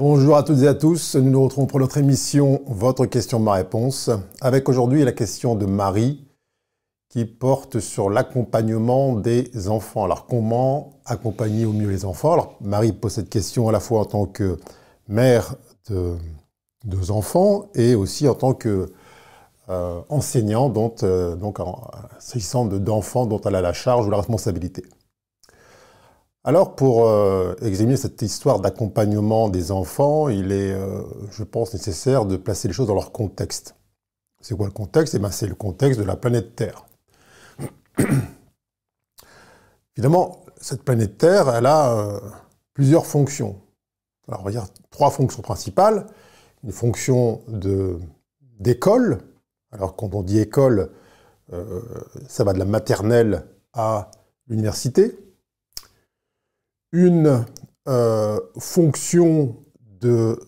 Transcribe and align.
Bonjour 0.00 0.38
à 0.38 0.42
toutes 0.42 0.62
et 0.62 0.66
à 0.66 0.72
tous, 0.72 1.14
nous 1.16 1.28
nous 1.28 1.44
retrouvons 1.44 1.66
pour 1.66 1.78
notre 1.78 1.98
émission 1.98 2.62
Votre 2.66 3.04
question, 3.04 3.38
ma 3.38 3.52
réponse, 3.52 4.08
avec 4.40 4.66
aujourd'hui 4.70 5.04
la 5.04 5.12
question 5.12 5.56
de 5.56 5.66
Marie 5.66 6.26
qui 7.10 7.26
porte 7.26 7.80
sur 7.80 8.08
l'accompagnement 8.08 9.14
des 9.14 9.68
enfants. 9.68 10.04
Alors 10.04 10.24
comment 10.24 10.94
accompagner 11.04 11.66
au 11.66 11.74
mieux 11.74 11.90
les 11.90 12.06
enfants? 12.06 12.54
Marie 12.62 12.94
pose 12.94 13.12
cette 13.12 13.28
question 13.28 13.68
à 13.68 13.72
la 13.72 13.80
fois 13.80 14.00
en 14.00 14.04
tant 14.06 14.24
que 14.24 14.58
mère 15.06 15.54
de 15.90 16.16
deux 16.86 17.10
enfants 17.10 17.66
et 17.74 17.94
aussi 17.94 18.26
en 18.26 18.34
tant 18.34 18.54
que 18.54 18.90
euh, 19.68 20.00
enseignant, 20.08 20.72
euh, 21.02 21.36
s'agissant 22.18 22.64
d'enfants 22.64 23.26
dont 23.26 23.40
elle 23.42 23.54
a 23.54 23.60
la 23.60 23.74
charge 23.74 24.06
ou 24.06 24.10
la 24.10 24.16
responsabilité. 24.16 24.82
Alors, 26.42 26.74
pour 26.74 27.06
euh, 27.06 27.54
examiner 27.60 27.98
cette 27.98 28.22
histoire 28.22 28.60
d'accompagnement 28.60 29.50
des 29.50 29.72
enfants, 29.72 30.30
il 30.30 30.52
est, 30.52 30.72
euh, 30.72 31.02
je 31.30 31.44
pense, 31.44 31.74
nécessaire 31.74 32.24
de 32.24 32.38
placer 32.38 32.66
les 32.66 32.72
choses 32.72 32.86
dans 32.86 32.94
leur 32.94 33.12
contexte. 33.12 33.74
C'est 34.40 34.56
quoi 34.56 34.64
le 34.64 34.72
contexte? 34.72 35.14
Eh 35.14 35.18
ben, 35.18 35.30
C'est 35.30 35.46
le 35.46 35.54
contexte 35.54 36.00
de 36.00 36.04
la 36.04 36.16
planète 36.16 36.56
Terre. 36.56 36.86
Évidemment, 39.96 40.40
cette 40.58 40.82
planète 40.82 41.18
Terre, 41.18 41.54
elle 41.54 41.66
a 41.66 41.92
euh, 41.92 42.18
plusieurs 42.72 43.04
fonctions. 43.04 43.60
Alors, 44.26 44.40
on 44.40 44.44
va 44.44 44.50
dire 44.50 44.66
trois 44.90 45.10
fonctions 45.10 45.42
principales. 45.42 46.06
Une 46.64 46.72
fonction 46.72 47.42
d'école. 48.58 49.18
Alors, 49.72 49.94
quand 49.94 50.14
on 50.14 50.22
dit 50.22 50.38
école, 50.38 50.90
ça 52.28 52.44
va 52.44 52.52
de 52.52 52.58
la 52.58 52.66
maternelle 52.66 53.46
à 53.72 54.10
l'université 54.46 55.18
une 56.92 57.44
euh, 57.88 58.38
fonction 58.58 59.56
de 60.00 60.38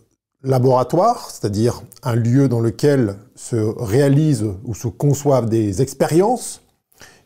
laboratoire, 0.42 1.30
c'est-à-dire 1.30 1.82
un 2.02 2.14
lieu 2.14 2.48
dans 2.48 2.60
lequel 2.60 3.16
se 3.36 3.56
réalisent 3.56 4.52
ou 4.64 4.74
se 4.74 4.88
conçoivent 4.88 5.48
des 5.48 5.82
expériences. 5.82 6.62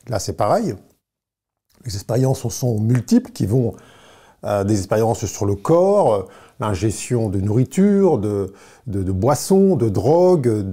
Là, 0.08 0.18
c'est 0.18 0.34
pareil. 0.34 0.74
Les 1.84 1.94
expériences 1.94 2.46
sont 2.48 2.78
multiples, 2.78 3.30
qui 3.30 3.46
vont 3.46 3.74
euh, 4.44 4.64
des 4.64 4.76
expériences 4.76 5.24
sur 5.24 5.46
le 5.46 5.54
corps, 5.54 6.28
l'ingestion 6.60 7.28
de 7.28 7.40
nourriture, 7.40 8.18
de, 8.18 8.52
de, 8.86 9.12
boissons, 9.12 9.76
de 9.76 9.88
drogues, 9.88 10.64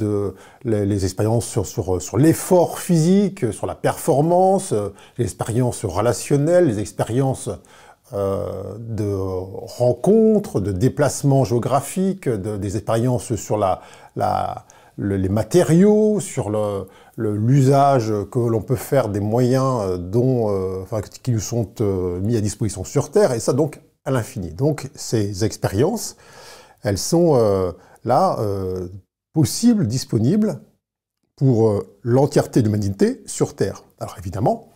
les, 0.64 1.06
expériences 1.06 1.62
sur, 1.64 2.18
l'effort 2.18 2.80
physique, 2.80 3.52
sur 3.54 3.68
la 3.68 3.76
performance, 3.76 4.74
les 5.18 5.26
expériences 5.26 5.86
relationnelles, 5.86 6.68
les 6.68 6.80
expériences 6.80 7.50
euh, 8.14 8.76
de 8.78 9.12
rencontres, 9.12 10.60
de 10.60 10.72
déplacements 10.72 11.46
géographiques, 11.46 12.30
des 12.30 12.78
expériences 12.78 13.34
sur 13.36 13.58
les 14.98 15.30
matériaux, 15.30 16.20
sur 16.20 16.52
l'usage 17.18 18.14
que 18.32 18.38
l'on 18.38 18.62
peut 18.62 18.76
faire 18.76 19.10
des 19.10 19.20
moyens 19.20 19.82
euh, 19.82 19.98
euh, 20.16 21.02
qui 21.24 21.32
nous 21.32 21.40
sont 21.40 21.68
mis 22.22 22.38
à 22.38 22.42
disposition 22.42 22.84
sur 22.84 23.10
Terre, 23.10 23.32
et 23.32 23.40
ça 23.40 23.54
donc 23.54 23.82
à 24.06 24.12
l'infini. 24.12 24.52
Donc 24.52 24.92
ces 24.94 25.44
expériences, 25.44 26.16
elles 26.84 27.00
sont 27.00 27.74
là 28.04 28.38
possibles, 29.34 29.88
disponibles 29.88 30.60
pour 31.36 31.82
l'entièreté 32.04 32.62
de 32.62 32.68
l'humanité 32.68 33.24
sur 33.26 33.56
Terre. 33.56 33.84
Alors 34.00 34.18
évidemment, 34.20 34.73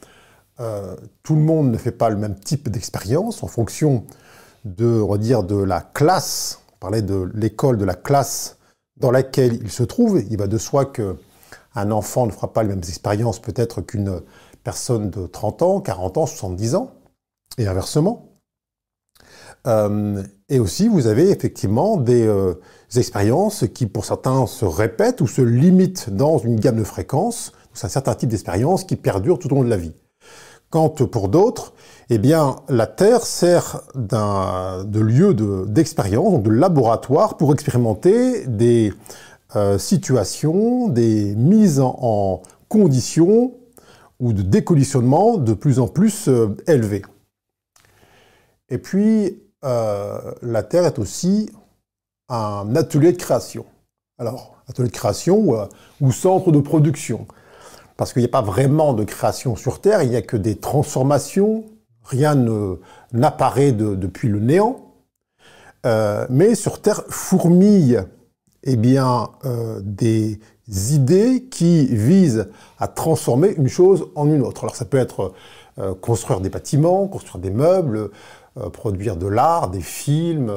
euh, 0.59 0.95
tout 1.23 1.35
le 1.35 1.41
monde 1.41 1.71
ne 1.71 1.77
fait 1.77 1.91
pas 1.91 2.09
le 2.09 2.17
même 2.17 2.39
type 2.39 2.69
d'expérience 2.69 3.43
en 3.43 3.47
fonction 3.47 4.05
de, 4.65 5.41
de 5.41 5.63
la 5.63 5.81
classe. 5.81 6.61
On 6.73 6.77
parlait 6.79 7.01
de 7.01 7.29
l'école, 7.33 7.77
de 7.77 7.85
la 7.85 7.95
classe 7.95 8.57
dans 8.99 9.11
laquelle 9.11 9.53
il 9.61 9.71
se 9.71 9.83
trouve. 9.83 10.23
Il 10.29 10.37
va 10.37 10.47
de 10.47 10.57
soi 10.57 10.85
qu'un 10.85 11.91
enfant 11.91 12.25
ne 12.25 12.31
fera 12.31 12.53
pas 12.53 12.63
les 12.63 12.69
mêmes 12.69 12.79
expériences 12.79 13.39
peut-être 13.39 13.81
qu'une 13.81 14.21
personne 14.63 15.09
de 15.09 15.27
30 15.27 15.61
ans, 15.61 15.81
40 15.81 16.17
ans, 16.17 16.25
70 16.25 16.75
ans, 16.75 16.91
et 17.57 17.67
inversement. 17.67 18.31
Euh, 19.65 20.23
et 20.49 20.59
aussi, 20.59 20.87
vous 20.87 21.07
avez 21.07 21.29
effectivement 21.29 21.97
des 21.97 22.25
euh, 22.25 22.53
expériences 22.95 23.65
qui, 23.73 23.85
pour 23.85 24.05
certains, 24.05 24.47
se 24.47 24.65
répètent 24.65 25.21
ou 25.21 25.27
se 25.27 25.41
limitent 25.41 26.09
dans 26.09 26.37
une 26.37 26.59
gamme 26.59 26.77
de 26.77 26.83
fréquences. 26.83 27.51
C'est 27.73 27.85
un 27.85 27.89
certain 27.89 28.15
type 28.15 28.29
d'expérience 28.29 28.83
qui 28.83 28.95
perdure 28.95 29.39
tout 29.39 29.51
au 29.51 29.55
long 29.55 29.63
de 29.63 29.69
la 29.69 29.77
vie. 29.77 29.93
Quant 30.69 30.89
pour 30.89 31.29
d'autres, 31.29 31.73
eh 32.09 32.17
bien, 32.17 32.57
la 32.67 32.87
Terre 32.87 33.25
sert 33.25 33.83
de 33.95 34.99
lieu 34.99 35.33
d'expérience, 35.65 36.43
de, 36.43 36.49
laboratoire 36.49 37.37
pour 37.37 37.53
expérimenter 37.53 38.45
des 38.47 38.93
euh, 39.55 39.77
situations, 39.77 40.89
des 40.89 41.35
mises 41.35 41.79
en, 41.79 42.41
condition 42.67 43.53
ou 44.19 44.33
de 44.33 44.41
décollisionnement 44.41 45.37
de 45.37 45.53
plus 45.53 45.79
en 45.79 45.87
plus 45.87 46.27
euh, 46.27 46.49
élevées. 46.67 47.05
Et 48.67 48.77
puis, 48.77 49.41
euh, 49.63 50.33
la 50.41 50.63
Terre 50.63 50.83
est 50.83 50.99
aussi 50.99 51.49
un 52.27 52.75
atelier 52.75 53.13
de 53.13 53.17
création. 53.17 53.65
Alors, 54.19 54.57
atelier 54.67 54.89
de 54.89 54.93
création 54.93 55.69
ou 56.01 56.11
centre 56.11 56.51
de 56.51 56.59
production 56.59 57.25
parce 57.97 58.13
qu'il 58.13 58.21
n'y 58.21 58.27
a 58.27 58.31
pas 58.31 58.41
vraiment 58.41 58.93
de 58.93 59.03
création 59.03 59.55
sur 59.55 59.81
Terre, 59.81 60.03
il 60.03 60.09
n'y 60.09 60.15
a 60.15 60.21
que 60.21 60.37
des 60.37 60.55
transformations, 60.55 61.65
rien 62.03 62.35
n'apparaît 63.11 63.71
depuis 63.71 64.29
le 64.29 64.39
néant. 64.39 64.87
Euh, 65.85 66.25
mais 66.29 66.55
sur 66.55 66.81
Terre 66.81 67.03
fourmillent 67.09 68.01
eh 68.63 68.75
bien, 68.75 69.29
euh, 69.45 69.79
des 69.83 70.39
idées 70.67 71.45
qui 71.49 71.85
visent 71.87 72.49
à 72.79 72.87
transformer 72.87 73.53
une 73.57 73.69
chose 73.69 74.07
en 74.15 74.29
une 74.29 74.41
autre. 74.41 74.63
Alors 74.63 74.75
ça 74.75 74.85
peut 74.85 74.97
être 74.97 75.33
euh, 75.79 75.93
construire 75.93 76.41
des 76.41 76.49
bâtiments, 76.49 77.07
construire 77.07 77.41
des 77.41 77.51
meubles, 77.51 78.09
produire 78.73 79.17
de 79.17 79.27
l'art, 79.27 79.69
des 79.69 79.81
films, 79.81 80.51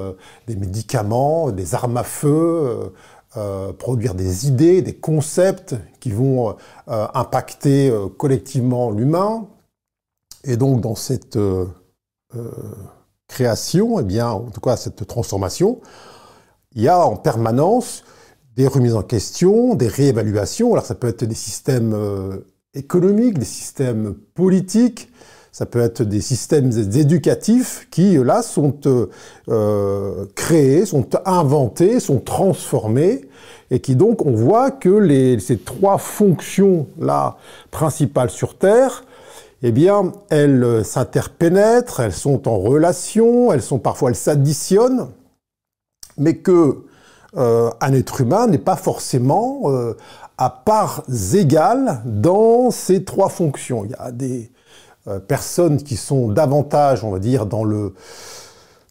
des 0.46 0.56
médicaments, 0.56 1.50
des 1.50 1.74
armes 1.74 1.98
à 1.98 2.02
feu, 2.02 2.94
euh, 3.36 3.72
produire 3.72 4.16
des 4.16 4.48
idées, 4.48 4.82
des 4.82 4.96
concepts 4.96 5.76
qui 6.00 6.10
vont 6.10 6.56
euh, 6.88 7.06
impacter 7.14 7.88
euh, 7.88 8.08
collectivement 8.08 8.90
l'humain. 8.90 9.46
Et 10.42 10.56
donc 10.56 10.80
dans 10.80 10.96
cette 10.96 11.38
création, 13.28 14.00
eh 14.00 14.02
bien, 14.02 14.30
en 14.30 14.50
tout 14.50 14.60
cas 14.60 14.76
cette 14.76 15.06
transformation, 15.06 15.80
il 16.72 16.82
y 16.82 16.88
a 16.88 17.06
en 17.06 17.14
permanence 17.14 18.02
des 18.56 18.66
remises 18.66 18.96
en 18.96 19.02
question, 19.02 19.76
des 19.76 19.86
réévaluations. 19.86 20.72
Alors 20.72 20.84
ça 20.84 20.96
peut 20.96 21.06
être 21.06 21.24
des 21.24 21.34
systèmes 21.36 21.94
économiques, 22.74 23.38
des 23.38 23.44
systèmes 23.44 24.14
politiques, 24.34 25.08
ça 25.52 25.66
peut 25.66 25.80
être 25.80 26.02
des 26.02 26.20
systèmes 26.20 26.70
éducatifs 26.94 27.88
qui, 27.90 28.16
là, 28.16 28.42
sont 28.42 28.76
euh, 28.86 29.06
euh, 29.48 30.26
créés, 30.34 30.86
sont 30.86 31.08
inventés, 31.24 32.00
sont 32.00 32.20
transformés, 32.20 33.28
et 33.70 33.80
qui 33.80 33.96
donc, 33.96 34.24
on 34.26 34.32
voit 34.32 34.70
que 34.70 34.88
les, 34.88 35.38
ces 35.38 35.58
trois 35.58 35.98
fonctions-là 35.98 37.36
principales 37.70 38.30
sur 38.30 38.56
Terre, 38.56 39.04
eh 39.62 39.72
bien, 39.72 40.12
elles 40.30 40.84
s'interpénètrent, 40.84 42.00
elles 42.00 42.12
sont 42.12 42.48
en 42.48 42.58
relation, 42.58 43.52
elles 43.52 43.62
sont 43.62 43.78
parfois, 43.78 44.10
elles 44.10 44.16
s'additionnent, 44.16 45.08
mais 46.16 46.36
que 46.36 46.84
euh, 47.36 47.70
un 47.80 47.92
être 47.92 48.20
humain 48.20 48.46
n'est 48.46 48.58
pas 48.58 48.76
forcément 48.76 49.62
euh, 49.66 49.96
à 50.36 50.50
parts 50.50 51.04
égales 51.32 52.00
dans 52.04 52.70
ces 52.70 53.04
trois 53.04 53.28
fonctions. 53.28 53.84
Il 53.84 53.92
y 53.92 53.94
a 53.98 54.10
des 54.10 54.50
personnes 55.26 55.82
qui 55.82 55.96
sont 55.96 56.28
davantage, 56.28 57.04
on 57.04 57.10
va 57.10 57.18
dire, 57.18 57.46
dans 57.46 57.64
le 57.64 57.94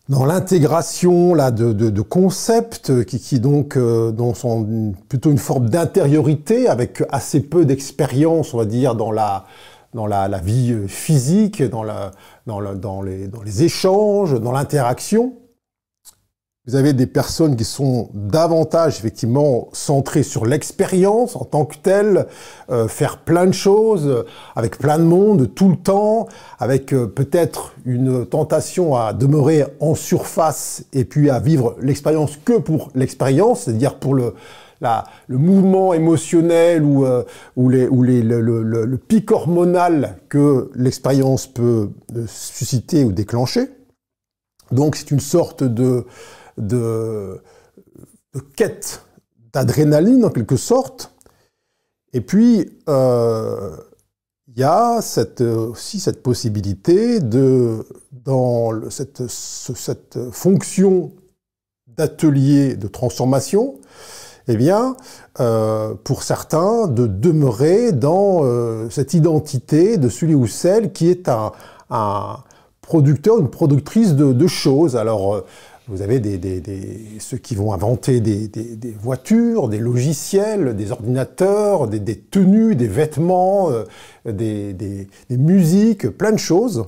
dans 0.10 0.26
l'intégration 0.26 1.36
là 1.36 1.52
de, 1.52 1.72
de, 1.72 2.02
concepts 2.02 3.06
qui, 3.06 3.20
qui 3.20 3.40
donc 3.40 3.78
euh, 3.78 4.12
sont 4.34 4.94
plutôt 5.08 5.30
une 5.30 5.38
forme 5.38 5.70
d'intériorité 5.70 6.68
avec 6.68 7.04
assez 7.10 7.42
peu 7.42 7.64
d'expérience, 7.64 8.56
on 8.56 8.58
va 8.58 8.66
dire, 8.66 8.96
dans 8.96 9.12
la 9.12 9.46
dans 9.94 10.08
la, 10.08 10.28
la 10.28 10.38
vie 10.38 10.88
physique, 10.88 11.64
dans, 11.64 11.84
la, 11.84 12.12
dans, 12.46 12.62
dans, 12.76 13.02
les, 13.02 13.28
dans 13.28 13.42
les 13.42 13.64
échanges, 13.64 14.40
dans 14.40 14.52
l'interaction. 14.52 15.34
Vous 16.68 16.76
avez 16.76 16.92
des 16.92 17.08
personnes 17.08 17.56
qui 17.56 17.64
sont 17.64 18.10
davantage 18.14 19.00
effectivement 19.00 19.70
centrées 19.72 20.24
sur 20.24 20.46
l'expérience 20.46 21.36
en 21.36 21.46
tant 21.46 21.66
que 21.66 21.78
telle, 21.78 22.28
euh, 22.70 22.88
faire 22.90 23.20
plein 23.20 23.48
de 23.48 23.54
choses 23.54 24.26
avec 24.56 24.78
plein 24.78 25.00
de 25.00 25.04
monde 25.04 25.54
tout 25.56 25.70
le 25.70 25.78
temps, 25.78 26.28
avec 26.60 26.94
euh, 26.94 27.08
peut-être 27.08 27.74
une 27.86 28.26
tentation 28.26 28.96
à 28.96 29.14
demeurer 29.14 29.66
en 29.80 29.96
surface 29.96 30.84
et 30.92 31.06
puis 31.06 31.30
à 31.30 31.40
vivre 31.40 31.78
l'expérience 31.82 32.38
que 32.44 32.60
pour 32.60 32.92
l'expérience, 32.94 33.62
c'est-à-dire 33.62 33.96
pour 33.96 34.14
le, 34.14 34.36
la, 34.82 35.06
le 35.28 35.38
mouvement 35.38 35.94
émotionnel 35.94 36.84
ou, 36.84 37.06
euh, 37.06 37.24
ou, 37.56 37.70
les, 37.70 37.88
ou 37.88 38.04
les, 38.04 38.22
le, 38.22 38.42
le, 38.42 38.64
le, 38.64 38.98
pic 38.98 39.32
hormonal 39.32 40.18
que 40.28 40.70
l'expérience 40.76 41.48
peut 41.48 41.90
susciter 42.28 43.06
ou 43.06 43.14
déclencher. 43.14 43.70
Donc 44.72 44.98
c'est 44.98 45.10
une 45.10 45.20
sorte 45.20 45.64
de 45.64 46.06
de, 46.60 47.42
quête 48.56 49.04
d'adrénaline 49.54 50.26
en 50.26 50.30
quelque 50.30 50.58
sorte. 50.58 51.12
Et 52.14 52.22
puis, 52.22 52.70
euh, 52.88 53.76
il 54.48 54.60
y 54.60 54.64
a 54.64 55.00
aussi 55.42 56.00
cette 56.00 56.24
possibilité 56.24 57.20
de, 57.20 57.86
dans 58.12 58.90
cette, 58.90 59.28
cette 59.28 60.20
fonction 60.32 61.12
d'atelier 61.88 62.76
de 62.76 62.88
transformation, 62.88 63.76
eh 64.48 64.58
bien, 64.58 64.96
euh, 65.40 65.94
pour 66.04 66.24
certains, 66.24 66.88
de 66.88 67.06
demeurer 67.08 67.92
dans 67.92 68.42
euh, 68.44 68.90
cette 68.90 69.14
identité 69.14 69.98
de 69.98 70.10
celui 70.10 70.34
ou 70.34 70.48
celle 70.48 70.92
qui 70.92 71.10
est 71.10 71.30
un, 71.30 71.52
un 71.90 72.38
producteur, 72.82 73.40
une 73.40 73.50
productrice 73.50 74.16
de, 74.16 74.34
de 74.34 74.48
choses. 74.48 74.96
Alors, 74.96 75.44
vous 75.90 76.04
avez 76.04 76.22
ceux 77.20 77.38
qui 77.38 77.56
vont 77.56 77.74
inventer 77.74 78.20
des, 78.20 78.96
voitures, 79.02 79.70
des 79.70 79.80
logiciels, 79.80 80.76
des 80.76 80.92
ordinateurs, 80.92 81.88
des, 81.88 82.20
tenues, 82.20 82.76
des 82.76 82.88
vêtements, 82.88 83.72
euh, 83.72 83.84
des, 84.26 85.08
musiques, 85.32 86.10
plein 86.10 86.32
de 86.32 86.38
choses. 86.38 86.86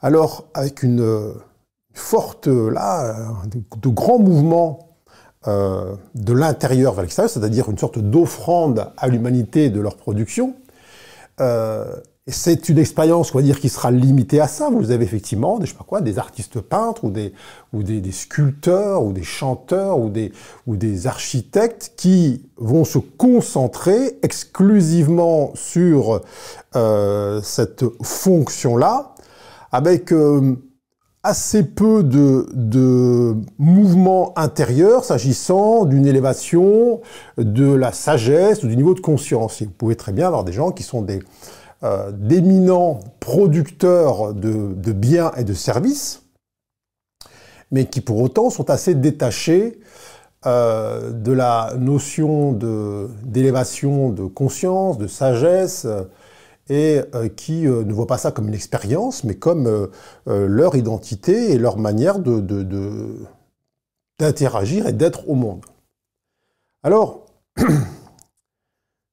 Alors, 0.00 0.46
avec 0.54 0.82
une 0.82 1.34
forte, 1.92 2.46
là, 2.46 3.16
de 3.82 3.88
grands 3.88 4.20
mouvements 4.20 4.90
euh, 5.48 5.96
de 6.14 6.32
l'intérieur 6.32 6.92
vers 6.94 7.02
l'extérieur, 7.02 7.30
c'est-à-dire 7.30 7.68
une 7.68 7.78
sorte 7.78 7.98
d'offrande 7.98 8.92
à 8.96 9.08
l'humanité 9.08 9.70
de 9.70 9.80
leur 9.80 9.96
production. 9.96 10.54
Euh, 11.40 11.96
c'est 12.26 12.68
une 12.68 12.78
expérience, 12.78 13.34
on 13.34 13.38
va 13.38 13.42
dire, 13.42 13.58
qui 13.58 13.68
sera 13.68 13.90
limitée 13.90 14.40
à 14.40 14.46
ça. 14.46 14.68
Vous 14.70 14.90
avez 14.90 15.04
effectivement, 15.04 15.58
des, 15.58 15.66
je 15.66 15.72
sais 15.72 15.76
pas 15.78 15.84
quoi, 15.84 16.00
des 16.00 16.18
artistes 16.18 16.60
peintres 16.60 17.04
ou 17.04 17.10
des, 17.10 17.32
ou 17.72 17.82
des, 17.82 18.12
sculpteurs 18.12 19.02
ou 19.02 19.12
des 19.12 19.22
chanteurs 19.22 19.98
ou 19.98 20.10
des, 20.10 20.32
ou 20.66 20.76
des 20.76 21.06
architectes 21.06 21.92
qui 21.96 22.42
vont 22.56 22.84
se 22.84 22.98
concentrer 22.98 24.18
exclusivement 24.22 25.52
sur 25.54 26.20
euh, 26.76 27.40
cette 27.42 27.84
fonction-là, 28.02 29.14
avec 29.72 30.12
euh, 30.12 30.56
assez 31.22 31.64
peu 31.64 32.02
de, 32.02 32.48
de 32.52 33.34
mouvements 33.58 34.38
intérieurs 34.38 35.04
s'agissant 35.04 35.84
d'une 35.84 36.06
élévation 36.06 37.00
de 37.38 37.72
la 37.72 37.92
sagesse 37.92 38.62
ou 38.62 38.68
du 38.68 38.76
niveau 38.76 38.94
de 38.94 39.00
conscience. 39.00 39.62
Vous 39.62 39.70
pouvez 39.70 39.96
très 39.96 40.12
bien 40.12 40.26
avoir 40.26 40.44
des 40.44 40.52
gens 40.52 40.70
qui 40.70 40.82
sont 40.82 41.02
des 41.02 41.20
euh, 41.82 42.12
d'éminents 42.12 43.00
producteurs 43.20 44.34
de, 44.34 44.92
biens 44.92 45.32
et 45.36 45.44
de 45.44 45.54
services, 45.54 46.22
mais 47.70 47.86
qui 47.86 48.00
pour 48.00 48.20
autant 48.20 48.50
sont 48.50 48.70
assez 48.70 48.94
détachés 48.94 49.80
euh, 50.46 51.10
de 51.10 51.32
la 51.32 51.74
notion 51.78 52.52
d'élévation 52.52 54.08
de, 54.08 54.22
de, 54.22 54.26
conscience, 54.26 54.96
de 54.96 55.06
sagesse, 55.06 55.86
et 56.70 57.02
euh, 57.14 57.28
qui 57.28 57.66
euh, 57.66 57.84
ne 57.84 57.92
voient 57.92 58.06
pas 58.06 58.16
ça 58.16 58.30
comme 58.30 58.48
une 58.48 58.54
expérience, 58.54 59.22
mais 59.22 59.34
comme 59.34 59.90
leur 60.26 60.76
identité 60.76 61.52
et 61.52 61.58
leur 61.58 61.76
manière 61.76 62.20
d'interagir 64.18 64.86
et 64.86 64.94
d'être 64.94 65.28
au 65.28 65.34
monde. 65.34 65.66
Alors, 66.82 67.26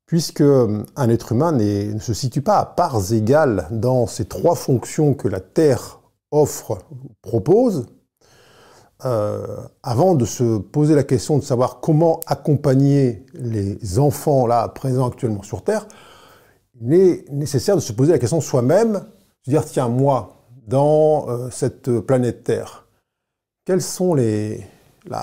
puisque 0.07 0.41
un 0.41 1.09
être 1.09 1.33
humain 1.33 1.51
ne 1.51 1.99
se 1.99 2.13
situe 2.13 2.41
pas 2.41 2.57
à 2.57 2.65
parts 2.65 3.13
égales 3.13 3.67
dans 3.71 4.07
ces 4.07 4.25
trois 4.25 4.55
fonctions 4.55 5.13
que 5.13 5.27
la 5.27 5.41
Terre 5.41 5.99
offre, 6.31 6.79
propose, 7.21 7.85
avant 8.99 10.15
de 10.15 10.25
se 10.25 10.57
poser 10.57 10.95
la 10.95 11.03
question 11.03 11.37
de 11.37 11.43
savoir 11.43 11.81
comment 11.81 12.21
accompagner 12.25 13.25
les 13.33 13.99
enfants 13.99 14.47
là 14.47 14.67
présents 14.69 15.07
actuellement 15.07 15.43
sur 15.43 15.63
Terre, 15.63 15.87
il 16.81 16.93
est 16.93 17.29
nécessaire 17.29 17.75
de 17.75 17.81
se 17.81 17.93
poser 17.93 18.13
la 18.13 18.19
question 18.19 18.41
soi-même, 18.41 18.93
de 19.45 19.51
dire, 19.51 19.65
tiens, 19.65 19.89
moi, 19.89 20.45
dans 20.67 21.27
euh, 21.29 21.49
cette 21.49 21.99
planète 22.01 22.43
Terre, 22.43 22.87
quelles 23.65 23.81
sont 23.81 24.13
les, 24.13 24.63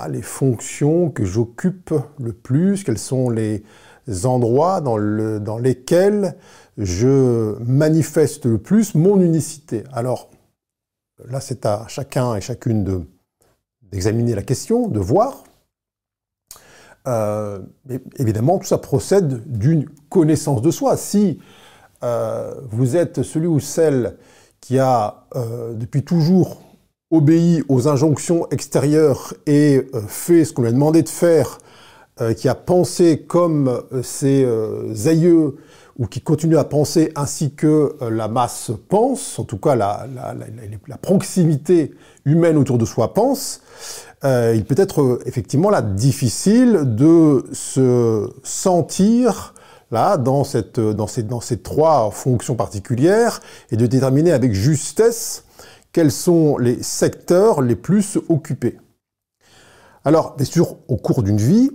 les 0.09 0.21
fonctions 0.21 1.09
que 1.09 1.23
j'occupe 1.23 1.93
le 2.19 2.33
plus, 2.33 2.83
quels 2.83 2.97
sont 2.97 3.29
les 3.29 3.63
endroits 4.23 4.81
dans, 4.81 4.97
le, 4.97 5.39
dans 5.39 5.57
lesquels 5.57 6.35
je 6.77 7.55
manifeste 7.63 8.45
le 8.45 8.57
plus 8.57 8.95
mon 8.95 9.19
unicité. 9.21 9.83
Alors, 9.93 10.29
là, 11.29 11.39
c'est 11.39 11.65
à 11.65 11.85
chacun 11.87 12.35
et 12.35 12.41
chacune 12.41 13.05
d'examiner 13.91 14.35
la 14.35 14.41
question, 14.41 14.87
de 14.87 14.99
voir. 14.99 15.43
Euh, 17.07 17.59
évidemment, 18.17 18.57
tout 18.57 18.65
ça 18.65 18.77
procède 18.77 19.43
d'une 19.45 19.87
connaissance 20.09 20.61
de 20.61 20.71
soi. 20.71 20.97
Si 20.97 21.39
euh, 22.03 22.55
vous 22.69 22.95
êtes 22.95 23.23
celui 23.23 23.47
ou 23.47 23.59
celle 23.59 24.17
qui 24.59 24.79
a 24.79 25.27
euh, 25.35 25.73
depuis 25.73 26.03
toujours 26.03 26.61
obéi 27.11 27.63
aux 27.69 27.87
injonctions 27.87 28.49
extérieures 28.49 29.35
et 29.45 29.87
fait 30.07 30.43
ce 30.43 30.53
qu'on 30.53 30.63
lui 30.63 30.69
a 30.69 30.73
demandé 30.73 31.03
de 31.03 31.09
faire, 31.09 31.59
qui 32.37 32.47
a 32.47 32.55
pensé 32.55 33.25
comme 33.27 33.83
ses 34.03 34.47
aïeux 35.05 35.55
ou 35.99 36.07
qui 36.07 36.21
continue 36.21 36.57
à 36.57 36.63
penser 36.63 37.11
ainsi 37.15 37.53
que 37.53 37.95
la 38.01 38.27
masse 38.27 38.71
pense, 38.89 39.37
en 39.39 39.43
tout 39.43 39.57
cas 39.57 39.75
la, 39.75 40.07
la 40.87 40.97
proximité 40.97 41.93
humaine 42.25 42.57
autour 42.57 42.77
de 42.77 42.85
soi 42.85 43.13
pense, 43.13 43.61
euh, 44.25 44.53
il 44.55 44.65
peut 44.65 44.75
être 44.77 45.01
euh, 45.01 45.19
effectivement 45.25 45.69
là 45.69 45.81
difficile 45.81 46.81
de 46.85 47.45
se 47.51 48.29
sentir 48.43 49.53
là 49.91 50.17
dans, 50.17 50.43
cette, 50.43 50.79
dans, 50.79 51.05
ces, 51.05 51.23
dans 51.23 51.41
ces 51.41 51.57
trois 51.57 52.09
fonctions 52.11 52.55
particulières 52.55 53.39
et 53.71 53.77
de 53.77 53.85
déterminer 53.85 54.31
avec 54.31 54.53
justesse 54.53 55.43
quels 55.91 56.11
sont 56.11 56.57
les 56.57 56.81
secteurs 56.81 57.61
les 57.61 57.75
plus 57.75 58.17
occupés. 58.27 58.79
Alors, 60.03 60.35
bien 60.35 60.45
sûr, 60.45 60.77
au 60.87 60.97
cours 60.97 61.21
d'une 61.23 61.37
vie, 61.37 61.71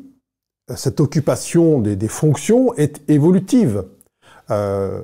cette 0.77 1.01
occupation 1.01 1.81
des, 1.81 2.09
fonctions 2.09 2.75
est 2.75 3.01
évolutive. 3.09 3.85
Euh, 4.51 5.03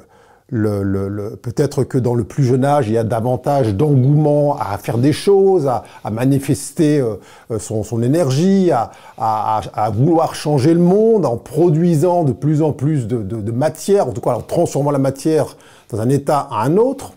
peut-être 0.48 1.82
que 1.82 1.98
dans 1.98 2.14
le 2.14 2.24
plus 2.24 2.44
jeune 2.44 2.64
âge, 2.64 2.88
il 2.88 2.94
y 2.94 2.98
a 2.98 3.04
davantage 3.04 3.74
d'engouement 3.74 4.56
à 4.58 4.78
faire 4.78 4.98
des 4.98 5.12
choses, 5.12 5.66
à, 5.66 5.82
manifester 6.10 7.00
euh, 7.00 7.16
euh, 7.50 7.58
son, 7.58 8.02
énergie, 8.02 8.70
à, 8.70 9.90
vouloir 9.92 10.34
changer 10.34 10.72
le 10.72 10.80
monde 10.80 11.26
en 11.26 11.36
produisant 11.36 12.22
de 12.22 12.32
plus 12.32 12.62
en 12.62 12.72
plus 12.72 13.06
de, 13.06 13.50
matière, 13.50 14.08
en 14.08 14.12
tout 14.12 14.20
cas 14.20 14.34
en 14.34 14.40
transformant 14.40 14.90
la 14.90 14.98
matière 14.98 15.56
dans 15.90 16.00
un 16.00 16.08
état 16.08 16.46
à 16.50 16.64
un 16.64 16.76
autre, 16.76 17.14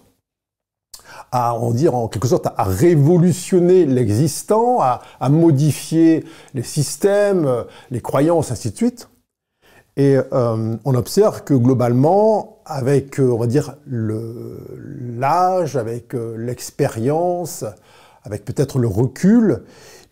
à 1.32 1.54
en 1.54 1.72
dire 1.72 1.96
en 1.96 2.08
quelque 2.08 2.28
sorte 2.28 2.48
à 2.48 2.64
révolutionner 2.64 3.86
l'existant, 3.86 4.82
à, 4.82 5.02
modifier 5.30 6.26
les 6.54 6.64
systèmes, 6.64 7.46
euh, 7.46 7.64
les 7.92 8.02
croyances, 8.02 8.52
ainsi 8.52 8.72
de 8.72 8.76
suite. 8.76 9.10
Et 9.98 10.18
on 10.32 10.96
observe 10.96 11.44
que 11.44 11.54
globalement, 11.54 12.60
avec, 12.70 13.20
euh, 13.20 13.32
on 13.32 13.38
va 13.38 13.48
dire, 13.48 13.76
l'âge, 13.88 15.76
avec 15.76 16.14
euh, 16.14 16.36
l'expérience, 16.38 17.66
avec 18.24 18.46
peut-être 18.46 18.78
le 18.78 18.88
recul, 18.88 19.64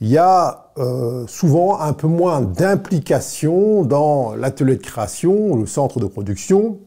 il 0.01 0.07
y 0.09 0.17
a 0.17 0.71
euh, 0.77 1.25
souvent 1.27 1.79
un 1.79 1.93
peu 1.93 2.07
moins 2.07 2.41
d'implication 2.41 3.83
dans 3.83 4.35
l'atelier 4.35 4.75
de 4.75 4.81
création, 4.81 5.55
le 5.55 5.67
centre 5.67 5.99
de 5.99 6.07
production, 6.07 6.79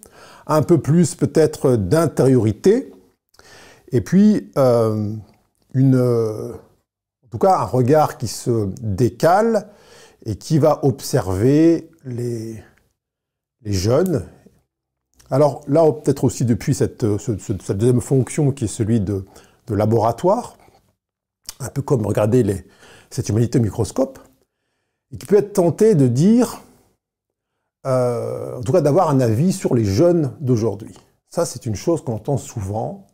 un 0.49 0.62
peu 0.62 0.78
plus 0.78 1.14
peut-être 1.14 1.76
d'intériorité, 1.76 2.92
et 3.92 4.00
puis 4.00 4.50
une, 4.56 5.97
en 5.97 7.28
tout 7.30 7.38
cas 7.38 7.59
un 7.59 7.64
regard 7.64 8.18
qui 8.18 8.28
se 8.28 8.68
décale 8.80 9.68
et 10.26 10.37
qui 10.37 10.59
va 10.59 10.85
observer 10.85 11.90
les, 12.04 12.62
jeunes 13.64 14.26
alors 15.30 15.62
là, 15.68 15.90
peut-être 15.92 16.25
aussi 16.25 16.44
depuis 16.44 16.75
cette, 16.75 17.04
euh, 17.04 17.16
deuxième 17.68 18.00
fonction 18.00 18.50
qui 18.50 18.64
est 18.64 18.68
celui 18.68 19.00
de, 19.00 19.25
laboratoire, 19.68 20.56
un 21.61 21.68
peu 21.68 21.80
comme 21.80 22.04
regarder 22.04 22.64
cette 23.09 23.28
humanité 23.28 23.61
au 23.61 23.62
microscope, 23.62 24.18
et 25.12 25.16
qui 25.16 25.26
peut 25.26 25.37
être 25.37 25.52
tenté 25.52 25.94
de 25.94 26.09
dire, 26.09 26.61
euh, 27.87 28.59
en 28.59 28.62
tout 28.62 28.73
cas 28.73 28.80
d'avoir 28.80 29.11
un 29.11 29.20
avis 29.20 29.52
sur 29.52 29.76
les 29.76 29.85
jeunes 29.85 30.37
d'aujourd'hui. 30.40 30.97
Ça, 31.28 31.47
c'est 31.47 31.66
une 31.66 31.76
chose 31.76 32.02
qu'on 32.02 32.14
entend 32.14 32.37
souvent. 32.37 33.06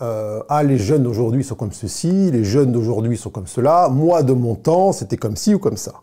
Euh, 0.00 0.42
ah, 0.48 0.62
les 0.62 0.78
jeunes 0.78 1.02
d'aujourd'hui 1.02 1.42
sont 1.42 1.56
comme 1.56 1.72
ceci, 1.72 2.30
les 2.30 2.44
jeunes 2.44 2.70
d'aujourd'hui 2.70 3.16
sont 3.16 3.30
comme 3.30 3.48
cela, 3.48 3.88
moi 3.88 4.22
de 4.22 4.32
mon 4.32 4.54
temps, 4.54 4.92
c'était 4.92 5.16
comme 5.16 5.36
ci 5.36 5.54
ou 5.54 5.58
comme 5.58 5.76
ça. 5.76 5.94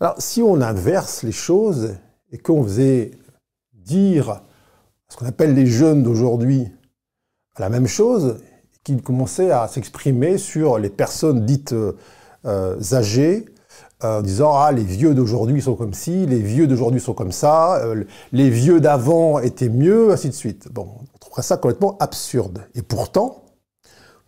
Alors, 0.00 0.14
si 0.18 0.42
on 0.42 0.60
inverse 0.60 1.22
les 1.22 1.32
choses 1.32 1.96
et 2.30 2.38
qu'on 2.38 2.62
faisait 2.62 3.12
dire 3.72 4.42
ce 5.08 5.16
qu'on 5.16 5.26
appelle 5.26 5.54
les 5.54 5.66
jeunes 5.66 6.02
d'aujourd'hui 6.02 6.68
la 7.58 7.70
même 7.70 7.88
chose, 7.88 8.36
qu'il 8.84 9.02
commençait 9.02 9.50
à 9.50 9.66
s'exprimer 9.66 10.38
sur 10.38 10.78
les 10.78 10.90
personnes 10.90 11.44
dites 11.44 11.74
âgées, 12.44 13.46
en 14.00 14.22
disant 14.22 14.54
ah 14.54 14.70
les 14.70 14.84
vieux 14.84 15.14
d'aujourd'hui 15.14 15.60
sont 15.60 15.74
comme 15.74 15.94
ci, 15.94 16.26
les 16.26 16.38
vieux 16.38 16.68
d'aujourd'hui 16.68 17.00
sont 17.00 17.14
comme 17.14 17.32
ça, 17.32 17.82
les 18.30 18.50
vieux 18.50 18.80
d'avant 18.80 19.40
étaient 19.40 19.68
mieux, 19.68 20.12
ainsi 20.12 20.28
de 20.28 20.34
suite. 20.34 20.68
Bon, 20.70 20.88
on 21.00 21.04
ça 21.42 21.56
complètement 21.56 21.96
absurde. 21.98 22.66
Et 22.74 22.82
pourtant, 22.82 23.44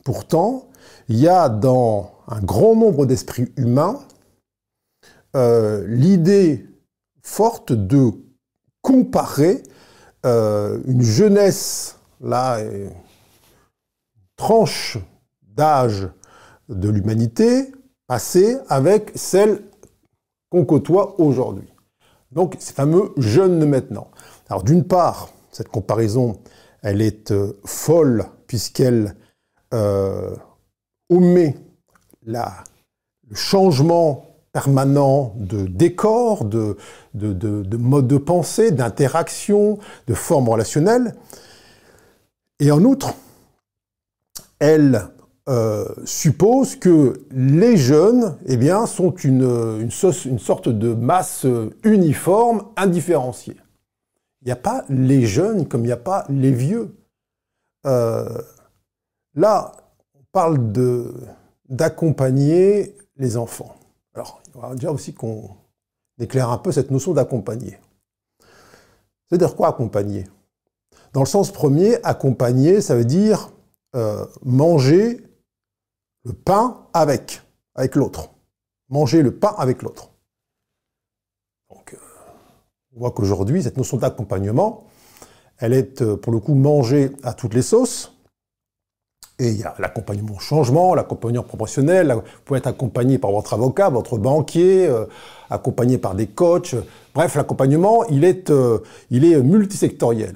pourtant, 0.05 0.69
il 1.09 1.19
y 1.19 1.29
a 1.29 1.49
dans 1.49 2.12
un 2.29 2.40
grand 2.40 2.76
nombre 2.76 3.07
d'esprits 3.07 3.52
humains 3.57 4.00
euh, 5.37 5.85
l'idée 5.87 6.67
forte 7.23 7.73
de 7.73 8.12
comparer 8.83 9.62
euh, 10.26 10.81
une 10.87 11.02
jeunesse, 11.02 11.97
là, 12.21 12.59
tranche 14.37 14.99
d'âge 15.43 16.09
de 16.69 16.88
l'humanité 16.88 17.73
passée 18.07 18.57
avec 18.69 19.12
celle 19.14 19.62
qu'on 20.50 20.64
côtoie 20.64 21.21
aujourd'hui. 21.21 21.69
Donc, 22.33 22.57
ces 22.59 22.73
fameux 22.73 23.12
jeunes 23.17 23.59
de 23.59 23.67
maintenant. 23.67 24.09
Alors, 24.49 24.62
d'une 24.62 24.85
part, 24.85 25.29
cette 25.52 25.69
comparaison, 25.69 26.40
elle 26.83 27.03
est 27.03 27.31
euh, 27.31 27.53
folle 27.65 28.27
puisqu'elle 28.47 29.15
omet 31.09 31.55
la, 32.27 32.65
le 33.29 33.37
changement 33.37 34.27
permanent 34.53 35.33
de 35.37 35.67
décor, 35.67 36.45
de, 36.45 36.77
de, 37.15 37.77
mode 37.77 38.09
de 38.09 38.19
pensée, 38.19 38.73
d'interaction, 38.73 39.79
de 40.07 40.15
forme 40.15 40.49
relationnelle. 40.49 41.15
Et 42.59 42.73
en 42.73 42.83
outre, 42.83 43.15
elle 44.59 45.09
euh, 45.49 45.87
suppose 46.05 46.77
que 46.77 47.23
les 47.31 47.77
jeunes 47.77 48.37
eh 48.47 48.59
sont 48.87 49.13
une, 49.13 49.91
sorte 49.91 50.69
de 50.69 50.95
masse 50.95 51.47
uniforme, 51.85 52.65
indifférenciée. 52.77 53.57
Il 54.42 54.47
n'y 54.47 54.52
a 54.52 54.56
pas 54.56 54.85
les 54.88 55.26
jeunes 55.26 55.68
comme 55.68 55.82
il 55.82 55.88
n'y 55.88 55.92
a 55.92 55.97
pas 55.99 56.25
les 56.28 56.52
vieux. 56.52 56.97
Euh, 57.87 58.40
là, 59.35 59.73
on 60.14 60.23
parle 60.32 60.73
d'accompagner 61.68 62.97
les 63.16 63.37
enfants. 63.37 63.76
Alors, 64.14 64.42
on 64.54 64.61
va 64.61 64.75
dire 64.75 64.92
aussi 64.92 65.12
qu'on 65.12 65.50
éclaire 66.18 66.50
un 66.50 66.59
peu 66.59 66.73
cette 66.73 66.90
notion 66.90 67.12
d'accompagner. 67.12 67.78
C'est-à-dire 69.28 69.54
quoi 69.54 69.68
accompagner? 69.68 70.26
Dans 71.12 71.20
le 71.20 71.26
sens 71.26 71.52
premier, 71.52 72.02
accompagner, 72.02 72.80
ça 72.80 72.97
veut 72.97 73.04
dire 73.04 73.50
euh, 73.94 74.26
manger 74.42 75.23
le 76.25 76.32
pain 76.32 76.87
avec 76.92 77.42
l'autre. 77.94 78.30
Manger 78.88 79.23
le 79.23 79.35
pain 79.35 79.54
avec 79.59 79.82
l'autre. 79.82 80.10
On 82.97 83.00
voit 83.00 83.12
qu'aujourd'hui, 83.12 83.62
cette 83.62 83.76
notion 83.76 83.99
d'accompagnement, 83.99 84.82
elle 85.59 85.75
est 85.75 86.02
euh, 86.02 86.16
pour 86.16 86.32
le 86.32 86.40
coup 86.40 86.54
mangée 86.54 87.12
à 87.23 87.35
toutes 87.35 87.54
les 87.54 87.62
sauces. 87.62 88.16
Et 89.38 89.50
il 89.50 89.59
y 89.59 89.62
a 89.62 89.75
l'accompagnement 89.78 90.35
au 90.35 90.40
changement, 90.40 90.94
l'accompagnement 90.97 91.44
proportionnel. 91.44 92.12
Vous 92.12 92.23
pouvez 92.44 92.59
être 92.59 92.66
accompagné 92.66 93.18
par 93.18 93.30
votre 93.30 93.54
avocat, 93.54 93.90
votre 93.90 94.18
banquier, 94.18 94.88
euh, 94.88 95.06
accompagné 95.50 95.99
par 95.99 96.16
des 96.16 96.26
coachs. 96.26 96.75
Bref, 97.14 97.37
l'accompagnement, 97.37 98.04
il 98.06 98.25
est, 98.25 98.50
euh, 98.50 98.80
il 99.11 99.25
est 99.25 99.40
multisectoriel. 99.40 100.35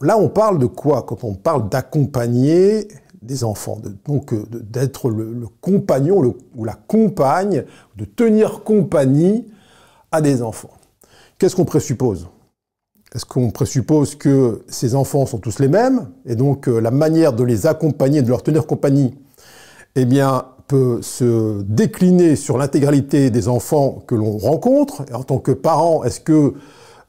Là, 0.00 0.16
on 0.16 0.28
parle 0.28 0.58
de 0.58 0.66
quoi 0.66 1.02
quand 1.02 1.24
on 1.24 1.34
parle 1.34 1.68
d'accompagner 1.68 2.86
des 3.20 3.42
enfants 3.42 3.78
Donc, 4.04 4.32
d'être 4.50 5.10
le, 5.10 5.48
compagnon 5.60 6.34
ou 6.54 6.64
la 6.64 6.74
compagne, 6.74 7.64
de 7.96 8.04
tenir 8.04 8.62
compagnie 8.62 9.48
à 10.12 10.20
des 10.20 10.42
enfants. 10.42 10.75
Qu'est-ce 11.38 11.54
qu'on 11.54 11.66
présuppose? 11.66 12.28
Est-ce 13.14 13.26
qu'on 13.26 13.50
présuppose 13.50 14.14
que 14.14 14.62
ces 14.68 14.94
enfants 14.94 15.26
sont 15.26 15.38
tous 15.38 15.58
les 15.58 15.68
mêmes 15.68 16.08
et 16.24 16.34
donc 16.34 16.66
euh, 16.66 16.80
la 16.80 16.90
manière 16.90 17.34
de 17.34 17.44
les 17.44 17.66
accompagner, 17.66 18.22
de 18.22 18.28
leur 18.28 18.42
tenir 18.42 18.66
compagnie, 18.66 19.14
eh 19.96 20.06
bien, 20.06 20.46
peut 20.66 21.00
se 21.02 21.62
décliner 21.62 22.36
sur 22.36 22.56
l'intégralité 22.56 23.30
des 23.30 23.48
enfants 23.48 24.02
que 24.06 24.14
l'on 24.14 24.38
rencontre? 24.38 25.04
En 25.12 25.22
tant 25.24 25.38
que 25.38 25.52
parent, 25.52 26.04
est-ce 26.04 26.20
que 26.20 26.54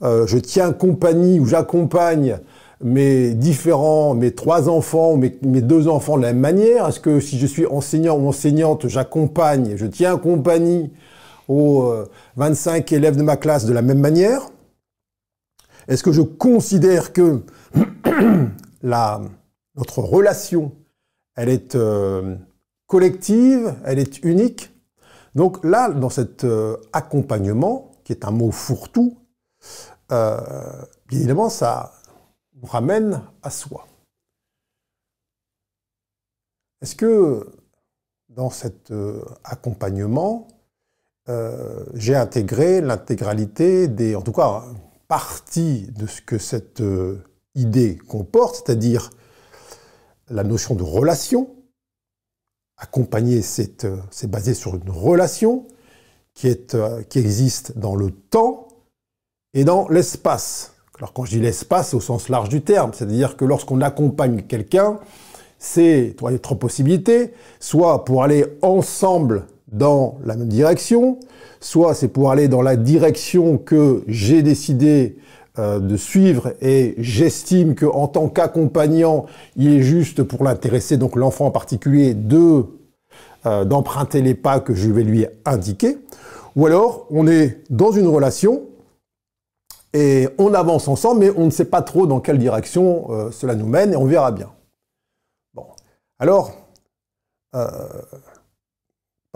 euh, 0.03 0.27
je 0.27 0.37
tiens 0.37 0.73
compagnie 0.73 1.39
ou 1.39 1.45
j'accompagne 1.45 2.37
mes 2.83 3.33
différents, 3.33 4.13
mes 4.13 4.31
trois 4.31 4.67
enfants, 4.67 5.15
mes, 5.15 5.37
mes 5.41 5.61
deux 5.61 5.87
enfants 5.87 6.17
de 6.17 6.23
la 6.23 6.33
même 6.33 6.41
manière? 6.41 6.89
Est-ce 6.89 6.99
que 6.99 7.21
si 7.21 7.39
je 7.39 7.47
suis 7.47 7.65
enseignant 7.65 8.17
ou 8.17 8.27
enseignante, 8.27 8.89
j'accompagne, 8.89 9.75
je 9.77 9.85
tiens 9.85 10.17
compagnie 10.17 10.91
aux 11.47 11.93
25 12.35 12.91
euh, 12.91 12.95
élèves 12.95 13.15
de 13.15 13.23
ma 13.23 13.37
classe 13.37 13.65
de 13.65 13.73
la 13.73 13.81
même 13.81 13.99
manière 13.99 14.49
est-ce 15.87 16.03
que 16.03 16.11
je 16.11 16.21
considère 16.21 17.13
que 17.13 17.43
notre 18.83 19.99
relation, 19.99 20.75
elle 21.35 21.49
est 21.49 21.75
euh, 21.75 22.35
collective, 22.87 23.73
elle 23.85 23.99
est 23.99 24.23
unique? 24.23 24.73
Donc 25.33 25.63
là, 25.63 25.89
dans 25.89 26.09
cet 26.09 26.43
euh, 26.43 26.75
accompagnement, 26.91 27.91
qui 28.03 28.11
est 28.11 28.25
un 28.25 28.31
mot 28.31 28.51
fourre-tout, 28.51 29.17
bien 30.09 30.87
évidemment, 31.11 31.49
ça 31.49 31.93
nous 32.55 32.65
ramène 32.67 33.21
à 33.43 33.49
soi. 33.49 33.87
Est-ce 36.81 36.95
que 36.95 37.45
dans 38.29 38.49
cet 38.49 38.93
accompagnement, 39.43 40.47
j'ai 41.93 42.15
intégré 42.15 42.81
l'intégralité 42.81 43.87
des, 43.87 44.15
en 44.15 44.21
tout 44.21 44.31
cas, 44.31 44.63
partie 45.07 45.87
de 45.97 46.05
ce 46.05 46.21
que 46.21 46.37
cette 46.37 46.81
euh, 46.81 47.23
idée 47.55 47.97
comporte, 47.97 48.55
c'est-à-dire 48.55 49.09
la 50.29 50.43
notion 50.43 50.75
de 50.75 50.83
relation. 50.83 51.55
Accompagner, 52.77 53.41
c'est 53.41 53.85
euh, 53.85 53.97
basé 54.23 54.53
sur 54.53 54.75
une 54.75 54.89
relation 54.89 55.67
qui, 56.33 56.55
euh, 56.73 57.01
qui 57.03 57.19
existe 57.19 57.77
dans 57.77 57.95
le 57.95 58.11
temps 58.11 58.67
et 59.53 59.63
dans 59.63 59.87
l'espace. 59.87 60.73
Alors 60.97 61.13
quand 61.13 61.25
je 61.25 61.31
dis 61.31 61.39
l'espace, 61.39 61.89
c'est 61.89 61.95
au 61.95 62.01
sens 62.01 62.29
large 62.29 62.49
du 62.49 62.61
terme, 62.61 62.91
c'est-à-dire 62.93 63.37
que 63.37 63.45
lorsqu'on 63.45 63.81
accompagne 63.81 64.43
quelqu'un, 64.43 64.99
c'est 65.59 66.15
trois 66.17 66.59
possibilités, 66.59 67.33
soit 67.59 68.05
pour 68.05 68.23
aller 68.23 68.45
ensemble 68.61 69.47
dans 69.71 70.17
la 70.23 70.35
même 70.35 70.47
direction, 70.47 71.19
soit 71.59 71.93
c'est 71.93 72.07
pour 72.07 72.31
aller 72.31 72.47
dans 72.47 72.61
la 72.61 72.75
direction 72.75 73.57
que 73.57 74.03
j'ai 74.07 74.41
décidé 74.41 75.17
euh, 75.59 75.79
de 75.79 75.97
suivre 75.97 76.53
et 76.61 76.95
j'estime 76.99 77.75
que 77.75 77.85
en 77.85 78.07
tant 78.07 78.29
qu'accompagnant, 78.29 79.25
il 79.55 79.73
est 79.73 79.81
juste 79.81 80.23
pour 80.23 80.43
l'intéresser, 80.43 80.97
donc 80.97 81.15
l'enfant 81.15 81.47
en 81.47 81.51
particulier, 81.51 82.13
de 82.13 82.65
euh, 83.45 83.65
d'emprunter 83.65 84.21
les 84.21 84.35
pas 84.35 84.59
que 84.59 84.73
je 84.73 84.91
vais 84.91 85.03
lui 85.03 85.25
indiquer. 85.45 85.97
Ou 86.55 86.65
alors, 86.65 87.07
on 87.09 87.27
est 87.27 87.63
dans 87.69 87.91
une 87.91 88.07
relation 88.07 88.63
et 89.93 90.27
on 90.37 90.53
avance 90.53 90.87
ensemble, 90.87 91.21
mais 91.21 91.31
on 91.35 91.45
ne 91.45 91.51
sait 91.51 91.65
pas 91.65 91.81
trop 91.81 92.07
dans 92.07 92.19
quelle 92.19 92.39
direction 92.39 93.11
euh, 93.11 93.31
cela 93.31 93.55
nous 93.55 93.67
mène 93.67 93.93
et 93.93 93.95
on 93.95 94.05
verra 94.05 94.31
bien. 94.31 94.51
Bon, 95.53 95.65
alors, 96.19 96.51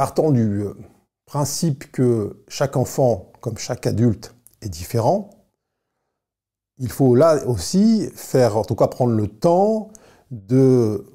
partant 0.01 0.31
du 0.31 0.63
euh, 0.63 0.73
principe 1.27 1.91
que 1.91 2.43
chaque 2.47 2.75
enfant, 2.75 3.31
comme 3.39 3.59
chaque 3.59 3.85
adulte, 3.85 4.33
est 4.63 4.67
différent, 4.67 5.29
il 6.79 6.89
faut 6.89 7.13
là 7.13 7.45
aussi 7.45 8.09
faire, 8.15 8.57
en 8.57 8.63
tout 8.63 8.73
cas 8.73 8.87
prendre 8.87 9.13
le 9.13 9.27
temps 9.27 9.91
de 10.31 11.05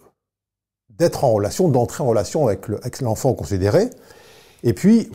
d'être 0.89 1.25
en 1.25 1.33
relation, 1.33 1.69
d'entrer 1.69 2.05
en 2.05 2.07
relation 2.07 2.47
avec 2.47 3.01
l'enfant 3.01 3.35
considéré, 3.35 3.91
et 4.63 4.73
puis 4.73 5.11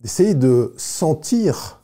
d'essayer 0.00 0.34
de 0.34 0.72
sentir 0.76 1.82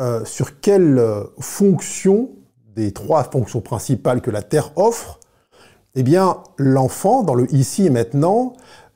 euh, 0.00 0.24
sur 0.24 0.60
quelle 0.60 0.98
fonction 1.40 2.30
des 2.74 2.92
trois 2.92 3.24
fonctions 3.24 3.60
principales 3.60 4.22
que 4.22 4.30
la 4.30 4.40
Terre 4.40 4.72
offre, 4.76 5.20
eh 5.94 6.02
bien 6.02 6.42
l'enfant, 6.56 7.22
dans 7.22 7.34
le 7.34 7.52
ici 7.54 7.84
et 7.84 7.90
maintenant, 7.90 8.54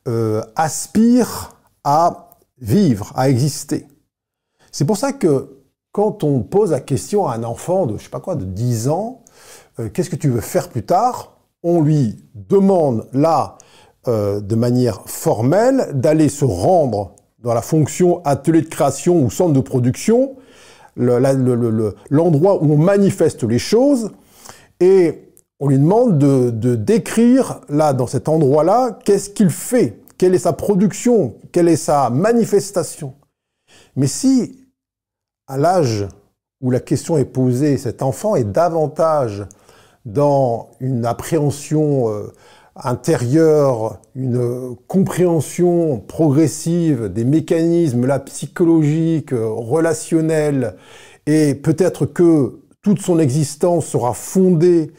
euh, 0.09 0.43
aspire 0.57 1.57
à 1.85 2.39
vivre, 2.61 3.13
à 3.15 3.29
exister. 3.29 3.87
C'est 4.71 4.85
pour 4.85 4.97
ça 4.97 5.13
que 5.13 5.63
quand 5.93 6.25
on 6.25 6.41
pose 6.41 6.71
la 6.71 6.81
question 6.81 7.27
à 7.27 7.35
un 7.35 7.45
enfant 7.45 7.87
de, 7.87 7.99
je 7.99 8.05
sais 8.05 8.11
pas 8.11 8.21
quoi, 8.21 8.35
de 8.35 8.45
10 8.45 8.89
ans, 8.89 9.23
euh, 9.79 9.89
qu'est-ce 9.89 10.11
que 10.11 10.17
tu 10.17 10.29
veux 10.29 10.41
faire 10.41 10.69
plus 10.71 10.85
tard 10.85 11.37
On 11.63 11.83
lui 11.83 12.25
demande 12.35 13.07
là, 13.13 13.59
euh, 14.09 14.41
de 14.41 14.55
manière 14.55 15.03
formelle, 15.07 15.91
d'aller 15.95 16.29
se 16.29 16.45
rendre 16.45 17.15
dans 17.41 17.55
la 17.55 17.63
fonction 17.63 18.25
atelier 18.25 18.63
de 18.63 18.69
création 18.69 19.23
ou 19.23 19.31
centre 19.31 19.53
de 19.53 19.61
production, 19.61 20.37
l'endroit 20.97 22.63
où 22.63 22.73
on 22.73 22.79
manifeste 22.79 23.45
les 23.45 23.59
choses, 23.59 24.11
et 24.81 25.32
on 25.63 25.69
lui 25.69 25.79
demande 25.79 26.19
de, 26.19 26.75
décrire, 26.75 27.61
là, 27.69 27.93
dans 27.93 28.09
cet 28.09 28.29
endroit-là, 28.29 28.99
qu'est-ce 29.05 29.31
qu'il 29.31 29.49
fait, 29.49 29.97
quelle 30.19 30.35
est 30.35 30.41
sa 30.41 30.53
production, 30.53 31.37
quelle 31.53 31.69
est 31.69 31.77
sa 31.77 32.11
manifestation. 32.11 33.15
Mais 33.95 34.09
si, 34.09 34.67
à 35.47 35.59
l'âge 35.59 36.09
où 36.61 36.73
la 36.73 36.81
question 36.81 37.17
est 37.17 37.25
posée, 37.25 37.79
cet 37.79 38.03
enfant 38.03 38.35
est 38.35 38.43
davantage 38.43 39.45
dans 40.05 40.71
une 40.81 41.07
appréhension 41.07 42.09
euh, 42.09 42.33
intérieure, 42.75 44.01
une 44.17 44.75
compréhension 44.89 46.01
progressive 46.01 47.05
des 47.05 47.25
mécanismes 47.25 48.05
là, 48.05 48.19
psychologiques, 48.19 49.33
euh, 49.33 49.47
relationnels, 49.49 50.75
et 51.27 51.55
peut-être 51.55 52.05
que 52.05 52.59
toute 52.83 53.01
son 53.01 53.21
existence 53.21 53.87
sera 53.87 54.13
fondée 54.13 54.91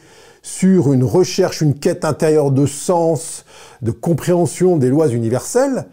sur 0.44 0.92
une 0.92 1.04
recherche, 1.04 1.62
une 1.62 1.74
quête 1.74 2.04
intérieure 2.04 2.50
de 2.50 2.66
sens, 2.66 3.46
de 3.80 3.90
compréhension 3.90 4.76
des 4.76 4.90
lois 4.90 5.08
universelles, 5.08 5.86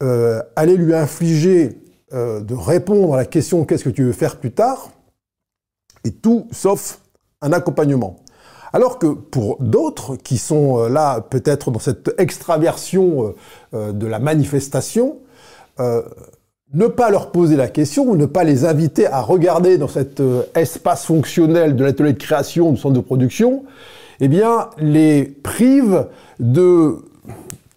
euh, 0.00 0.40
allait 0.54 0.76
lui 0.76 0.94
infliger 0.94 1.80
euh, 2.14 2.40
de 2.40 2.54
répondre 2.54 3.14
à 3.14 3.16
la 3.16 3.24
question 3.24 3.64
qu'est-ce 3.64 3.82
que 3.82 3.90
tu 3.90 4.04
veux 4.04 4.12
faire 4.12 4.36
plus 4.36 4.52
tard, 4.52 4.90
et 6.04 6.12
tout 6.12 6.46
sauf 6.52 7.00
un 7.42 7.52
accompagnement. 7.52 8.20
Alors 8.72 9.00
que 9.00 9.08
pour 9.08 9.56
d'autres 9.58 10.14
qui 10.14 10.38
sont 10.38 10.78
euh, 10.78 10.88
là 10.88 11.20
peut-être 11.20 11.72
dans 11.72 11.80
cette 11.80 12.14
extraversion 12.16 13.34
euh, 13.74 13.90
de 13.90 14.06
la 14.06 14.20
manifestation, 14.20 15.18
ne 15.78 16.86
pas 16.86 17.10
leur 17.10 17.32
poser 17.32 17.56
la 17.56 17.68
question 17.68 18.04
ou 18.04 18.16
ne 18.16 18.24
pas 18.24 18.44
les 18.44 18.64
inviter 18.64 19.06
à 19.06 19.20
regarder 19.20 19.76
dans 19.76 19.88
cet 19.88 20.22
espace 20.54 21.04
fonctionnel 21.04 21.76
de 21.76 21.84
l'atelier 21.84 22.14
de 22.14 22.18
création, 22.18 22.72
du 22.72 22.78
centre 22.78 22.94
de 22.94 23.00
production, 23.00 23.64
eh 24.20 24.28
bien, 24.28 24.70
les 24.78 25.24
prive 25.24 26.08
de 26.38 26.98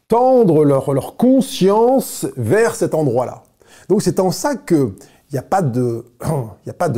tendre 0.07 0.65
leur, 0.65 1.15
conscience 1.17 2.25
vers 2.35 2.75
cet 2.75 2.93
endroit-là. 2.93 3.43
Donc 3.87 4.01
c'est 4.01 4.19
en 4.19 4.31
ça 4.31 4.55
qu'il 4.55 4.93
n'y 5.31 5.37
a, 5.39 5.41
pas 5.41 5.61
de, 5.61 6.03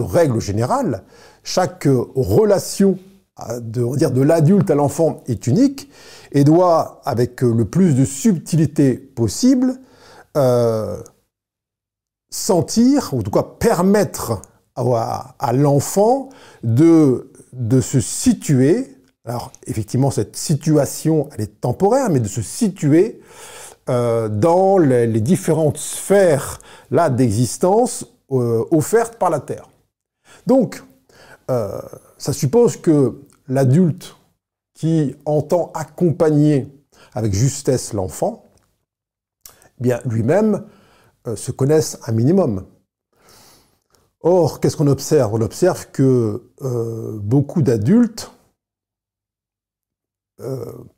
règle 0.01 0.39
générale. 0.39 1.03
Chaque 1.43 1.87
relation 2.15 2.97
de, 3.59 4.21
l'adulte 4.21 4.69
à 4.69 4.75
l'enfant 4.75 5.23
est 5.27 5.47
unique 5.47 5.89
et 6.31 6.43
doit, 6.43 7.01
avec 7.05 7.41
le 7.41 7.65
plus 7.65 7.95
de 7.95 8.05
subtilité 8.05 8.93
possible, 8.93 9.79
euh, 10.37 10.97
sentir, 12.29 13.09
ou 13.13 13.19
en 13.19 13.21
tout 13.23 13.31
cas 13.31 13.43
permettre 13.43 14.41
à, 14.75 15.51
l'enfant 15.53 16.29
de 16.63 17.27
se 17.81 17.99
situer. 17.99 19.00
Alors 19.25 19.51
effectivement, 19.67 20.09
cette 20.09 20.35
situation, 20.35 21.29
elle 21.33 21.41
est 21.41 21.61
temporaire, 21.61 22.09
mais 22.09 22.19
de 22.19 22.27
se 22.27 22.41
situer 22.41 23.21
euh, 23.89 24.29
dans 24.29 24.77
les, 24.77 25.07
différentes 25.21 25.77
sphères 25.77 26.59
là 26.89 27.09
d'existence 27.09 28.05
euh, 28.31 28.65
offertes 28.71 29.17
par 29.17 29.29
la 29.29 29.39
Terre. 29.39 29.69
Donc, 30.47 30.83
euh, 31.49 31.81
ça 32.17 32.33
suppose 32.33 32.77
que 32.77 33.21
l'adulte 33.47 34.15
qui 34.73 35.15
entend 35.25 35.71
accompagner 35.75 36.67
avec 37.13 37.33
justesse 37.33 37.93
l'enfant, 37.93 38.45
eh 39.83 39.93
lui-même 40.05 40.63
se 41.35 41.51
connaisse 41.51 41.99
un 42.07 42.13
minimum. 42.13 42.65
Or, 44.21 44.59
qu'est-ce 44.59 44.77
qu'on 44.77 44.87
observe? 44.87 45.33
On 45.33 45.41
observe 45.41 45.87
que 45.91 46.41
beaucoup 47.21 47.61
d'adultes 47.61 48.31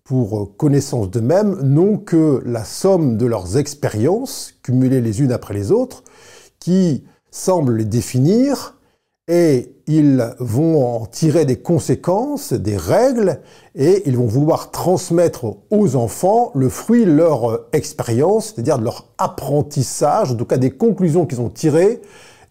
pour 0.04 0.56
connaissance 0.58 1.10
d'eux-mêmes 1.10 1.60
n'ont 1.62 1.98
que 1.98 2.42
la 2.46 2.64
somme 2.64 3.18
de 3.18 3.26
leurs 3.26 3.58
expériences, 3.58 4.54
cumulées 4.64 5.02
les 5.02 5.22
unes 5.22 5.32
après 5.32 5.54
les 5.54 5.72
autres, 5.72 6.04
qui 6.60 7.04
semblent 7.32 7.78
les 7.78 7.86
définir, 7.86 8.78
et 9.28 9.74
ils 9.88 10.34
vont 10.40 10.86
en 10.86 11.06
tirer 11.06 11.46
des 11.46 11.58
conséquences, 11.58 12.54
des 12.54 12.76
règles, 12.78 13.40
et 13.76 14.04
ils 14.06 14.18
vont 14.18 14.28
vouloir 14.28 14.72
transmettre 14.72 15.58
aux 15.70 15.96
enfants 15.96 16.52
le 16.56 16.70
fruit 16.70 17.06
de 17.06 17.12
leur 17.12 17.68
expérience, 17.74 18.54
c'est-à-dire 18.54 18.80
de 18.80 18.84
leur 18.84 19.14
apprentissage, 19.18 20.32
en 20.32 20.36
tout 20.36 20.46
cas 20.46 20.58
des 20.58 20.72
conclusions 20.72 21.26
qu'ils 21.26 21.42
ont 21.42 21.50
tirées 21.50 22.02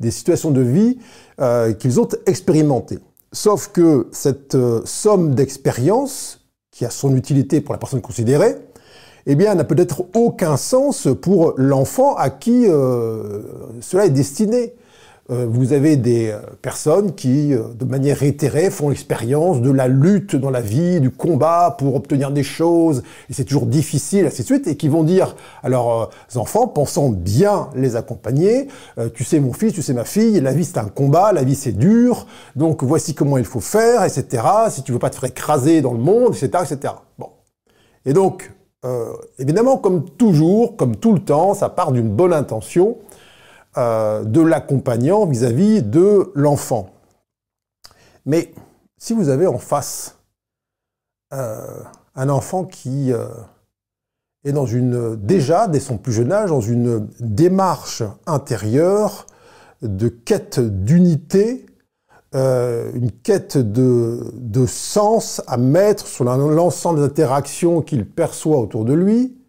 des 0.00 0.11
situations 0.11 0.50
de 0.50 0.61
vie 0.61 0.98
euh, 1.40 1.72
qu'ils 1.72 2.00
ont 2.00 2.09
expérimentées. 2.26 2.98
Sauf 3.33 3.68
que 3.68 4.09
cette 4.11 4.55
euh, 4.55 4.83
somme 4.85 5.35
d'expérience 5.35 6.41
qui 6.82 6.86
a 6.86 6.90
son 6.90 7.14
utilité 7.14 7.60
pour 7.60 7.72
la 7.72 7.78
personne 7.78 8.00
considérée, 8.00 8.56
eh 9.26 9.36
bien, 9.36 9.54
n'a 9.54 9.62
peut-être 9.62 10.02
aucun 10.14 10.56
sens 10.56 11.06
pour 11.22 11.54
l'enfant 11.56 12.16
à 12.16 12.28
qui 12.28 12.64
euh, 12.66 13.42
cela 13.80 14.06
est 14.06 14.10
destiné. 14.10 14.74
Euh, 15.30 15.46
vous 15.48 15.72
avez 15.72 15.96
des 15.96 16.30
euh, 16.30 16.40
personnes 16.62 17.14
qui, 17.14 17.50
de 17.50 17.85
manière 17.85 18.18
réitérée, 18.18 18.70
font 18.70 18.88
l'expérience 18.88 19.61
de 19.61 19.70
la 19.70 19.87
lutte 19.87 20.35
dans 20.35 20.50
la 20.50 20.61
vie, 20.61 21.00
du 21.00 21.11
combat 21.11 21.76
pour 21.78 21.94
obtenir 21.94 22.32
des 22.32 22.42
choses, 22.42 23.04
et 23.30 23.32
c'est 23.32 23.44
toujours 23.44 23.66
difficile, 23.66 24.26
ainsi 24.26 24.42
de 24.42 24.46
suite, 24.46 24.66
et 24.66 24.76
qui 24.76 24.88
vont 24.88 25.04
dire 25.04 25.37
à 25.62 25.68
leurs 25.68 26.11
enfants, 26.35 26.66
pensant 26.66 27.08
bien 27.11 27.68
les 27.76 27.94
accompagner, 27.94 28.68
tu 29.14 29.22
sais 29.24 29.38
mon 29.38 29.52
fils, 29.52 29.72
tu 29.72 29.82
sais 29.82 29.94
ma 29.94 30.04
fille, 30.04 30.40
la 30.40 30.52
vie 30.52 30.64
c'est 30.64 30.78
un 30.78 30.88
combat, 30.88 31.32
la 31.32 31.44
vie 31.44 31.54
c'est 31.54 31.72
dur, 31.72 32.26
donc 32.56 32.82
voici 32.82 33.14
comment 33.14 33.38
il 33.38 33.44
faut 33.44 33.61
faire, 33.61 34.02
etc., 34.04 34.42
si 34.70 34.82
tu 34.82 34.92
veux 34.92 34.98
pas 34.98 35.11
te 35.11 35.16
faire 35.16 35.28
écraser 35.28 35.82
dans 35.82 35.92
le 35.92 36.00
monde, 36.00 36.35
etc., 36.35 36.64
etc. 36.68 36.94
Bon. 37.18 37.28
Et 38.04 38.12
donc, 38.12 38.50
évidemment, 39.38 39.76
comme 39.78 40.04
toujours, 40.11 40.76
comme 40.76 40.96
tout 40.96 41.12
le 41.12 41.20
temps, 41.20 41.54
ça 41.54 41.68
part 41.68 41.92
d'une 41.92 42.11
bonne 42.11 42.32
intention, 42.32 42.96
euh, 43.78 44.22
de 44.24 44.42
l'accompagnant 44.42 45.24
vis-à-vis 45.24 45.82
de 45.82 46.30
l'enfant. 46.35 46.90
Mais 48.26 48.52
si 48.98 49.14
vous 49.14 49.30
avez 49.30 49.46
en 49.46 49.56
face 49.56 50.18
euh, 51.32 51.80
un 52.14 52.28
enfant 52.28 52.66
qui 52.66 53.14
euh, 53.14 53.28
est 54.44 54.52
dans 54.52 54.66
une 54.66 55.16
déjà 55.16 55.68
dès 55.68 55.80
son 55.80 55.96
plus 55.96 56.12
jeune 56.12 56.32
âge 56.32 56.50
dans 56.50 56.61
une 56.61 57.08
démarche 57.18 58.02
intérieure 58.26 59.26
de 59.80 60.08
quête 60.08 60.61
d'unité, 60.61 61.64
une 62.35 63.11
quête 63.22 63.56
de, 63.56 64.32
de, 64.35 64.66
sens 64.66 65.42
à 65.46 65.56
mettre 65.56 66.06
sur 66.06 66.24
l'ensemble 66.24 67.00
des 67.00 67.04
interactions 67.04 67.82
qu'il 67.82 68.06
perçoit 68.06 68.58
autour 68.58 68.85
de 68.85 68.92
lui, 68.94 69.41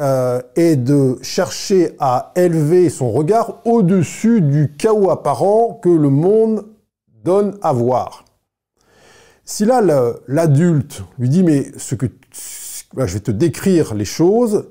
euh, 0.00 0.40
et 0.54 0.76
de 0.76 1.18
chercher 1.22 1.96
à 1.98 2.32
élever 2.36 2.88
son 2.88 3.10
regard 3.10 3.60
au-dessus 3.64 4.40
du 4.40 4.76
chaos 4.76 5.10
apparent 5.10 5.80
que 5.82 5.88
le 5.88 6.08
monde 6.08 6.66
donne 7.24 7.58
à 7.62 7.72
voir. 7.72 8.24
Si 9.44 9.64
là, 9.64 9.80
l'adulte 10.28 11.02
lui 11.18 11.28
dit, 11.28 11.42
mais 11.42 11.72
ce 11.76 11.96
que 11.96 12.06
je 12.96 13.14
vais 13.14 13.20
te 13.20 13.32
décrire 13.32 13.94
les 13.94 14.04
choses, 14.04 14.68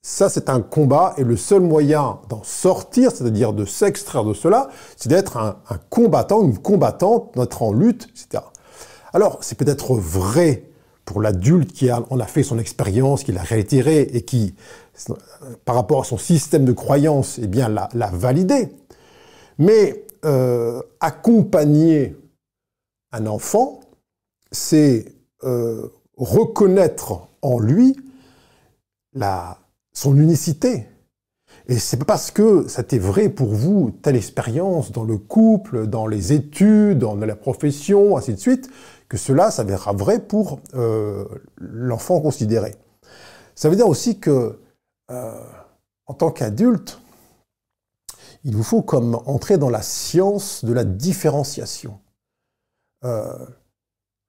ça 0.00 0.28
c'est 0.28 0.48
un 0.48 0.60
combat, 0.60 1.12
et 1.18 1.24
le 1.24 1.36
seul 1.36 1.60
moyen 1.60 2.20
d'en 2.30 2.42
sortir, 2.42 3.10
c'est-à-dire 3.10 3.52
de 3.52 3.66
s'extraire 3.66 4.24
de 4.24 4.32
cela, 4.32 4.68
c'est 4.96 5.08
d'être 5.08 5.36
un, 5.36 5.56
un, 5.68 5.78
combattant, 5.90 6.42
une 6.42 6.56
combattante, 6.56 7.32
d'être 7.36 7.62
en 7.62 7.72
lutte, 7.74 8.08
etc. 8.10 8.42
Alors, 9.12 9.38
c'est 9.42 9.58
peut-être 9.58 9.94
vrai 9.96 10.71
pour 11.04 11.20
l'adulte 11.20 11.72
qui 11.72 11.90
en 11.90 12.20
a 12.20 12.26
fait 12.26 12.42
son 12.42 12.58
expérience, 12.58 13.24
qui 13.24 13.32
l'a 13.32 13.42
réitéré 13.42 14.02
et 14.12 14.22
qui, 14.22 14.54
par 15.64 15.74
rapport 15.74 16.02
à 16.02 16.04
son 16.04 16.18
système 16.18 16.64
de 16.64 16.72
croyance, 16.72 17.38
eh 17.42 17.46
bien, 17.46 17.68
l'a, 17.68 18.10
validé. 18.12 18.68
Mais 19.58 20.04
euh, 20.24 20.80
accompagner 21.00 22.16
un 23.12 23.26
enfant, 23.26 23.80
c'est 24.50 25.06
euh, 25.44 25.88
reconnaître 26.16 27.28
en 27.42 27.58
lui 27.58 27.96
la, 29.14 29.58
son 29.92 30.16
unicité. 30.16 30.86
Et 31.68 31.78
c'est 31.78 32.04
parce 32.04 32.30
que 32.30 32.66
c'était 32.68 32.98
vrai 32.98 33.28
pour 33.28 33.54
vous, 33.54 33.92
telle 34.02 34.16
expérience 34.16 34.90
dans 34.90 35.04
le 35.04 35.16
couple, 35.16 35.86
dans 35.86 36.06
les 36.06 36.32
études, 36.32 36.98
dans 36.98 37.14
la 37.14 37.36
profession, 37.36 38.16
ainsi 38.16 38.34
de 38.34 38.38
suite, 38.38 38.68
que 39.12 39.18
cela 39.18 39.50
s'avérera 39.50 39.92
vrai 39.92 40.20
pour 40.20 40.58
euh, 40.72 41.26
l'enfant 41.58 42.18
considéré. 42.22 42.74
Ça 43.54 43.68
veut 43.68 43.76
dire 43.76 43.86
aussi 43.86 44.18
que, 44.18 44.58
euh, 45.10 45.44
en 46.06 46.14
tant 46.14 46.30
qu'adulte, 46.30 46.98
il 48.42 48.56
vous 48.56 48.62
faut 48.62 48.80
comme 48.80 49.16
entrer 49.26 49.58
dans 49.58 49.68
la 49.68 49.82
science 49.82 50.64
de 50.64 50.72
la 50.72 50.84
différenciation. 50.84 52.00
Euh, 53.04 53.36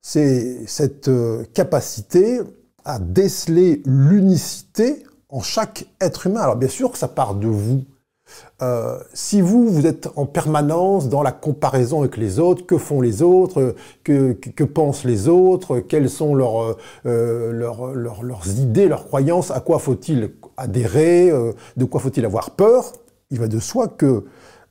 c'est 0.02 0.68
cette 0.68 1.10
capacité 1.54 2.42
à 2.84 3.00
déceler 3.00 3.82
l'unicité 3.86 5.06
en 5.30 5.40
chaque 5.40 5.86
être 6.02 6.28
humain. 6.28 6.42
Alors 6.42 6.58
bien 6.58 6.68
sûr 6.68 6.92
que 6.92 6.98
ça 6.98 7.08
part 7.08 7.36
de 7.36 7.48
vous. 7.48 7.86
Euh, 8.64 8.98
si 9.14 9.42
vous, 9.42 9.68
vous 9.68 9.86
êtes 9.86 10.10
en 10.16 10.26
permanence 10.26 11.10
dans 11.10 11.22
la 11.22 11.34
comparaison 11.34 12.00
avec 12.00 12.16
les 12.16 12.40
autres, 12.40 12.66
que 12.66 12.78
font 12.78 13.02
les 13.02 13.22
autres, 13.22 13.76
que, 14.06 14.64
pensent 14.64 15.04
les 15.04 15.28
autres, 15.28 15.80
quelles 15.80 16.10
sont 16.10 16.34
leurs, 16.34 16.78
euh, 17.06 17.52
leurs, 17.52 17.94
leurs, 17.94 18.48
idées, 18.58 18.88
leurs 18.88 19.06
croyances, 19.06 19.52
à 19.52 19.60
quoi 19.60 19.80
faut-il 19.80 20.32
adhérer, 20.56 21.30
euh, 21.30 21.52
de 21.76 21.84
quoi 21.84 22.00
faut-il 22.00 22.24
avoir 22.24 22.52
peur, 22.52 22.94
il 23.32 23.40
va 23.40 23.48
de 23.48 23.60
soi 23.60 23.88
que 23.90 24.24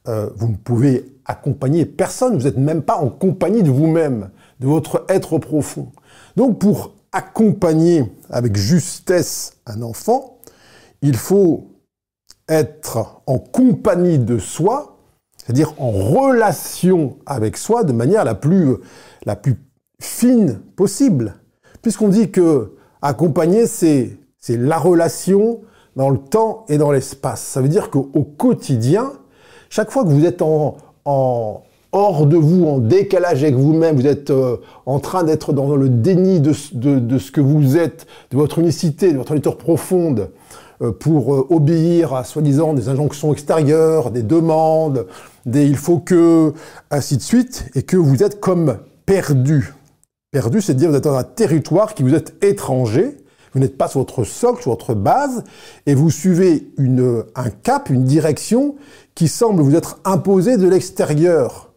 vous 0.04 0.48
ne 0.48 0.56
pouvez 0.56 1.14
accompagner 1.26 1.86
personne, 1.86 2.36
vous 2.36 2.44
n'êtes 2.44 2.56
même 2.58 2.82
pas 2.82 2.96
en 2.96 3.08
compagnie 3.08 3.62
de 3.62 3.70
vous-même, 3.70 4.30
de 4.58 4.66
votre 4.66 5.04
être 5.08 5.38
profond. 5.38 5.92
Donc 6.34 6.58
pour 6.58 6.94
accompagner 7.12 8.04
avec 8.28 8.56
justesse 8.56 9.58
un 9.66 9.80
enfant, 9.82 10.38
il 11.02 11.16
faut 11.16 11.71
être 12.48 13.22
en 13.26 13.38
compagnie 13.38 14.18
de 14.18 14.38
soi, 14.38 14.98
c'est-à-dire 15.36 15.74
en 15.78 15.90
relation 15.90 17.18
avec 17.26 17.56
soi 17.56 17.84
de 17.84 17.92
manière 17.92 18.24
la 18.24 18.34
plus, 18.34 18.76
la 19.24 19.36
plus 19.36 19.56
fine 20.00 20.60
possible. 20.76 21.34
Puisqu'on 21.82 22.08
dit 22.08 22.30
que 22.30 22.76
accompagner, 23.00 23.66
c'est, 23.66 24.18
la 24.48 24.78
relation 24.78 25.60
dans 25.96 26.10
le 26.10 26.18
temps 26.18 26.64
et 26.68 26.78
dans 26.78 26.92
l'espace. 26.92 27.42
Ça 27.42 27.60
veut 27.60 27.68
dire 27.68 27.90
qu'au 27.90 28.04
quotidien, 28.04 29.12
chaque 29.70 29.90
fois 29.90 30.04
que 30.04 30.08
vous 30.08 30.24
êtes 30.24 30.42
en, 30.42 30.76
en 31.04 31.62
hors 31.92 32.26
de 32.26 32.36
vous, 32.36 32.64
en 32.64 32.78
décalage 32.78 33.42
avec 33.42 33.54
vous-même, 33.54 33.96
vous 33.96 34.06
êtes 34.06 34.30
euh, 34.30 34.56
en 34.86 34.98
train 34.98 35.24
d'être 35.24 35.52
dans 35.52 35.76
le 35.76 35.88
déni 35.88 36.40
de, 36.40 36.52
de, 36.72 36.98
de, 36.98 37.18
ce 37.18 37.30
que 37.30 37.40
vous 37.40 37.76
êtes, 37.76 38.06
de 38.30 38.36
votre 38.36 38.58
unicité, 38.58 39.12
de 39.12 39.18
votre 39.18 39.34
nature 39.34 39.58
profonde, 39.58 40.30
pour 40.90 41.34
euh, 41.34 41.46
obéir 41.50 42.14
à 42.14 42.24
soi-disant 42.24 42.74
des 42.74 42.88
injonctions 42.88 43.32
extérieures, 43.32 44.10
des 44.10 44.22
demandes, 44.22 45.06
des 45.46 45.66
il 45.66 45.76
faut 45.76 45.98
que, 45.98 46.52
ainsi 46.90 47.16
de 47.16 47.22
suite, 47.22 47.66
et 47.74 47.82
que 47.82 47.96
vous 47.96 48.22
êtes 48.22 48.40
comme 48.40 48.78
perdu. 49.06 49.74
Perdu, 50.30 50.60
c'est 50.60 50.74
dire 50.74 50.90
vous 50.90 50.96
êtes 50.96 51.04
dans 51.04 51.16
un 51.16 51.24
territoire 51.24 51.94
qui 51.94 52.02
vous 52.02 52.14
est 52.14 52.34
étranger, 52.42 53.16
vous 53.52 53.60
n'êtes 53.60 53.76
pas 53.76 53.88
sur 53.88 54.00
votre 54.00 54.24
socle, 54.24 54.62
sur 54.62 54.70
votre 54.70 54.94
base, 54.94 55.44
et 55.86 55.94
vous 55.94 56.10
suivez 56.10 56.68
un 56.78 57.50
cap, 57.50 57.90
une 57.90 58.04
direction 58.04 58.76
qui 59.14 59.28
semble 59.28 59.62
vous 59.62 59.74
être 59.74 60.00
imposée 60.04 60.56
de 60.56 60.68
l'extérieur. 60.68 61.71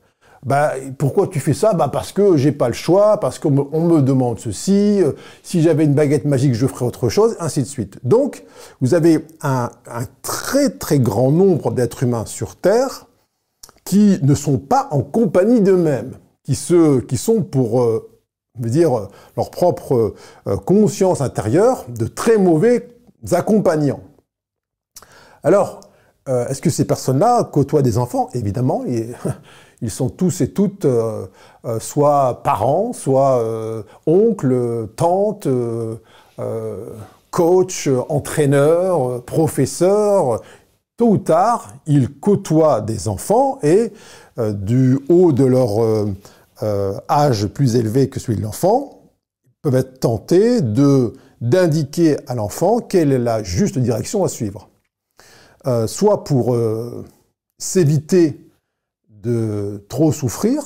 Bah, 0.46 0.74
pourquoi 1.00 1.28
tu 1.28 1.40
fais 1.40 1.56
ça? 1.56 1.74
Bah 1.74 1.90
Parce 1.92 2.12
que 2.12 2.38
j'ai 2.38 2.52
pas 2.52 2.68
le 2.68 2.76
choix, 2.76 3.20
parce 3.20 3.40
qu'on 3.40 3.50
me, 3.50 4.02
demande 4.04 4.40
ceci, 4.40 5.02
euh, 5.02 5.14
si 5.42 5.64
j'avais 5.64 5.86
une 5.86 5.96
baguette 5.96 6.26
magique, 6.26 6.54
je 6.54 6.68
ferais 6.68 6.86
autre 6.86 7.10
chose, 7.10 7.36
ainsi 7.40 7.62
de 7.62 7.68
suite. 7.68 7.98
Donc, 8.04 8.46
vous 8.80 8.94
avez 8.94 9.26
un, 9.42 9.72
très 10.22 10.70
très 10.70 11.00
grand 11.00 11.32
nombre 11.32 11.72
d'êtres 11.72 12.04
humains 12.04 12.28
sur 12.28 12.56
Terre 12.56 13.08
qui 13.86 14.20
ne 14.22 14.36
sont 14.36 14.60
pas 14.60 14.88
en 14.92 15.02
compagnie 15.02 15.62
d'eux-mêmes, 15.62 16.14
qui, 16.44 16.56
qui 17.08 17.18
sont 17.18 17.42
pour 17.42 17.82
euh, 17.82 18.08
dire 18.60 19.10
leur 19.36 19.50
propre 19.50 20.14
euh, 20.46 20.58
conscience 20.58 21.22
intérieure 21.22 21.86
de 21.90 22.06
très 22.06 22.38
mauvais 22.38 22.90
accompagnants. 23.32 24.02
Alors, 25.42 25.82
est-ce 26.28 26.60
que 26.60 26.72
ces 26.72 26.86
personnes-là 26.86 27.44
côtoient 27.44 27.84
des 27.84 28.00
enfants? 28.00 28.30
Évidemment, 28.34 28.84
ils 29.82 29.92
sont 29.92 30.10
tous 30.10 30.42
et 30.42 30.50
toutes 30.52 30.86
euh, 30.86 31.28
euh, 31.66 31.80
soit 31.80 32.42
parents, 32.44 32.94
soit 32.94 33.40
euh, 33.40 33.84
oncles, 34.06 34.88
tantes, 34.96 35.48
coachs, 37.32 37.90
entraîneurs, 38.10 39.24
professeurs. 39.24 40.42
Tôt 40.98 41.10
ou 41.10 41.18
tard, 41.18 41.74
ils 41.88 42.10
côtoient 42.10 42.82
des 42.82 43.08
enfants 43.10 43.60
et 43.64 43.92
du 44.38 44.98
haut 45.10 45.34
de 45.34 45.44
leur 45.44 46.06
âge 47.10 47.48
plus 47.48 47.76
élevé 47.76 48.10
que 48.10 48.20
celui 48.20 48.38
de 48.38 48.44
l'enfant, 48.44 49.02
peuvent 49.62 49.76
être 49.76 50.00
tentés 50.00 50.62
de 50.62 51.14
d'indiquer 51.42 52.16
à 52.28 52.36
l'enfant 52.36 52.80
quelle 52.80 53.12
est 53.12 53.20
la 53.20 53.44
juste 53.44 53.78
direction 53.78 54.24
à 54.24 54.30
suivre. 54.30 54.70
soit 55.88 56.24
pour 56.24 56.56
s'éviter 57.58 58.45
de 59.26 59.84
trop 59.90 60.12
souffrir, 60.12 60.62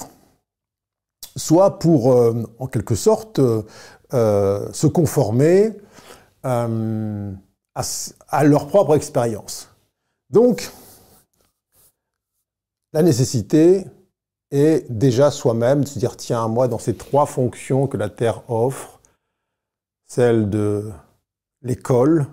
soit 1.37 1.79
pour, 1.79 2.11
euh, 2.11 2.43
en 2.59 2.67
quelque 2.67 2.95
sorte, 2.95 3.39
euh, 4.13 4.73
se 4.73 4.87
conformer 4.87 5.73
euh, 6.45 7.31
à, 7.75 8.43
leur 8.43 8.67
propre 8.67 8.95
expérience. 8.95 9.69
Donc, 10.29 10.69
la 12.91 13.01
nécessité 13.01 13.85
est 14.51 14.91
déjà 14.91 15.31
soi-même 15.31 15.83
de 15.83 15.87
se 15.87 15.99
dire, 15.99 16.17
tiens, 16.17 16.47
moi, 16.49 16.67
dans 16.67 16.79
ces 16.79 16.95
trois 16.95 17.25
fonctions 17.25 17.87
que 17.87 17.97
la 17.97 18.09
Terre 18.09 18.43
offre, 18.49 18.99
celle 20.05 20.49
de 20.49 20.91
l'école, 21.61 22.25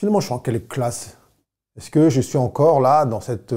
finalement, 0.00 0.20
je 0.20 0.26
suis 0.26 0.34
en 0.34 0.38
quelle 0.40 0.66
classe? 0.66 1.16
Est-ce 1.76 1.90
que 1.90 2.08
je 2.08 2.20
suis 2.22 2.38
encore 2.38 2.80
là, 2.80 3.04
dans 3.04 3.20
cette 3.20 3.54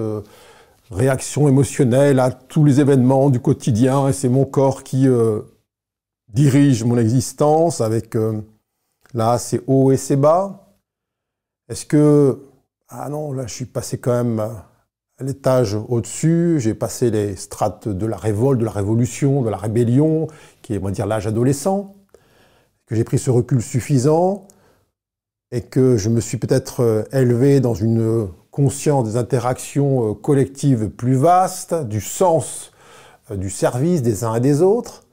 réaction 0.90 1.48
émotionnelle 1.48 2.20
à 2.20 2.32
tous 2.32 2.66
les 2.66 2.80
événements 2.80 3.30
du 3.30 3.40
quotidien. 3.40 4.08
Et 4.08 4.14
c'est 4.14 4.30
mon 4.30 4.46
corps 4.46 4.84
qui 4.84 5.08
euh, 5.08 5.42
dirige 6.34 6.84
mon 6.84 6.98
existence 6.98 7.82
avec 7.82 8.16
là 9.14 9.38
c'est 9.38 9.62
haut 9.68 9.92
et 9.92 9.98
c'est 9.98 10.16
bas 10.16 10.76
Est-ce 11.70 11.86
que 11.86 12.40
ah 12.88 13.10
non 13.10 13.34
là 13.34 13.48
je 13.48 13.54
suis 13.54 13.66
passé 13.66 13.98
quand 13.98 14.24
même 14.24 14.40
à 15.20 15.24
l'étage 15.24 15.76
au-dessus, 15.76 16.60
j'ai 16.60 16.74
passé 16.74 17.12
les 17.12 17.36
strates 17.36 17.90
de 17.90 18.06
la 18.06 18.16
révolte, 18.16 18.60
de 18.60 18.66
la 18.66 18.72
révolution, 18.72 19.42
de 19.42 19.50
la 19.50 19.58
rébellion, 19.58 20.28
qui 20.62 20.74
est 20.74 20.80
on 20.82 20.90
dire 20.90 21.06
l'âge 21.06 21.28
adolescent, 21.28 21.96
que 22.86 22.96
j'ai 22.96 23.04
pris 23.04 23.20
ce 23.20 23.30
recul 23.30 23.62
suffisant. 23.62 24.48
Et 25.52 25.62
que 25.62 25.98
je 25.98 26.10
me 26.10 26.22
suis 26.22 26.38
peut-être 26.38 26.82
euh, 26.82 27.04
élevé 27.12 27.60
dans 27.60 27.74
une 27.74 28.30
conscient 28.52 29.04
des 29.04 29.18
interactions 29.18 30.12
euh, 30.12 30.14
collectives 30.14 30.90
plus 30.90 31.16
vastes, 31.16 31.76
du 31.88 32.02
sens 32.02 32.72
euh, 33.32 33.36
du 33.36 33.50
service 33.50 34.02
des 34.02 34.24
uns 34.24 34.36
et 34.36 34.40
des 34.40 34.62
autres. 34.62 35.04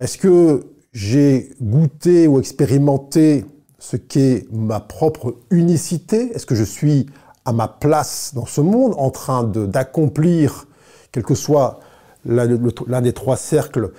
Est-ce 0.00 0.18
que 0.18 0.66
j'ai 0.92 1.50
goûté 1.60 2.26
ou 2.26 2.38
expérimenté 2.38 3.44
ce 3.78 3.96
qu'est 3.96 4.46
ma 4.50 4.80
propre 4.80 5.36
unicité? 5.50 6.32
Est-ce 6.34 6.46
que 6.46 6.54
je 6.54 6.64
suis 6.64 7.06
à 7.44 7.52
ma 7.52 7.68
place 7.68 8.32
dans 8.34 8.46
ce 8.46 8.60
monde 8.60 8.94
en 8.98 9.10
train 9.10 9.44
d'accomplir, 9.44 10.66
quel 11.12 11.22
que 11.22 11.34
soit 11.34 11.80
l'un 12.24 13.00
des 13.00 13.12
trois 13.12 13.36
cercles, 13.36 13.92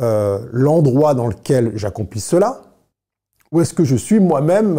euh, 0.00 0.40
l'endroit 0.52 1.14
dans 1.14 1.28
lequel 1.28 1.72
j'accomplis 1.76 2.20
cela? 2.20 2.62
Ou 3.52 3.60
est-ce 3.60 3.72
que 3.72 3.84
je 3.84 3.96
suis 3.96 4.20
moi-même 4.20 4.78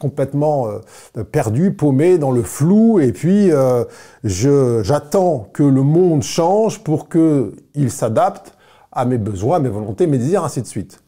complètement 0.00 0.66
euh, 0.66 1.24
perdu, 1.24 1.72
paumé 1.72 2.18
dans 2.18 2.32
le 2.32 2.42
flou, 2.42 2.98
et 2.98 3.12
puis 3.12 3.52
euh, 3.52 3.84
j'attends 4.24 5.50
que 5.52 5.62
le 5.62 5.82
monde 5.82 6.22
change 6.22 6.82
pour 6.82 7.08
qu'il 7.08 7.90
s'adapte 7.90 8.54
à 8.90 9.04
mes 9.04 9.18
besoins, 9.18 9.60
mes 9.60 9.68
volontés, 9.68 10.08
mes 10.08 10.18
désirs, 10.18 10.42
ainsi 10.42 10.62
de 10.62 10.66
suite. 10.66 11.04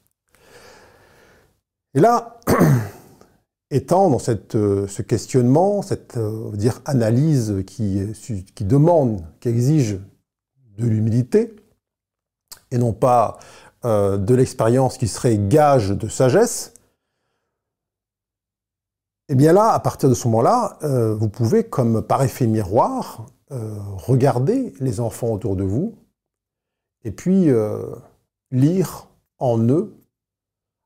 Et 1.95 2.01
là, 2.01 2.39
étant 3.71 4.11
dans 4.11 4.19
cette, 4.19 4.55
euh, 4.55 4.87
ce 4.87 5.03
questionnement, 5.03 5.83
cette 5.83 6.19
analyse 6.85 7.65
qui 7.67 8.65
demande, 8.65 9.25
qui 9.41 9.49
exige 9.49 9.99
de 10.79 10.87
l'humilité, 10.87 11.57
et 12.71 12.79
non 12.79 12.93
pas 12.93 13.39
de 13.85 14.35
l'expérience 14.35 14.97
qui 14.97 15.09
serait 15.09 15.37
gage 15.37 15.91
de 15.91 16.09
sagesse, 16.09 16.72
et 19.33 19.35
eh 19.35 19.39
bien 19.39 19.55
là, 19.55 19.71
à 19.71 19.81
partir 19.81 20.11
de 20.11 20.15
ce 20.15 20.29
moment-là, 20.29 20.77
euh, 20.83 21.15
vous 21.15 21.31
pouvez, 21.31 21.65
comme 21.65 22.03
par 22.03 22.23
effet 22.23 22.47
miroir, 22.47 23.29
euh, 23.51 23.79
regarder 23.97 24.75
les 24.79 25.01
enfants 25.01 25.29
autour 25.29 25.57
de 25.57 25.65
vous 25.65 25.95
et 27.03 27.13
puis 27.13 27.49
euh, 27.49 27.95
lire 28.51 29.09
en 29.39 29.59
eux, 29.71 29.97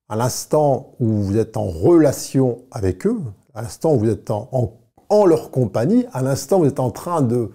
à 0.09 0.15
l'instant 0.15 0.95
où 1.01 1.09
vous 1.09 1.39
êtes 1.39 1.57
en 1.57 1.65
relation 1.65 2.63
avec 2.71 3.05
eux, 3.09 3.21
à 3.53 3.63
l'instant 3.63 3.95
où 3.95 3.99
vous 3.99 4.11
êtes 4.11 4.31
en, 4.31 4.79
en 5.09 5.27
leur 5.27 5.51
compagnie, 5.51 6.07
à 6.13 6.23
l'instant 6.23 6.59
où 6.59 6.61
vous 6.61 6.69
êtes 6.69 6.79
en 6.79 6.93
train 6.93 7.23
de 7.23 7.51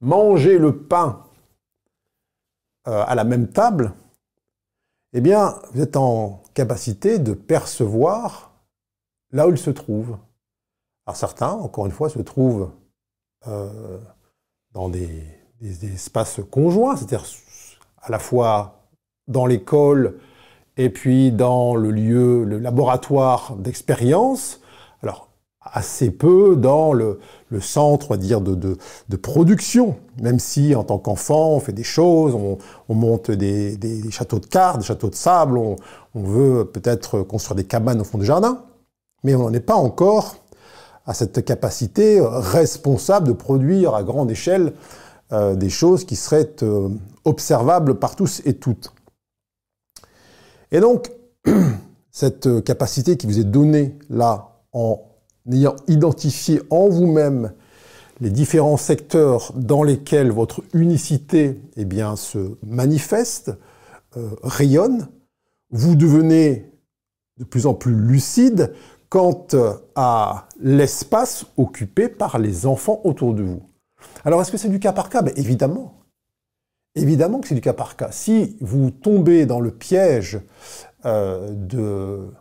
manger 0.00 0.58
le 0.58 0.78
pain 0.78 1.24
à 2.84 3.16
la 3.16 3.24
même 3.24 3.48
table, 3.48 3.94
eh 5.12 5.20
bien, 5.20 5.56
vous 5.72 5.82
êtes 5.82 5.96
en 5.96 6.44
capacité 6.54 7.18
de 7.18 7.32
percevoir 7.32 8.53
là 9.34 9.46
où 9.46 9.50
il 9.50 9.58
se 9.58 9.70
trouve. 9.70 10.16
Alors 11.06 11.16
certains, 11.16 11.50
encore 11.50 11.84
une 11.84 11.92
fois, 11.92 12.08
se 12.08 12.20
trouvent 12.20 12.70
euh, 13.46 13.98
dans 14.72 14.88
des, 14.88 15.22
espaces 15.82 16.40
conjoints, 16.50 16.96
c'est-à-dire 16.96 17.24
à 18.02 18.10
la 18.10 18.18
fois 18.18 18.80
dans 19.28 19.46
l'école 19.46 20.18
et 20.76 20.90
puis 20.90 21.32
dans 21.32 21.74
le 21.74 21.90
lieu, 21.90 22.44
le 22.44 22.58
laboratoire 22.58 23.56
d'expérience. 23.56 24.60
Alors 25.02 25.28
assez 25.60 26.10
peu 26.10 26.56
dans 26.56 26.92
le, 26.92 27.18
centre, 27.60 28.10
on 28.10 28.14
va 28.14 28.18
dire, 28.18 28.40
de, 28.40 29.16
production, 29.16 29.96
même 30.20 30.38
si 30.38 30.74
en 30.74 30.84
tant 30.84 30.98
qu'enfant, 30.98 31.52
on 31.52 31.60
fait 31.60 31.72
des 31.72 31.84
choses, 31.84 32.34
on, 32.34 32.94
monte 32.94 33.30
des, 33.30 34.10
châteaux 34.10 34.38
de 34.38 34.46
cartes, 34.46 34.78
des 34.78 34.84
châteaux 34.84 35.08
de 35.08 35.14
sable, 35.14 35.56
on, 35.56 35.76
veut 36.14 36.64
peut-être 36.64 37.22
construire 37.22 37.56
des 37.56 37.64
cabanes 37.64 38.00
au 38.00 38.04
fond 38.04 38.18
du 38.18 38.26
jardin, 38.26 38.62
mais 39.24 39.34
on 39.34 39.40
n'en 39.40 39.52
est 39.52 39.60
pas 39.60 39.74
encore 39.74 40.36
à 41.06 41.12
cette 41.12 41.44
capacité 41.44 42.20
responsable 42.22 43.28
de 43.28 43.32
produire 43.32 43.94
à 43.94 44.02
grande 44.04 44.30
échelle 44.30 44.72
euh, 45.32 45.54
des 45.54 45.70
choses 45.70 46.04
qui 46.04 46.16
seraient 46.16 46.62
euh, 46.62 46.88
observables 47.24 47.98
par 47.98 48.14
tous 48.14 48.42
et 48.44 48.54
toutes. 48.54 48.92
Et 50.70 50.80
donc, 50.80 51.10
cette 52.10 52.62
capacité 52.62 53.16
qui 53.16 53.26
vous 53.26 53.38
est 53.40 53.44
donnée 53.44 53.98
là 54.08 54.60
en 54.72 55.00
ayant 55.50 55.76
identifié 55.88 56.62
en 56.70 56.88
vous-même 56.88 57.52
les 58.20 58.30
différents 58.30 58.76
secteurs 58.76 59.52
dans 59.56 59.82
lesquels 59.82 60.30
votre 60.30 60.62
unicité 60.72 61.60
eh 61.76 61.84
bien, 61.84 62.16
se 62.16 62.56
manifeste, 62.64 63.52
euh, 64.16 64.30
rayonne, 64.42 65.08
vous 65.70 65.96
devenez 65.96 66.70
de 67.38 67.44
plus 67.44 67.66
en 67.66 67.74
plus 67.74 67.94
lucide 67.94 68.72
quant 69.14 69.46
à 69.94 70.48
l'espace 70.58 71.46
occupé 71.56 72.08
par 72.08 72.40
les 72.40 72.66
enfants 72.66 73.00
autour 73.04 73.32
de 73.32 73.44
vous. 73.44 73.62
Alors 74.24 74.42
est-ce 74.42 74.50
que 74.50 74.56
c'est 74.56 74.68
du 74.68 74.80
cas 74.80 74.92
par 74.92 75.08
cas? 75.08 75.22
Ben, 75.22 75.32
Évidemment. 75.36 76.00
Évidemment 76.96 77.38
que 77.38 77.46
c'est 77.46 77.54
du 77.54 77.60
cas 77.60 77.74
par 77.74 77.94
cas. 77.94 78.10
Si 78.10 78.56
vous 78.60 78.90
tombez 78.90 79.46
dans 79.46 79.60
le 79.60 79.70
piège 79.70 80.40
euh, 81.04 81.48
de 81.54 82.32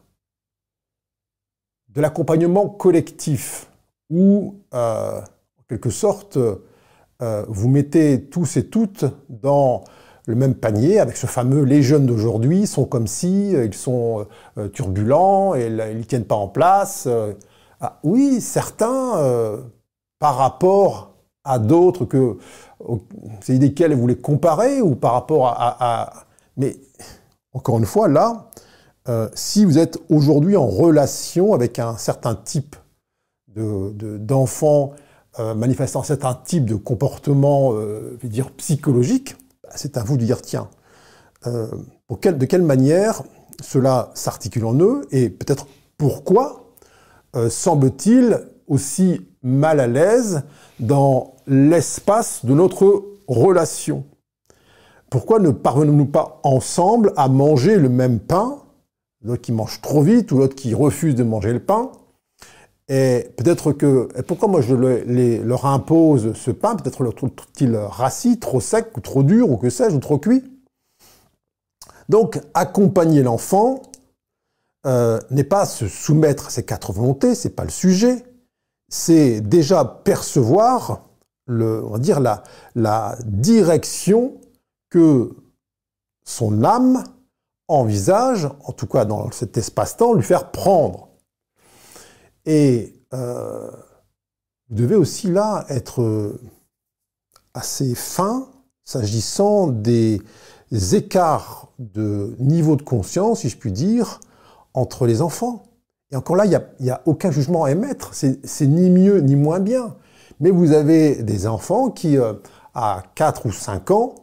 l'accompagnement 1.95 2.67
collectif, 2.67 3.69
où, 4.09 4.55
euh, 4.73 5.21
en 5.21 5.63
quelque 5.69 5.91
sorte, 5.91 6.37
euh, 6.37 7.45
vous 7.49 7.69
mettez 7.69 8.25
tous 8.31 8.57
et 8.57 8.67
toutes 8.67 9.05
dans 9.29 9.83
le 10.25 10.35
même 10.35 10.55
panier 10.55 10.99
avec 10.99 11.17
ce 11.17 11.27
fameux 11.27 11.63
les 11.63 11.81
jeunes 11.81 12.05
d'aujourd'hui 12.05 12.67
sont 12.67 12.85
comme 12.85 13.07
si, 13.07 13.51
ils 13.51 13.73
sont 13.73 14.25
euh, 14.57 14.67
turbulents 14.69 15.55
et 15.55 15.67
ils 15.67 15.97
ne 15.97 16.03
tiennent 16.03 16.25
pas 16.25 16.35
en 16.35 16.47
place. 16.47 17.07
Ah, 17.81 17.99
oui, 18.03 18.39
certains, 18.39 19.61
par 20.19 20.37
rapport 20.37 21.15
à 21.43 21.59
d'autres 21.59 22.05
que 22.05 22.37
c'est 23.41 23.57
desquels 23.57 23.93
vous 23.93 24.07
les 24.07 24.15
comparez 24.15 24.81
ou 24.81 24.95
par 24.95 25.13
rapport 25.13 25.47
à 25.47 26.25
mais 26.55 26.77
encore 27.53 27.79
une 27.79 27.85
fois 27.85 28.07
là 28.07 28.49
euh, 29.09 29.29
si 29.33 29.65
vous 29.65 29.77
êtes 29.77 29.99
aujourd'hui 30.09 30.55
en 30.55 30.67
relation 30.67 31.53
avec 31.53 31.77
un 31.77 31.97
certain 31.97 32.35
type 32.35 32.75
d'enfants 33.53 34.93
de, 35.37 35.43
euh, 35.43 35.53
manifestant 35.55 36.03
certain 36.03 36.35
type 36.35 36.65
de 36.65 36.75
comportement, 36.75 37.73
euh, 37.73 38.17
dire, 38.23 38.51
psychologique, 38.51 39.35
c'est 39.75 39.97
à 39.97 40.03
vous 40.03 40.17
de 40.17 40.25
dire, 40.25 40.41
tiens, 40.41 40.69
de 41.45 42.45
quelle 42.45 42.63
manière 42.63 43.23
cela 43.61 44.11
s'articule 44.13 44.65
en 44.65 44.79
eux 44.79 45.07
et 45.11 45.29
peut-être 45.29 45.67
pourquoi 45.97 46.73
semble-t-il 47.49 48.39
aussi 48.67 49.21
mal 49.41 49.79
à 49.79 49.87
l'aise 49.87 50.43
dans 50.79 51.35
l'espace 51.47 52.45
de 52.45 52.53
notre 52.53 53.03
relation? 53.27 54.05
Pourquoi 55.09 55.39
ne 55.39 55.51
parvenons-nous 55.51 56.05
pas 56.05 56.39
ensemble 56.43 57.13
à 57.17 57.27
manger 57.27 57.77
le 57.77 57.89
même 57.89 58.19
pain? 58.19 58.59
L'autre 59.21 59.41
qui 59.41 59.51
mange 59.51 59.79
trop 59.81 60.01
vite, 60.01 60.31
ou 60.31 60.37
l'autre 60.37 60.55
qui 60.55 60.73
refuse 60.73 61.15
de 61.15 61.23
manger 61.23 61.53
le 61.53 61.59
pain. 61.59 61.91
Et 62.89 63.29
peut-être 63.37 63.71
que, 63.71 64.09
pourquoi 64.23 64.49
moi 64.49 64.61
je 64.61 64.75
leur 64.75 65.65
impose 65.65 66.33
ce 66.33 66.51
pain? 66.51 66.75
Peut-être 66.75 67.03
leur 67.03 67.15
trouve-t-il 67.15 67.75
rassis, 67.75 68.39
trop 68.39 68.59
sec, 68.59 68.95
ou 68.97 68.99
trop 68.99 69.23
dur, 69.23 69.49
ou 69.49 69.57
que 69.57 69.69
sais-je, 69.69 69.95
ou 69.95 69.99
trop 69.99 70.17
cuit? 70.17 70.43
Donc, 72.09 72.41
accompagner 72.53 73.23
l'enfant 73.23 73.81
euh, 74.85 75.19
n'est 75.31 75.45
pas 75.45 75.65
se 75.65 75.87
soumettre 75.87 76.47
à 76.47 76.49
ses 76.49 76.65
quatre 76.65 76.91
volontés, 76.91 77.35
c'est 77.35 77.55
pas 77.55 77.63
le 77.63 77.69
sujet. 77.69 78.25
C'est 78.89 79.39
déjà 79.39 79.85
percevoir, 79.85 81.05
le, 81.47 81.83
dire 81.99 82.19
la, 82.19 82.43
la 82.75 83.17
direction 83.23 84.33
que 84.89 85.33
son 86.25 86.63
âme 86.63 87.03
envisage, 87.69 88.49
en 88.65 88.73
tout 88.73 88.87
cas 88.87 89.05
dans 89.05 89.31
cet 89.31 89.57
espace-temps, 89.57 90.13
lui 90.13 90.23
faire 90.23 90.51
prendre. 90.51 91.07
Et 92.45 92.93
euh, 93.13 93.69
vous 94.69 94.75
devez 94.75 94.95
aussi 94.95 95.27
là 95.27 95.65
être 95.69 96.39
assez 97.53 97.95
fin 97.95 98.49
s'agissant 98.83 99.67
des 99.67 100.21
écarts 100.91 101.71
de 101.79 102.35
niveau 102.39 102.75
de 102.75 102.81
conscience, 102.81 103.41
si 103.41 103.49
je 103.49 103.57
puis 103.57 103.71
dire, 103.71 104.19
entre 104.73 105.05
les 105.05 105.21
enfants. 105.21 105.63
Et 106.11 106.15
encore 106.15 106.35
là, 106.35 106.45
il 106.45 106.59
n'y 106.79 106.89
a, 106.89 107.01
aucun 107.05 107.31
jugement 107.31 107.63
à 107.63 107.71
émettre, 107.71 108.13
c'est 108.13 108.67
ni 108.67 108.89
mieux 108.89 109.19
ni 109.19 109.35
moins 109.35 109.59
bien. 109.59 109.95
Mais 110.39 110.51
vous 110.51 110.71
avez 110.73 111.23
des 111.23 111.47
enfants 111.47 111.89
qui, 111.89 112.17
euh, 112.17 112.33
à 112.73 113.03
4 113.15 113.45
ou 113.47 113.51
5 113.51 113.91
ans, 113.91 114.15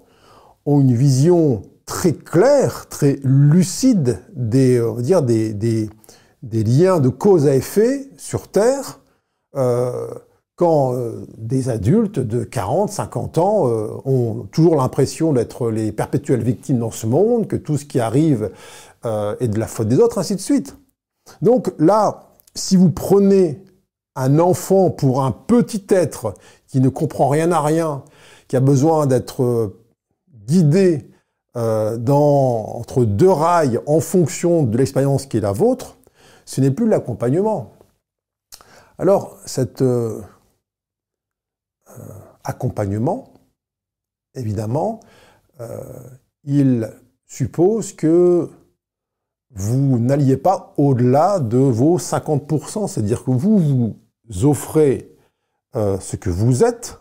ont 0.67 0.81
une 0.81 0.95
vision 0.95 1.63
très 1.87 2.13
clair, 2.13 2.89
très 2.89 3.19
lucide 3.25 4.21
euh, 4.37 5.21
des, 5.23 5.91
des, 6.43 6.65
liens 6.65 7.01
de 7.01 7.09
cause 7.09 7.47
à 7.47 7.55
effet 7.55 8.09
sur 8.17 8.49
Terre, 8.49 9.01
euh, 9.57 10.09
quand 10.57 10.95
euh, 10.95 11.27
des 11.39 11.69
adultes 11.69 12.19
de 12.19 12.45
40, 12.45 12.91
50 12.91 13.39
ans 13.39 13.69
euh, 13.69 13.89
ont 14.05 14.47
toujours 14.53 14.77
l'impression 14.77 15.33
d'être 15.33 15.71
les 15.71 15.93
perpétuelles 15.93 16.43
victimes 16.43 16.79
dans 16.79 16.91
ce 16.91 17.07
monde, 17.07 17.47
que 17.47 17.57
tout 17.57 17.77
ce 17.77 17.85
qui 17.85 18.01
arrive 18.01 18.51
est 19.03 19.49
de 19.49 19.59
la 19.59 19.67
faute 19.67 19.89
des 19.89 19.97
autres, 19.97 20.19
ainsi 20.19 20.35
de 20.35 20.41
suite. 20.41 20.77
Donc 21.41 21.73
là, 21.79 22.35
si 22.55 22.77
vous 22.77 22.91
prenez 22.91 23.65
un 24.15 24.39
enfant 24.39 24.91
pour 24.91 25.25
un 25.25 25.33
petit 25.33 25.87
être 25.89 26.35
qui 26.67 26.83
ne 26.83 26.91
comprend 26.91 27.29
rien 27.29 27.51
à 27.51 27.63
rien, 27.63 28.05
qui 28.47 28.57
a 28.57 28.61
besoin 28.61 29.07
d'être 29.07 29.73
guidé 30.47 31.09
dans, 31.55 32.77
entre 32.77 33.07
deux 33.07 33.31
rails 33.31 33.81
en 33.87 34.01
fonction 34.01 34.65
de 34.65 34.77
l'expérience 34.77 35.25
qui 35.25 35.39
est 35.39 35.41
la 35.41 35.53
vôtre, 35.53 35.97
ce 36.51 36.61
n'est 36.61 36.73
plus 36.73 36.89
l'accompagnement. 36.89 37.75
Alors, 38.99 39.39
cet 39.47 39.83
euh, 39.83 40.21
euh, 41.91 41.93
accompagnement, 42.43 43.33
évidemment, 44.35 44.99
il 46.45 46.91
suppose 47.27 47.93
que 47.93 48.49
vous 49.51 49.99
n'alliez 49.99 50.39
pas 50.39 50.73
au-delà 50.79 51.39
de 51.39 51.59
vos 51.59 51.99
50%, 51.99 52.89
c'est-à-dire 52.89 53.23
que 53.25 53.31
vous 53.31 53.59
vous 53.59 54.45
offrez 54.45 55.15
ce 55.75 56.17
que 56.17 56.31
vous 56.31 56.65
êtes, 56.65 56.99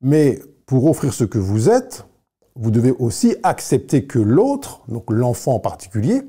mais 0.00 0.40
pour 0.64 0.86
offrir 0.86 1.12
ce 1.12 1.24
que 1.24 1.38
vous 1.38 1.68
êtes, 1.68 2.06
vous 2.54 2.70
devez 2.70 2.92
aussi 2.92 3.34
accepter 3.42 4.06
que 4.06 4.20
l'autre, 4.20 4.82
donc 4.86 5.10
l'enfant 5.10 5.54
en 5.54 5.60
particulier, 5.60 6.22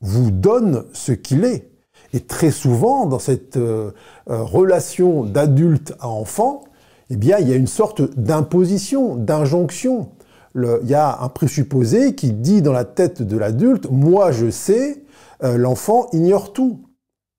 vous 0.00 0.30
donne 0.30 0.86
ce 0.92 1.12
qu'il 1.12 1.44
est. 1.44 1.69
Et 2.12 2.20
très 2.20 2.50
souvent, 2.50 3.06
dans 3.06 3.18
cette 3.18 3.56
euh, 3.56 3.92
euh, 4.28 4.42
relation 4.42 5.24
d'adulte 5.24 5.94
à 6.00 6.08
enfant, 6.08 6.64
eh 7.08 7.16
bien, 7.16 7.38
il 7.38 7.48
y 7.48 7.52
a 7.52 7.56
une 7.56 7.66
sorte 7.66 8.02
d'imposition, 8.18 9.16
d'injonction. 9.16 10.10
il 10.54 10.88
y 10.88 10.94
a 10.94 11.20
un 11.20 11.28
présupposé 11.28 12.14
qui 12.14 12.32
dit 12.32 12.62
dans 12.62 12.72
la 12.72 12.84
tête 12.84 13.22
de 13.22 13.36
l'adulte, 13.36 13.88
moi 13.90 14.32
je 14.32 14.50
sais, 14.50 15.04
euh, 15.42 15.56
l'enfant 15.56 16.08
ignore 16.12 16.52
tout. 16.52 16.84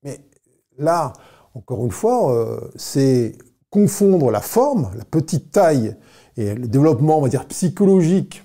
Mais 0.03 0.19
là, 0.77 1.13
encore 1.53 1.85
une 1.85 1.91
fois, 1.91 2.61
c'est 2.75 3.37
confondre 3.69 4.31
la 4.31 4.41
forme, 4.41 4.89
la 4.97 5.05
petite 5.05 5.51
taille 5.51 5.95
et 6.37 6.55
le 6.55 6.67
développement, 6.67 7.17
on 7.17 7.21
va 7.21 7.29
dire, 7.29 7.45
psychologique 7.45 8.43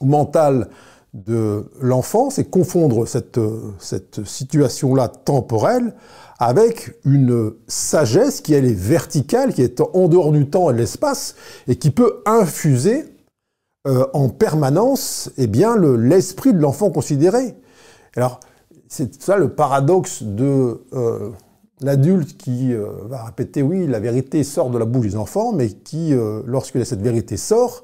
ou 0.00 0.06
mental 0.06 0.68
de 1.14 1.70
l'enfant, 1.80 2.28
c'est 2.28 2.44
confondre 2.44 3.06
cette, 3.06 3.40
cette 3.78 4.26
situation-là 4.26 5.08
temporelle 5.08 5.94
avec 6.38 6.94
une 7.04 7.52
sagesse 7.68 8.40
qui 8.40 8.52
elle 8.54 8.64
est 8.64 8.74
verticale, 8.74 9.54
qui 9.54 9.62
est 9.62 9.80
en 9.80 10.08
dehors 10.08 10.32
du 10.32 10.50
temps 10.50 10.70
et 10.70 10.72
de 10.72 10.78
l'espace, 10.78 11.36
et 11.68 11.76
qui 11.76 11.90
peut 11.90 12.22
infuser 12.26 13.04
euh, 13.86 14.06
en 14.12 14.28
permanence 14.28 15.30
eh 15.36 15.46
bien, 15.46 15.76
l'esprit 15.76 16.52
de 16.52 16.58
l'enfant 16.58 16.90
considéré. 16.90 17.54
Alors, 18.16 18.40
c'est 18.88 19.22
ça 19.22 19.36
le 19.36 19.50
paradoxe 19.50 20.22
de 20.22 20.80
euh, 20.94 21.30
l'adulte 21.80 22.36
qui 22.36 22.72
euh, 22.72 22.86
va 23.04 23.24
répéter 23.24 23.62
oui, 23.62 23.86
la 23.86 24.00
vérité 24.00 24.42
sort 24.42 24.70
de 24.70 24.78
la 24.78 24.84
bouche 24.84 25.06
des 25.06 25.16
enfants, 25.16 25.52
mais 25.52 25.68
qui, 25.68 26.14
lorsque 26.46 26.84
cette 26.84 27.02
vérité 27.02 27.36
sort, 27.36 27.82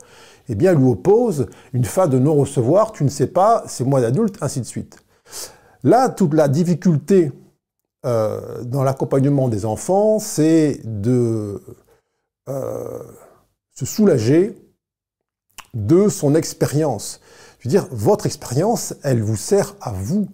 eh 0.51 0.55
bien, 0.55 0.75
lui 0.75 0.87
oppose 0.87 1.47
une 1.73 1.85
fin 1.85 2.09
de 2.09 2.19
non-recevoir, 2.19 2.93
tu 2.93 3.05
ne 3.05 3.09
sais 3.09 3.27
pas, 3.29 3.65
c'est 3.67 3.85
moi 3.85 4.01
l'adulte, 4.01 4.37
ainsi 4.41 4.61
de 4.61 4.67
suite. 4.67 4.99
Là, 5.83 6.09
toute 6.09 6.35
la 6.35 6.49
difficulté 6.49 7.33
dans 8.03 8.83
l'accompagnement 8.83 9.49
des 9.49 9.67
enfants, 9.67 10.19
c'est 10.19 10.81
de 10.85 11.61
se 12.47 13.87
soulager 13.87 14.57
de 15.75 16.09
son 16.09 16.35
expérience. 16.35 17.21
Je 17.59 17.69
veux 17.69 17.71
dire, 17.71 17.87
votre 17.91 18.27
expérience, 18.27 18.95
elle 19.03 19.23
vous 19.23 19.37
sert 19.37 19.77
à 19.81 19.93
vous. 19.93 20.29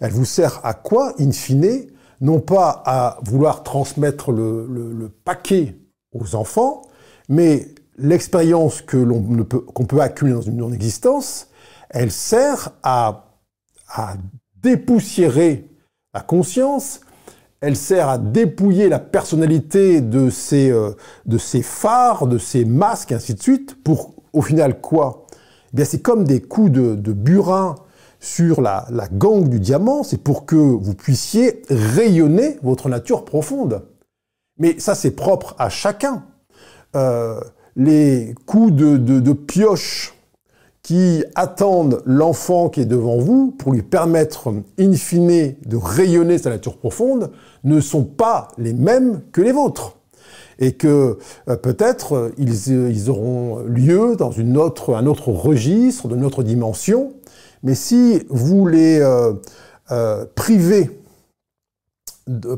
Elle 0.00 0.12
vous 0.12 0.24
sert 0.24 0.60
à 0.64 0.74
quoi, 0.74 1.14
in 1.18 1.32
fine? 1.32 1.86
Non 2.20 2.40
pas 2.40 2.82
à 2.84 3.18
vouloir 3.22 3.62
transmettre 3.62 4.32
le, 4.32 5.10
paquet 5.24 5.76
aux 6.12 6.34
enfants, 6.34 6.82
mais 7.28 7.68
l'expérience 7.98 8.80
que 8.82 8.96
l'on 8.96 9.44
peut, 9.44 9.60
qu'on 9.60 9.84
peut 9.84 10.00
accumuler 10.00 10.36
dans 10.36 10.42
une 10.42 10.56
non-existence, 10.56 11.50
elle 11.90 12.10
sert 12.10 12.70
à, 12.82 13.34
à 13.88 14.14
dépoussiérer 14.62 15.68
la 16.14 16.20
conscience, 16.20 17.00
elle 17.60 17.76
sert 17.76 18.08
à 18.08 18.18
dépouiller 18.18 18.88
la 18.88 18.98
personnalité 18.98 20.00
de 20.00 20.30
ses, 20.30 20.70
euh, 20.70 20.92
de 21.26 21.38
ses 21.38 21.62
phares, 21.62 22.26
de 22.26 22.38
ses 22.38 22.64
masques, 22.64 23.12
ainsi 23.12 23.34
de 23.34 23.42
suite, 23.42 23.82
pour 23.82 24.14
au 24.32 24.42
final 24.42 24.80
quoi? 24.80 25.26
Eh 25.72 25.76
bien, 25.76 25.84
c'est 25.84 26.00
comme 26.00 26.24
des 26.24 26.40
coups 26.40 26.70
de, 26.70 27.12
burin 27.12 27.74
sur 28.20 28.60
la, 28.60 28.86
gangue 29.12 29.48
du 29.48 29.60
diamant, 29.60 30.02
c'est 30.02 30.22
pour 30.22 30.46
que 30.46 30.56
vous 30.56 30.94
puissiez 30.94 31.62
rayonner 31.68 32.58
votre 32.62 32.88
nature 32.88 33.24
profonde. 33.24 33.86
Mais 34.58 34.78
ça, 34.78 34.94
c'est 34.94 35.10
propre 35.10 35.54
à 35.58 35.68
chacun. 35.68 36.24
Euh, 36.96 37.40
les 37.78 38.34
coups 38.44 38.72
de, 38.72 39.32
pioche 39.32 40.14
qui 40.82 41.24
attendent 41.36 42.02
l'enfant 42.04 42.68
qui 42.68 42.80
est 42.80 42.86
devant 42.86 43.18
vous 43.18 43.52
pour 43.52 43.72
lui 43.72 43.82
permettre, 43.82 44.52
in 44.78 44.92
fine, 44.92 45.54
de 45.64 45.76
rayonner 45.76 46.38
sa 46.38 46.50
nature 46.50 46.76
profonde, 46.76 47.30
ne 47.64 47.80
sont 47.80 48.04
pas 48.04 48.48
les 48.58 48.72
mêmes 48.72 49.20
que 49.32 49.40
les 49.40 49.52
vôtres 49.52 49.96
et 50.58 50.72
que 50.72 51.18
euh, 51.48 51.56
peut-être 51.56 52.14
euh, 52.14 52.34
ils, 52.36 53.10
auront 53.10 53.60
lieu 53.60 54.16
dans 54.16 54.32
une 54.32 54.56
un 54.56 55.06
autre 55.06 55.28
registre, 55.28 56.08
d'une 56.08 56.24
autre 56.24 56.42
dimension. 56.42 57.12
Mais 57.62 57.76
si 57.76 58.22
vous 58.28 58.66
les 58.66 59.00
euh, 59.00 60.24
privez 60.34 60.97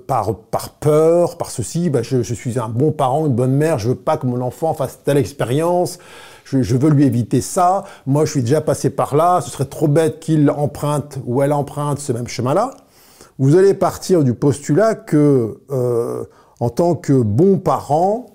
par, 0.06 0.34
peur, 0.80 1.38
par 1.38 1.50
ceci, 1.50 1.90
bah, 1.90 2.02
je, 2.02 2.22
suis 2.22 2.58
un 2.58 2.68
bon 2.68 2.92
parent, 2.92 3.26
une 3.26 3.34
bonne 3.34 3.52
mère, 3.52 3.78
je 3.78 3.90
veux 3.90 3.94
pas 3.94 4.16
que 4.16 4.26
mon 4.26 4.40
enfant 4.40 4.74
fasse 4.74 5.00
telle 5.04 5.16
expérience, 5.16 5.98
je, 6.44 6.76
veux 6.76 6.90
lui 6.90 7.04
éviter 7.04 7.40
ça, 7.40 7.84
moi 8.06 8.24
je 8.24 8.32
suis 8.32 8.40
déjà 8.42 8.60
passé 8.60 8.90
par 8.90 9.14
là, 9.14 9.40
ce 9.40 9.50
serait 9.50 9.66
trop 9.66 9.88
bête 9.88 10.20
qu'il 10.20 10.50
emprunte 10.50 11.18
ou 11.24 11.42
elle 11.42 11.52
emprunte 11.52 11.98
ce 11.98 12.12
même 12.12 12.28
chemin-là. 12.28 12.72
Vous 13.38 13.56
allez 13.56 13.74
partir 13.74 14.24
du 14.24 14.34
postulat 14.34 14.94
que 14.94 15.60
en 16.60 16.68
tant 16.68 16.94
que 16.94 17.14
bon 17.14 17.58
parent 17.58 18.26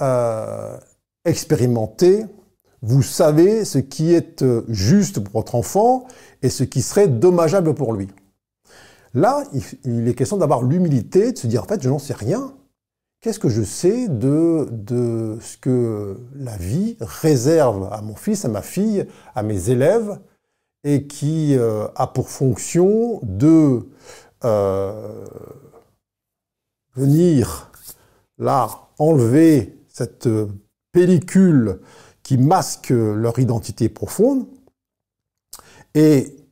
euh, 0.00 0.78
expérimenté, 1.24 2.24
vous 2.82 3.02
savez 3.02 3.66
ce 3.66 3.78
qui 3.78 4.14
est 4.14 4.42
euh, 4.42 4.62
juste 4.68 5.20
pour 5.20 5.34
votre 5.34 5.54
enfant 5.54 6.06
et 6.42 6.48
ce 6.48 6.64
qui 6.64 6.80
serait 6.80 7.08
dommageable 7.08 7.74
pour 7.74 7.92
lui. 7.92 8.08
Là, 9.14 9.42
il 9.84 10.06
est 10.06 10.14
question 10.14 10.36
d'avoir 10.36 10.62
l'humilité 10.62 11.32
de 11.32 11.38
se 11.38 11.46
dire, 11.46 11.64
en 11.64 11.66
fait, 11.66 11.82
je 11.82 11.88
n'en 11.88 11.98
sais 11.98 12.14
rien. 12.14 12.54
Qu'est-ce 13.20 13.38
que 13.38 13.48
je 13.48 13.62
sais 13.62 14.08
de, 14.08 15.38
ce 15.40 15.56
que 15.58 16.16
la 16.34 16.56
vie 16.56 16.96
réserve 17.00 17.88
à 17.92 18.00
mon 18.00 18.14
fils, 18.14 18.44
à 18.44 18.48
ma 18.48 18.62
fille, 18.62 19.06
à 19.34 19.42
mes 19.42 19.70
élèves, 19.70 20.18
et 20.84 21.06
qui 21.06 21.56
euh, 21.56 21.86
a 21.96 22.06
pour 22.06 22.30
fonction 22.30 23.20
de 23.22 23.86
venir 26.94 27.70
là 28.38 28.70
enlever 28.98 29.78
cette 29.88 30.28
pellicule 30.92 31.80
qui 32.22 32.38
masque 32.38 32.90
leur 32.90 33.38
identité 33.38 33.88
profonde 33.90 34.46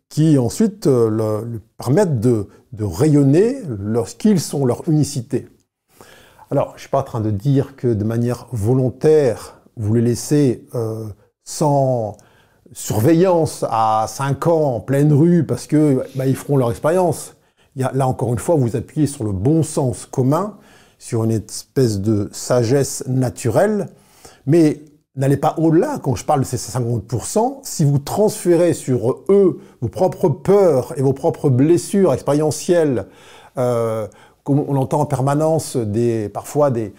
qui 0.09 0.39
ensuite 0.39 0.87
euh, 0.87 1.11
leur 1.11 1.45
permettent 1.77 2.21
de, 2.21 2.47
rayonner 2.81 3.59
lorsqu'ils 3.79 4.41
sont 4.41 4.65
leur 4.65 4.89
unicité. 4.89 5.49
Alors, 6.51 6.71
je 6.71 6.75
ne 6.75 6.79
suis 6.81 6.89
pas 6.89 7.01
en 7.01 7.05
train 7.05 7.21
de 7.21 7.31
dire 7.31 7.77
que 7.77 7.89
de 7.89 8.05
manière 8.05 8.47
volontaire, 8.53 9.61
vous 9.77 9.95
les 9.95 10.03
laissez 10.03 10.67
euh, 10.75 11.07
sans 11.45 12.17
surveillance 12.73 13.65
à 13.69 14.07
5 14.09 14.47
ans 14.47 14.77
en 14.77 14.81
pleine 14.81 15.13
rue 15.13 15.45
parce 15.45 15.67
que 15.67 16.05
bah, 16.15 16.27
ils 16.27 16.37
feront 16.37 16.57
leur 16.57 16.71
expérience 16.71 17.35
là 17.79 18.09
encore 18.09 18.33
une 18.33 18.39
fois, 18.39 18.57
vous 18.57 18.77
appuyez 18.77 19.07
sur 19.07 19.25
le 19.25 19.33
bon 19.33 19.63
sens 19.63 20.07
commun, 20.07 20.57
sur 20.99 21.25
une 21.25 21.31
espèce 21.31 22.01
de 22.01 22.29
sagesse 22.33 23.05
naturelle, 23.07 23.89
mais 24.47 24.81
n'allez 25.19 25.37
pas 25.37 25.55
au-delà 25.59 25.99
quand 26.03 26.15
je 26.15 26.25
parle 26.25 26.41
de 26.41 26.47
ces 26.47 26.57
50%. 26.57 27.59
Si 27.63 27.85
vous 27.85 27.99
transférez 27.99 28.73
sur 28.73 29.25
eux 29.29 29.61
vos 29.81 29.89
propres 29.89 30.29
peurs 30.29 30.97
et 30.97 31.03
vos 31.03 31.13
propres 31.13 31.51
blessures 31.51 32.15
expérientielles, 32.15 33.07
euh, 33.59 34.07
comme 34.45 34.61
on 34.61 34.77
entend 34.77 35.01
en 35.01 35.07
permanence 35.07 35.77
des, 35.77 36.29
parfois 36.29 36.71
des, 36.71 36.95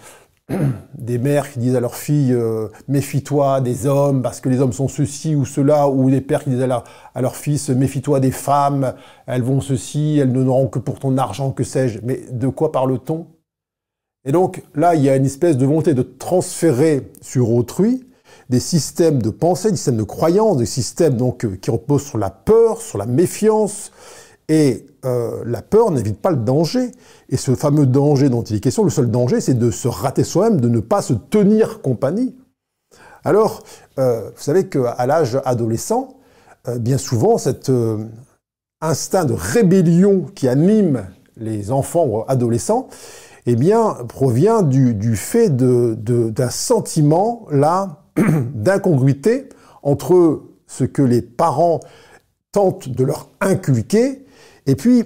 des 0.96 1.18
mères 1.18 1.50
qui 1.50 1.60
disent 1.60 1.78
à 1.78 1.80
leurs 1.80 1.96
filles 1.96 2.34
euh, 2.34 2.68
méfie-toi 2.90 3.62
des 3.62 3.88
hommes 3.88 4.22
parce 4.22 4.42
que 4.42 4.50
les 4.50 4.60
hommes 4.60 4.74
sont 4.74 4.90
ceci 4.90 5.34
ou 5.34 5.46
cela, 5.46 5.88
ou 5.88 6.10
des 6.10 6.22
pères 6.22 6.44
qui 6.44 6.50
disent 6.50 6.62
à, 6.62 7.22
leurs 7.22 7.36
fils 7.38 7.70
méfie-toi 7.70 8.20
des 8.20 8.32
femmes, 8.32 8.94
elles 9.28 9.44
vont 9.44 9.62
ceci, 9.62 10.18
elles 10.22 10.32
ne 10.32 10.44
n'auront 10.44 10.68
que 10.68 10.80
pour 10.80 11.00
ton 11.00 11.18
argent, 11.18 11.52
que 11.52 11.64
sais-je. 11.64 12.00
Mais 12.04 12.20
de 12.32 12.50
quoi 12.50 12.74
parle-t-on? 12.74 13.28
Et 14.26 14.34
donc 14.34 14.62
là, 14.76 14.96
il 14.96 15.04
y 15.04 15.10
a 15.10 15.16
une 15.16 15.26
espèce 15.26 15.56
de 15.56 15.66
volonté 15.66 15.94
de 15.94 16.02
transférer 16.02 17.10
sur 17.22 17.54
autrui 17.54 18.09
des 18.50 18.60
systèmes 18.60 19.22
de 19.22 19.30
pensée, 19.30 19.72
des 19.72 19.78
systèmes 19.78 19.98
de 19.98 20.04
croyance, 20.04 20.58
des 20.58 20.66
systèmes 20.66 21.16
donc 21.16 21.46
euh, 21.46 21.56
qui 21.56 21.72
reposent 21.72 22.04
sur 22.04 22.18
la 22.18 22.30
peur, 22.30 22.82
sur 22.82 22.98
la 22.98 23.06
méfiance, 23.06 23.92
et 24.50 24.88
euh, 25.06 25.44
la 25.46 25.62
peur 25.62 25.92
n'évite 25.92 26.20
pas 26.20 26.32
le 26.32 26.38
danger. 26.38 26.92
Et 27.30 27.38
ce 27.38 27.56
fameux 27.56 27.86
danger 27.86 28.30
dont 28.30 28.42
il 28.44 28.58
est 28.58 28.60
question, 28.60 28.84
le 28.84 28.90
seul 28.90 29.10
danger, 29.10 29.40
c'est 29.40 29.54
de 29.54 29.72
se 29.72 29.88
rater 29.88 30.24
soi-même, 30.24 30.60
de 30.60 30.68
ne 30.68 30.80
pas 30.80 31.02
se 31.02 31.14
tenir 31.14 31.82
compagnie. 31.82 32.36
Alors, 33.24 33.64
euh, 34.00 34.32
vous 34.36 34.42
savez 34.42 34.68
qu'à 34.68 35.06
l'âge 35.06 35.40
adolescent, 35.46 36.18
euh, 36.68 36.80
bien 36.80 36.98
souvent, 36.98 37.38
cet 37.38 37.72
instinct 38.82 39.26
de 39.26 39.34
rébellion 39.34 40.26
qui 40.34 40.48
anime 40.48 41.06
les 41.38 41.72
enfants 41.72 42.06
ou 42.08 42.24
adolescents, 42.28 42.88
eh 43.46 43.56
bien, 43.56 43.98
provient 44.08 44.64
du, 44.64 45.16
fait 45.16 45.50
d'un 45.56 46.50
sentiment, 46.50 47.46
là, 47.52 47.99
d'incongruité 48.54 49.50
entre 49.84 50.44
ce 50.68 50.84
que 50.84 51.02
les 51.02 51.22
parents 51.22 51.80
tentent 52.52 52.90
de 52.90 53.04
leur 53.04 53.30
inculquer 53.42 54.26
et 54.66 54.76
puis 54.76 55.04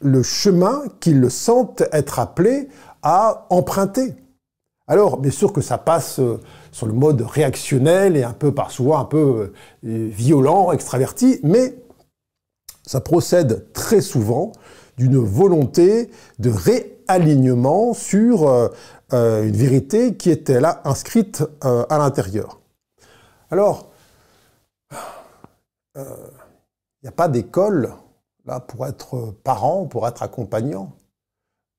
le 0.00 0.22
chemin 0.22 0.82
qu'ils 1.00 1.30
sentent 1.30 1.82
être 1.92 2.18
appelés 2.18 2.68
à 3.02 3.46
emprunter. 3.50 4.14
Alors, 4.88 5.18
bien 5.18 5.32
sûr 5.32 5.52
que 5.52 5.60
ça 5.60 5.78
passe 5.78 6.20
euh, 6.20 6.40
sur 6.70 6.86
le 6.86 6.92
mode 6.92 7.22
réactionnel 7.22 8.16
et 8.16 8.22
un 8.22 8.32
peu, 8.32 8.52
par 8.52 8.70
souvent 8.70 8.98
un 8.98 9.04
peu 9.04 9.52
euh, 9.84 10.08
violent, 10.12 10.70
extraverti, 10.70 11.40
mais 11.42 11.74
ça 12.84 13.00
procède 13.00 13.72
très 13.72 14.00
souvent 14.00 14.52
d'une 14.96 15.18
volonté 15.18 16.10
de 16.38 16.50
réalignement 16.50 17.94
sur 17.94 18.70
euh, 19.12 19.46
une 19.46 19.56
vérité 19.56 20.16
qui 20.16 20.30
était 20.30 20.60
là 20.60 20.80
inscrite 20.84 21.44
à 21.60 21.98
l'intérieur. 21.98 22.60
Alors, 23.50 23.90
il 25.94 26.02
n'y 27.02 27.08
a 27.08 27.12
pas 27.12 27.28
d'école 27.28 27.94
là, 28.46 28.60
pour 28.60 28.86
être 28.86 29.32
parent, 29.44 29.86
pour 29.86 30.06
être 30.08 30.22
accompagnant. 30.22 30.96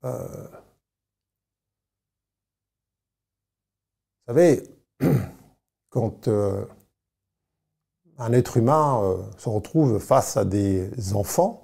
Euh, 0.04 0.48
vous 4.28 4.34
savez, 4.34 4.64
quand 5.90 6.28
euh, 6.28 6.66
un 8.18 8.34
être 8.34 8.58
humain 8.58 9.02
euh, 9.04 9.18
se 9.38 9.50
retrouve 9.50 10.00
face 10.00 10.38
à 10.38 10.46
des 10.46 11.14
enfants, 11.14 11.64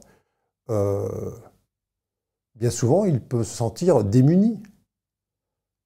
bien 2.55 2.71
souvent, 2.71 3.05
il 3.05 3.21
peut 3.21 3.43
se 3.43 3.55
sentir 3.55 4.03
démuni 4.03 4.63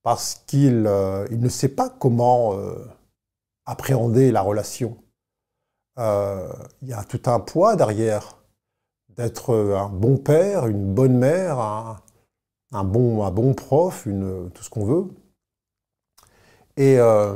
parce 0.08 0.41
qu'il 0.47 0.84
ne 0.84 1.49
sait 1.49 1.68
pas 1.68 1.89
comment 1.89 2.58
appréhender 3.66 4.32
la 4.32 4.41
relation. 4.41 4.95
Il 5.97 6.88
y 6.88 6.93
a 6.93 7.03
tout 7.03 7.24
un 7.26 7.41
poids 7.41 7.76
derrière 7.76 8.38
d'être 9.18 9.53
un 9.53 9.89
bon 9.89 10.16
père, 10.16 10.68
une 10.68 10.93
bonne 10.93 11.18
mère, 11.18 11.60
un, 11.60 12.84
bon, 12.86 13.26
un 13.26 13.32
bon 13.32 13.53
prof, 13.53 14.05
tout 14.05 14.64
ce 14.64 14.70
qu'on 14.70 14.86
veut. 14.86 15.08
Et 16.78 16.97
euh, 16.99 17.36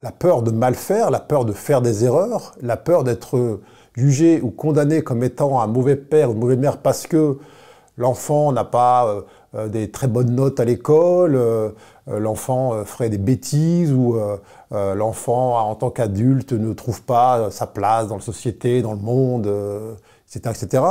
la 0.00 0.12
peur 0.12 0.42
de 0.42 0.50
mal 0.50 0.74
faire, 0.74 1.10
la 1.10 1.20
peur 1.20 1.44
de 1.44 1.52
faire 1.52 1.82
des 1.82 2.06
erreurs, 2.06 2.56
la 2.62 2.78
peur 2.78 3.04
d'être 3.04 3.60
jugé 3.92 4.40
ou 4.40 4.50
condamné 4.50 5.02
comme 5.02 5.22
étant 5.22 5.60
un 5.60 5.66
mauvais 5.66 5.96
père 5.96 6.30
ou 6.30 6.32
une 6.32 6.38
mauvaise 6.38 6.58
mère 6.58 6.80
parce 6.80 7.06
que 7.06 7.38
l'enfant 7.98 8.52
n'a 8.52 8.64
pas 8.64 9.24
des 9.68 9.90
très 9.90 10.08
bonnes 10.08 10.34
notes 10.34 10.60
à 10.60 10.64
l'école, 10.64 11.38
l'enfant 12.06 12.84
ferait 12.84 13.10
des 13.10 13.18
bêtises 13.18 13.92
ou 13.92 14.16
l'enfant 14.70 15.58
en 15.58 15.74
tant 15.74 15.90
qu'adulte 15.90 16.52
ne 16.52 16.72
trouve 16.72 17.02
pas 17.02 17.50
sa 17.50 17.66
place 17.66 18.08
dans 18.08 18.16
la 18.16 18.22
société, 18.22 18.80
dans 18.82 18.92
le 18.92 19.00
monde, 19.00 19.50
etc. 20.26 20.54
etc. 20.54 20.84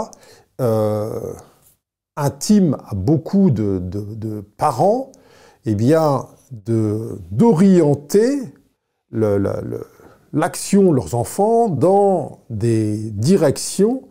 intime 2.16 2.78
à 2.90 2.94
beaucoup 2.94 3.50
de, 3.52 4.44
parents, 4.58 5.12
eh 5.66 5.76
bien, 5.76 6.28
d'orienter 7.32 8.42
l'action 10.34 10.92
de 10.92 10.96
leurs 10.96 11.16
enfants 11.16 11.70
dans 11.70 12.40
des 12.50 13.12
directions 13.12 14.04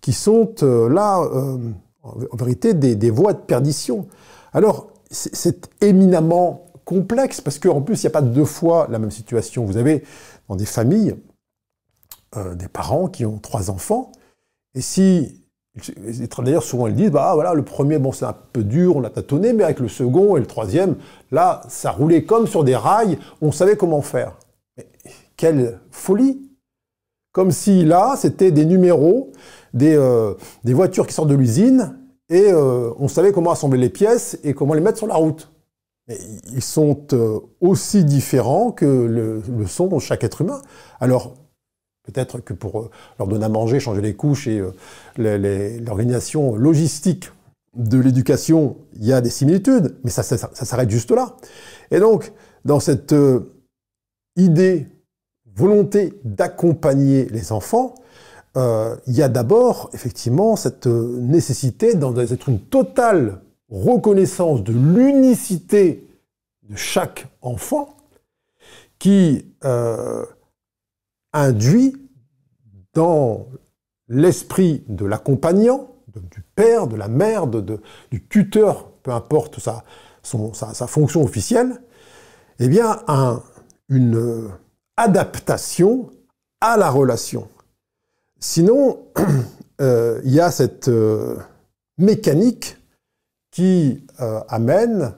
qui 0.00 0.12
sont 0.12 0.54
euh, 0.62 0.88
là, 0.88 1.22
euh, 1.22 1.56
en 2.04 2.36
vérité, 2.36 2.74
des, 2.74 3.10
voies 3.10 3.32
de 3.32 3.38
perdition. 3.38 4.06
Alors, 4.52 4.92
c'est 5.10 5.68
éminemment 5.82 6.66
complexe 6.84 7.40
parce 7.40 7.58
qu'en 7.58 7.80
plus, 7.80 8.02
il 8.02 8.06
n'y 8.06 8.08
a 8.08 8.10
pas 8.10 8.22
deux 8.22 8.44
fois 8.44 8.86
la 8.90 8.98
même 8.98 9.10
situation. 9.10 9.64
Vous 9.64 9.76
avez 9.76 10.04
dans 10.48 10.56
des 10.56 10.66
familles 10.66 11.16
euh, 12.36 12.54
des 12.54 12.68
parents 12.68 13.08
qui 13.08 13.24
ont 13.24 13.38
trois 13.38 13.70
enfants, 13.70 14.12
et 14.74 14.80
si 14.80 15.40
D'ailleurs, 16.38 16.62
souvent, 16.62 16.86
ils 16.86 16.94
disent, 16.94 17.10
bah 17.10 17.32
voilà, 17.34 17.52
le 17.52 17.64
premier, 17.64 17.98
bon, 17.98 18.12
c'est 18.12 18.24
un 18.24 18.36
peu 18.52 18.62
dur, 18.62 18.96
on 18.96 19.02
a 19.02 19.10
tâtonné, 19.10 19.52
mais 19.52 19.64
avec 19.64 19.80
le 19.80 19.88
second 19.88 20.36
et 20.36 20.40
le 20.40 20.46
troisième, 20.46 20.94
là, 21.32 21.62
ça 21.68 21.90
roulait 21.90 22.24
comme 22.24 22.46
sur 22.46 22.62
des 22.62 22.76
rails, 22.76 23.18
on 23.40 23.50
savait 23.50 23.76
comment 23.76 24.00
faire. 24.00 24.36
Quelle 25.36 25.80
folie 25.90 26.43
Comme 27.34 27.50
si 27.50 27.84
là, 27.84 28.14
c'était 28.16 28.52
des 28.52 28.64
numéros, 28.64 29.32
des, 29.74 29.96
euh, 29.96 30.34
des, 30.62 30.72
voitures 30.72 31.04
qui 31.04 31.12
sortent 31.12 31.28
de 31.28 31.34
l'usine, 31.34 31.98
et 32.28 32.52
euh, 32.52 32.92
on 33.00 33.08
savait 33.08 33.32
comment 33.32 33.50
assembler 33.50 33.80
les 33.80 33.88
pièces 33.88 34.38
et 34.44 34.54
comment 34.54 34.72
les 34.72 34.80
mettre 34.80 34.98
sur 34.98 35.08
la 35.08 35.16
route. 35.16 35.50
Ils 36.08 36.62
sont 36.62 37.08
euh, 37.12 37.40
aussi 37.60 38.04
différents 38.04 38.70
que 38.70 38.84
le, 38.84 39.42
le 39.58 39.66
sont 39.66 39.98
chaque 39.98 40.22
être 40.22 40.40
humain. 40.40 40.62
Alors, 41.00 41.34
Peut-être 42.04 42.40
que 42.40 42.52
pour 42.52 42.90
leur 43.18 43.26
donner 43.26 43.46
à 43.46 43.48
manger, 43.48 43.80
changer 43.80 44.02
les 44.02 44.14
couches 44.14 44.46
et 44.46 44.62
l'organisation 45.16 46.54
logistique 46.54 47.30
de 47.74 47.98
l'éducation, 47.98 48.76
il 48.96 49.06
y 49.06 49.14
a 49.14 49.22
des 49.22 49.30
similitudes, 49.30 49.96
mais 50.04 50.10
ça, 50.10 50.22
s'arrête 50.22 50.90
juste 50.90 51.10
là. 51.12 51.34
Et 51.90 52.00
donc, 52.00 52.30
dans 52.66 52.78
cette 52.78 53.14
idée, 54.36 54.86
volonté 55.54 56.18
d'accompagner 56.24 57.26
les 57.26 57.52
enfants, 57.52 57.94
il 58.56 59.14
y 59.14 59.22
a 59.22 59.28
d'abord 59.28 59.90
effectivement 59.94 60.54
cette 60.54 60.86
nécessité 60.86 61.94
d'être 61.94 62.48
une 62.48 62.60
totale 62.60 63.40
reconnaissance 63.68 64.62
de 64.62 64.72
l'unicité 64.72 66.06
de 66.62 66.76
chaque 66.76 67.26
enfant 67.40 67.96
qui 69.00 69.44
induit 71.32 71.96
dans 72.94 73.48
l'esprit 74.08 74.84
de 74.88 75.04
l'accompagnant, 75.04 75.90
du 76.30 76.42
père, 76.54 76.86
de 76.86 76.96
la 76.96 77.08
mère, 77.08 77.46
du 77.46 78.24
tuteur, 78.28 78.88
peu 79.02 79.10
importe 79.10 79.58
sa, 79.58 79.84
sa, 80.22 80.86
fonction 80.86 81.22
officielle, 81.22 81.82
eh 82.60 82.68
bien, 82.68 83.00
une 83.88 84.48
adaptation 84.96 86.10
à 86.60 86.76
la 86.76 86.90
relation. 86.90 87.48
Sinon, 88.38 89.06
euh, 89.80 90.20
il 90.24 90.32
y 90.32 90.40
a 90.40 90.50
cette 90.50 90.88
euh, 90.88 91.38
mécanique 91.98 92.76
qui 93.50 94.06
euh, 94.20 94.40
amène 94.48 95.14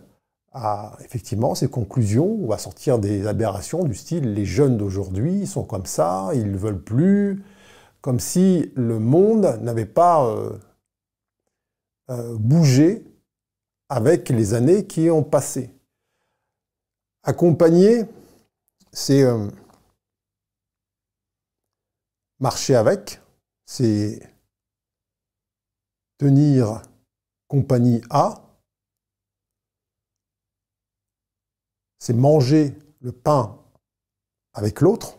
à 0.53 0.97
effectivement 1.05 1.55
ces 1.55 1.69
conclusions 1.69 2.37
ou 2.41 2.53
à 2.53 2.59
sortir 2.59 2.99
des 2.99 3.27
aberrations 3.27 3.85
du 3.85 3.95
style 3.95 4.33
les 4.33 4.47
jeunes 4.47 4.79
d'aujourd'hui 4.79 5.47
sont 5.47 5.65
comme 5.65 5.85
ça, 5.85 6.31
ils 6.35 6.51
ne 6.51 6.57
veulent 6.57 6.83
plus, 6.83 7.45
comme 8.01 8.21
si 8.21 8.73
le 8.75 8.99
monde 8.99 9.59
n'avait 9.61 9.85
pas 9.85 10.35
bougé 12.09 13.05
avec 13.91 14.31
les 14.31 14.55
années 14.55 14.87
qui 14.87 15.11
ont 15.11 15.25
passé. 15.25 15.71
Accompagner, 17.23 18.05
c'est 18.93 19.25
marcher 22.39 22.75
avec, 22.75 23.21
c'est 23.65 24.21
tenir 26.19 26.83
compagnie 27.49 28.03
à, 28.11 28.43
c'est 31.99 32.15
manger 32.15 32.77
le 33.01 33.13
pain 33.13 33.59
avec 34.53 34.81
l'autre. 34.81 35.19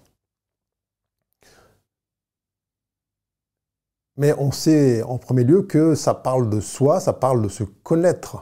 Mais 4.16 4.34
on 4.34 4.52
sait 4.52 5.04
en 5.04 5.20
premier 5.20 5.44
lieu 5.44 5.62
que 5.62 5.94
ça 5.94 6.16
parle 6.16 6.50
de 6.50 6.60
soi, 6.60 7.00
ça 7.00 7.14
parle 7.14 7.44
de 7.44 7.50
se 7.50 7.64
connaître. 7.64 8.42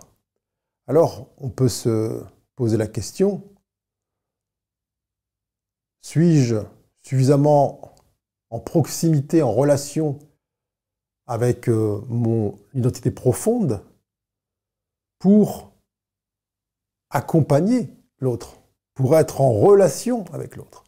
Alors, 0.88 1.30
on 1.38 1.50
peut 1.50 1.68
se 1.68 2.24
poser 2.56 2.78
la 2.78 2.88
question, 2.88 3.44
suis-je 6.02 6.58
suffisamment 7.02 7.95
en 8.50 8.60
proximité, 8.60 9.42
en 9.42 9.52
relation 9.52 10.20
avec 11.28 11.70
euh, 11.70 12.02
mon 12.08 12.58
identité 12.74 13.12
profonde 13.12 13.82
pour 15.20 15.72
accompagner 17.10 17.90
l'autre, 18.20 18.58
pour 18.94 19.18
être 19.18 19.42
en 19.42 19.52
relation 19.52 20.26
avec 20.34 20.56
l'autre. 20.56 20.84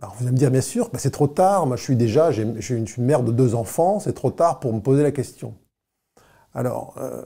Alors 0.00 0.14
vous 0.14 0.24
allez 0.24 0.32
me 0.32 0.38
dire, 0.38 0.50
bien 0.50 0.60
sûr, 0.60 0.90
bah, 0.90 0.98
c'est 0.98 1.10
trop 1.10 1.28
tard, 1.28 1.66
moi 1.66 1.76
je 1.76 1.82
suis 1.82 1.96
déjà, 1.96 2.30
je 2.30 2.74
une 2.74 2.86
mère 2.98 3.22
de 3.22 3.32
deux 3.32 3.54
enfants, 3.54 4.00
c'est 4.00 4.12
trop 4.12 4.30
tard 4.30 4.60
pour 4.60 4.72
me 4.72 4.80
poser 4.80 5.02
la 5.02 5.12
question. 5.12 5.56
Alors, 6.52 6.96
euh, 6.98 7.24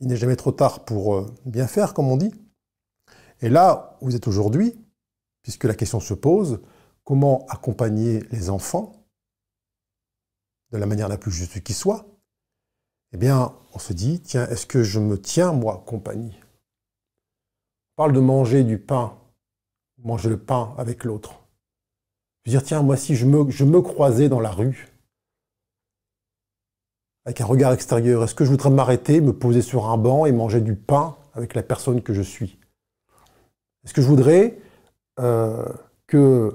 il 0.00 0.08
n'est 0.08 0.16
jamais 0.16 0.36
trop 0.36 0.52
tard 0.52 0.84
pour 0.84 1.14
euh, 1.14 1.26
bien 1.44 1.66
faire, 1.66 1.94
comme 1.94 2.08
on 2.08 2.16
dit. 2.16 2.32
Et 3.40 3.48
là, 3.48 3.96
vous 4.00 4.16
êtes 4.16 4.26
aujourd'hui, 4.26 4.81
puisque 5.42 5.64
la 5.64 5.74
question 5.74 6.00
se 6.00 6.14
pose, 6.14 6.60
comment 7.04 7.46
accompagner 7.48 8.22
les 8.30 8.50
enfants 8.50 9.06
de 10.70 10.78
la 10.78 10.86
manière 10.86 11.08
la 11.08 11.18
plus 11.18 11.32
juste 11.32 11.62
qui 11.62 11.74
soit 11.74 12.06
Eh 13.12 13.16
bien, 13.16 13.54
on 13.74 13.78
se 13.78 13.92
dit, 13.92 14.20
tiens, 14.20 14.46
est-ce 14.48 14.66
que 14.66 14.82
je 14.82 15.00
me 15.00 15.20
tiens, 15.20 15.52
moi, 15.52 15.82
compagnie? 15.86 16.38
On 17.92 17.96
parle 17.96 18.12
de 18.12 18.20
manger 18.20 18.64
du 18.64 18.78
pain, 18.78 19.18
manger 19.98 20.30
le 20.30 20.38
pain 20.38 20.74
avec 20.78 21.04
l'autre. 21.04 21.42
Je 22.44 22.50
veux 22.50 22.58
dire, 22.58 22.66
tiens, 22.66 22.82
moi, 22.82 22.96
si 22.96 23.14
je 23.14 23.26
me, 23.26 23.50
je 23.50 23.64
me 23.64 23.80
croisais 23.82 24.28
dans 24.28 24.40
la 24.40 24.50
rue, 24.50 24.88
avec 27.24 27.40
un 27.40 27.44
regard 27.44 27.72
extérieur, 27.72 28.24
est-ce 28.24 28.34
que 28.34 28.44
je 28.44 28.50
voudrais 28.50 28.70
m'arrêter, 28.70 29.20
me 29.20 29.32
poser 29.32 29.62
sur 29.62 29.86
un 29.86 29.96
banc 29.96 30.26
et 30.26 30.32
manger 30.32 30.60
du 30.60 30.74
pain 30.74 31.16
avec 31.34 31.54
la 31.54 31.62
personne 31.62 32.02
que 32.02 32.12
je 32.12 32.22
suis? 32.22 32.58
Est-ce 33.84 33.94
que 33.94 34.02
je 34.02 34.08
voudrais 34.08 34.58
euh, 35.20 35.64
que 36.06 36.54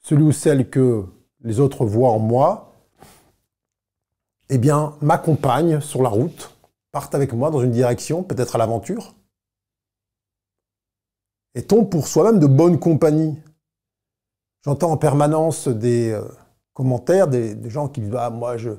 celui 0.00 0.24
ou 0.24 0.32
celle 0.32 0.70
que 0.70 1.04
les 1.42 1.60
autres 1.60 1.84
voient 1.84 2.10
en 2.10 2.18
moi, 2.18 2.72
eh 4.50 4.58
bien, 4.58 4.94
m'accompagne 5.00 5.80
sur 5.80 6.02
la 6.02 6.08
route 6.08 6.54
partent 6.90 7.14
avec 7.14 7.32
moi 7.32 7.50
dans 7.50 7.60
une 7.60 7.70
direction, 7.70 8.22
peut-être 8.22 8.54
à 8.56 8.58
l'aventure 8.58 9.14
Est-on 11.54 11.84
pour 11.84 12.08
soi-même 12.08 12.40
de 12.40 12.46
bonne 12.46 12.78
compagnie. 12.78 13.38
J'entends 14.64 14.90
en 14.90 14.96
permanence 14.96 15.68
des 15.68 16.12
euh, 16.12 16.22
commentaires, 16.72 17.28
des, 17.28 17.56
gens 17.68 17.88
qui 17.88 18.00
disent 18.00 18.16
ah, 18.16 18.30
Moi, 18.30 18.56
je 18.56 18.70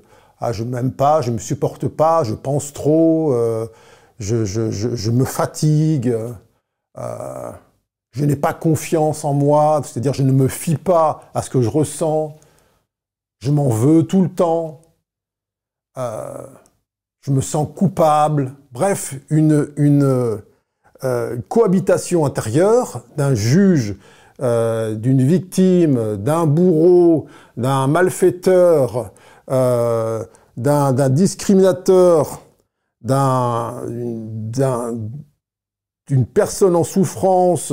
ah, 0.42 0.54
je 0.54 0.64
m'aime 0.64 0.94
pas, 0.94 1.22
je 1.22 1.32
me 1.32 1.38
supporte 1.38 1.88
pas, 1.88 2.24
je 2.24 2.34
pense 2.34 2.72
trop, 2.72 3.34
euh, 3.34 3.68
je, 4.20 5.12
me 5.12 5.26
fatigue, 5.26 6.16
je 8.12 8.26
n'ai 8.26 8.36
pas 8.36 8.54
confiance 8.54 9.24
en 9.26 9.34
moi, 9.34 9.82
c'est-à-dire 9.84 10.14
je 10.14 10.24
ne 10.24 10.32
me 10.32 10.48
fie 10.48 10.78
pas 10.78 11.30
à 11.34 11.42
ce 11.42 11.50
que 11.50 11.62
je 11.62 11.70
ressens, 11.70 12.36
je 13.40 13.52
m'en 13.52 13.70
veux 13.70 14.04
tout 14.04 14.22
le 14.22 14.30
temps 14.30 14.82
je 17.22 17.32
me 17.32 17.42
sens 17.42 17.68
coupable. 17.76 18.54
Bref, 18.72 19.16
une, 19.30 19.68
euh, 21.04 21.38
cohabitation 21.48 22.26
intérieure 22.26 23.04
d'un 23.18 23.34
juge, 23.34 23.96
euh, 24.42 24.96
d'une 24.96 25.22
victime, 25.22 26.18
d'un 26.18 26.46
bourreau, 26.46 27.28
d'un 27.58 27.88
malfaiteur, 27.88 29.12
euh, 29.50 30.24
d'un 30.58 31.10
discriminateur, 31.10 32.42
d'une 36.10 36.26
personne 36.26 36.76
en 36.76 36.84
souffrance, 36.84 37.72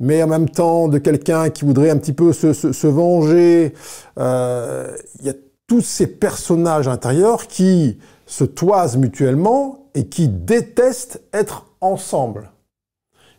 mais 0.00 0.22
en 0.22 0.28
même 0.28 0.48
temps 0.48 0.88
de 0.88 0.96
quelqu'un 0.96 1.50
qui 1.50 1.66
voudrait 1.66 1.90
un 1.90 1.98
petit 1.98 2.14
peu 2.14 2.32
se, 2.32 2.86
venger. 2.86 3.74
Il 4.16 5.26
y 5.26 5.28
a 5.28 5.34
tous 5.66 5.82
ces 5.82 6.06
personnages 6.06 6.88
intérieurs 6.88 7.46
qui 7.46 7.98
se 8.26 8.44
toisent 8.44 8.96
mutuellement 8.96 9.86
et 9.94 10.06
qui 10.06 10.28
détestent 10.28 11.22
être 11.32 11.66
ensemble 11.80 12.50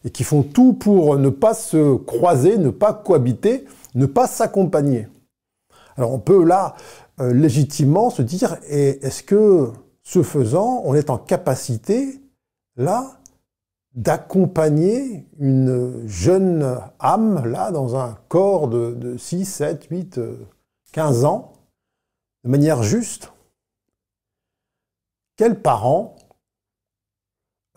et 0.05 0.09
qui 0.09 0.23
font 0.23 0.43
tout 0.43 0.73
pour 0.73 1.17
ne 1.17 1.29
pas 1.29 1.53
se 1.53 1.95
croiser, 1.95 2.57
ne 2.57 2.69
pas 2.69 2.93
cohabiter, 2.93 3.65
ne 3.95 4.05
pas 4.05 4.27
s'accompagner. 4.27 5.07
Alors 5.97 6.11
on 6.11 6.19
peut 6.19 6.43
là 6.43 6.75
euh, 7.21 7.33
légitimement 7.33 8.09
se 8.09 8.21
dire, 8.21 8.57
est-ce 8.67 9.23
que 9.23 9.71
ce 10.03 10.23
faisant, 10.23 10.81
on 10.85 10.95
est 10.95 11.09
en 11.09 11.17
capacité 11.17 12.19
là 12.75 13.19
d'accompagner 13.93 15.27
une 15.39 16.07
jeune 16.07 16.79
âme 16.99 17.45
là 17.45 17.71
dans 17.71 17.95
un 17.95 18.17
corps 18.27 18.67
de, 18.67 18.93
de 18.93 19.17
6, 19.17 19.45
7, 19.45 19.85
8, 19.85 20.19
15 20.91 21.25
ans 21.25 21.53
de 22.43 22.49
manière 22.49 22.83
juste 22.83 23.31
Quel 25.35 25.61
parent 25.61 26.15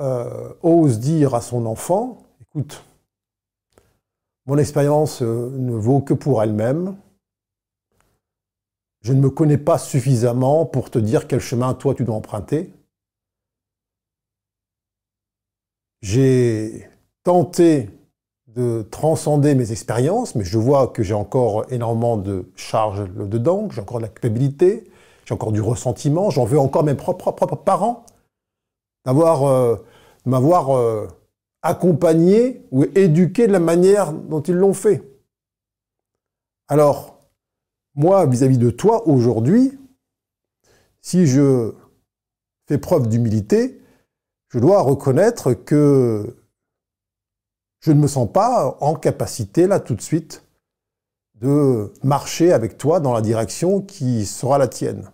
euh, 0.01 0.53
ose 0.63 1.01
dire 1.01 1.35
à 1.35 1.41
son 1.41 1.65
enfant, 1.65 2.19
écoute, 2.43 2.85
mon 4.45 4.59
expérience 4.59 5.23
euh, 5.23 5.51
ne 5.57 5.73
vaut 5.73 6.01
que 6.03 6.13
pour 6.13 6.43
elle-même, 6.43 6.97
je 9.01 9.15
ne 9.15 9.21
me 9.21 9.31
connais 9.31 9.57
pas 9.57 9.79
suffisamment 9.79 10.67
pour 10.67 10.91
te 10.91 10.99
dire 10.99 11.29
quel 11.29 11.41
chemin 11.41 11.73
toi 11.75 11.95
tu 11.95 12.05
dois 12.05 12.17
emprunter. 12.17 12.73
J'ai 16.03 16.89
tenté 17.25 17.91
de 18.49 18.83
transcender 18.91 19.55
mes 19.55 19.73
expériences, 19.73 20.35
mais 20.35 20.45
je 20.45 20.59
vois 20.59 20.89
que 20.89 21.03
j'ai 21.03 21.15
encore 21.15 21.71
énormément 21.71 22.17
de 22.17 22.51
charges 22.57 23.05
dedans, 23.15 23.69
j'ai 23.71 23.81
encore 23.81 23.99
de 23.99 24.05
la 24.05 24.09
culpabilité, 24.09 24.91
j'ai 25.27 25.35
encore 25.35 25.53
du 25.53 25.61
ressentiment, 25.61 26.31
j'en 26.31 26.45
veux 26.45 26.59
encore 26.59 26.85
mes 26.85 26.95
propres, 26.95 27.33
parents 27.57 28.07
d'avoir, 29.05 29.45
euh, 29.45 29.77
m'avoir 30.25 30.77
euh, 30.77 31.07
accompagné 31.63 32.65
ou 32.71 32.85
éduqué 32.95 33.47
de 33.47 33.53
la 33.53 33.61
manière 33.61 34.13
dont 34.13 34.41
ils 34.41 34.55
l'ont 34.55 34.75
fait. 34.75 35.03
Alors, 36.69 37.21
moi, 37.95 38.27
vis-à-vis 38.27 38.59
de 38.59 38.71
toi, 38.71 39.07
aujourd'hui, 39.07 39.79
si 41.01 41.27
je 41.27 41.73
fais 42.69 42.79
preuve 42.79 43.09
d'humilité, 43.09 43.81
je 44.57 44.61
dois 44.61 44.81
reconnaître 44.81 45.53
que 45.53 46.35
je 47.81 47.93
ne 47.93 48.01
me 48.01 48.07
sens 48.07 48.27
pas 48.33 48.79
en 48.81 48.95
capacité, 48.95 49.67
là, 49.67 49.81
tout 49.81 49.95
de 49.95 50.01
suite, 50.01 50.45
de 51.35 51.93
marcher 52.03 52.53
avec 52.53 52.79
toi 52.79 52.99
dans 52.99 53.13
la 53.13 53.21
direction 53.21 53.83
qui 53.83 54.25
sera 54.25 54.57
la 54.57 54.67
tienne. 54.67 55.13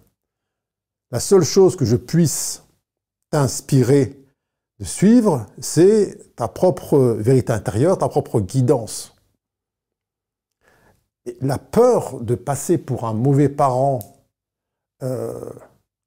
La 1.11 1.18
seule 1.18 1.43
chose 1.43 1.74
que 1.74 1.84
je 1.84 1.97
puisse 1.97 2.62
t'inspirer 3.30 4.24
de 4.78 4.84
suivre, 4.84 5.47
c'est 5.59 6.34
ta 6.36 6.47
propre 6.47 6.99
vérité 7.18 7.53
intérieure, 7.53 7.99
ta 7.99 8.09
propre 8.09 8.38
guidance 8.38 9.12
la 11.40 11.59
peur 11.59 12.20
de 12.20 12.36
passer 12.36 12.78
pour 12.78 13.07
un 13.07 13.14
mauvais 13.14 13.49
parent 13.49 13.99
euh, 15.03 15.51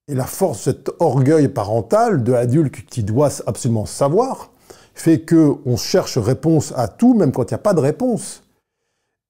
et 0.08 0.16
la 0.16 0.26
force, 0.26 0.64
cet 0.64 0.92
orgueil 1.00 1.48
parental 1.48 2.24
de 2.24 2.32
l'adulte 2.32 2.86
qui 2.86 3.04
doit 3.04 3.30
absolument 3.48 3.86
savoir, 3.86 4.52
fait 4.94 5.22
que 5.22 5.56
on 5.66 5.78
cherche 5.78 6.18
réponse 6.18 6.74
à 6.76 6.88
tout, 6.88 7.14
même 7.14 7.32
quand 7.32 7.50
il 7.50 7.54
n'y 7.54 7.56
a 7.56 7.60
pas 7.60 7.74
de 7.74 7.80
réponse. 7.80 8.44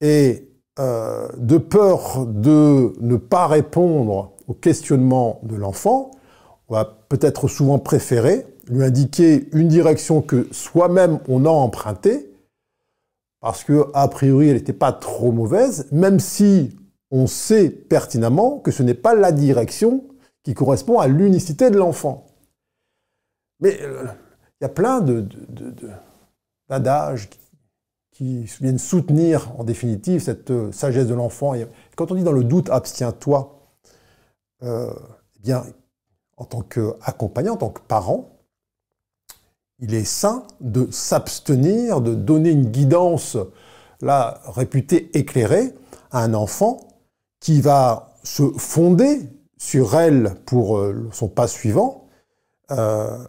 Et 0.00 0.48
euh, 0.78 1.28
de 1.38 1.56
peur 1.56 2.26
de 2.26 2.92
ne 3.00 3.16
pas 3.16 3.46
répondre 3.46 4.32
au 4.46 4.52
questionnement 4.52 5.40
de 5.42 5.56
l'enfant, 5.56 6.10
on 6.68 6.74
va 6.74 6.84
peut-être 7.08 7.48
souvent 7.48 7.78
préférer 7.78 8.46
lui 8.68 8.84
indiquer 8.84 9.48
une 9.52 9.68
direction 9.68 10.20
que 10.20 10.48
soi-même 10.50 11.20
on 11.28 11.46
a 11.46 11.50
empruntée, 11.50 12.30
parce 13.40 13.64
que 13.64 13.86
a 13.94 14.08
priori 14.08 14.48
elle 14.48 14.56
n'était 14.56 14.72
pas 14.72 14.92
trop 14.92 15.32
mauvaise, 15.32 15.86
même 15.92 16.20
si 16.20 16.76
on 17.10 17.26
sait 17.26 17.70
pertinemment 17.70 18.58
que 18.58 18.70
ce 18.70 18.82
n'est 18.82 18.94
pas 18.94 19.14
la 19.14 19.32
direction 19.32 20.04
qui 20.46 20.54
correspond 20.54 21.00
à 21.00 21.08
l'unicité 21.08 21.70
de 21.70 21.76
l'enfant. 21.76 22.28
Mais 23.58 23.82
euh, 23.82 24.06
il 24.60 24.64
y 24.64 24.64
a 24.64 24.68
plein 24.68 25.00
d'adages 26.68 27.28
qui, 28.12 28.44
viennent 28.60 28.78
soutenir 28.78 29.52
en 29.58 29.64
définitive 29.64 30.22
cette 30.22 30.52
euh, 30.52 30.70
sagesse 30.70 31.08
de 31.08 31.14
l'enfant. 31.14 31.54
Et 31.54 31.66
quand 31.96 32.12
on 32.12 32.14
dit 32.14 32.22
dans 32.22 32.30
le 32.30 32.44
doute, 32.44 32.70
abstiens-toi, 32.70 33.58
euh, 34.62 34.94
eh 35.34 35.40
bien, 35.40 35.64
en 36.36 36.44
tant 36.44 36.60
qu'accompagnant, 36.62 37.54
en 37.54 37.56
tant 37.56 37.70
que 37.70 37.80
parent, 37.80 38.38
il 39.80 39.94
est 39.94 40.04
sain 40.04 40.46
de 40.60 40.88
s'abstenir, 40.92 42.00
de 42.00 42.14
donner 42.14 42.52
une 42.52 42.70
guidance, 42.70 43.36
là, 44.00 44.40
réputée 44.44 45.10
éclairée, 45.18 45.74
à 46.12 46.20
un 46.20 46.34
enfant 46.34 46.86
qui 47.40 47.60
va 47.60 48.14
se 48.22 48.44
fonder 48.56 49.28
sur 49.56 49.94
elle 49.94 50.36
pour 50.44 50.78
euh, 50.78 51.08
son 51.12 51.28
pas 51.28 51.48
suivant. 51.48 52.08
Euh, 52.70 53.24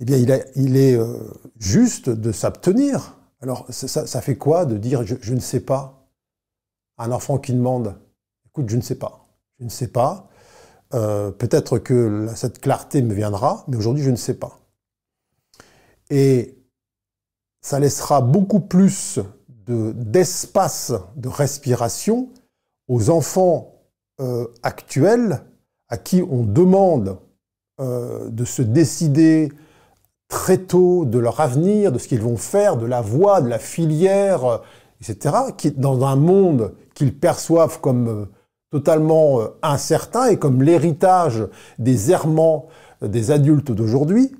eh 0.00 0.04
bien, 0.04 0.16
il, 0.56 0.76
est 0.76 0.96
euh, 0.96 1.18
juste 1.58 2.10
de 2.10 2.32
s'abstenir. 2.32 3.18
Alors, 3.40 3.66
ça, 3.70 4.20
fait 4.20 4.36
quoi 4.36 4.64
de 4.64 4.76
dire 4.78 5.04
je, 5.04 5.34
ne 5.34 5.40
sais 5.40 5.60
pas 5.60 6.08
à 6.96 7.04
un 7.04 7.12
enfant 7.12 7.38
qui 7.38 7.52
demande 7.52 7.96
Écoute, 8.46 8.68
je 8.68 8.76
ne 8.76 8.80
sais 8.80 8.94
pas. 8.96 9.26
Je 9.58 9.64
ne 9.64 9.70
sais 9.70 9.88
pas. 9.88 10.28
Peut-être 10.90 11.78
que 11.78 12.28
cette 12.36 12.60
clarté 12.60 13.02
me 13.02 13.14
viendra, 13.14 13.64
mais 13.66 13.76
aujourd'hui, 13.76 14.04
je 14.04 14.10
ne 14.10 14.16
sais 14.16 14.34
pas. 14.34 14.60
Et 16.08 16.56
ça 17.60 17.80
laissera 17.80 18.20
beaucoup 18.20 18.60
plus 18.60 19.18
d'espace 19.66 20.92
de, 21.16 21.28
respiration 21.28 22.30
aux 22.86 23.10
enfants 23.10 23.73
euh, 24.20 24.46
actuels 24.62 25.40
à 25.88 25.96
qui 25.96 26.22
on 26.22 26.44
demande 26.44 27.18
euh, 27.80 28.28
de 28.30 28.44
se 28.44 28.62
décider 28.62 29.50
très 30.28 30.58
tôt 30.58 31.04
de 31.04 31.18
leur 31.18 31.40
avenir, 31.40 31.90
de 31.90 31.98
ce 31.98 32.06
qu'ils 32.06 32.20
vont 32.22 32.36
faire, 32.36 32.76
de 32.76 32.86
la 32.86 33.00
voie, 33.00 33.40
de 33.40 33.48
la 33.48 33.58
filière, 33.58 34.44
euh, 34.44 34.58
etc., 35.00 35.34
qui 35.56 35.72
dans 35.72 36.04
un 36.04 36.14
monde 36.14 36.76
qu'ils 36.94 37.12
perçoivent 37.18 37.80
comme 37.80 38.28
totalement 38.70 39.40
incertain 39.62 40.26
et 40.26 40.38
comme 40.38 40.62
l'héritage 40.62 41.48
des 41.80 42.12
errements 42.12 42.68
des 43.02 43.32
adultes 43.32 43.72
d'aujourd'hui, 43.72 44.32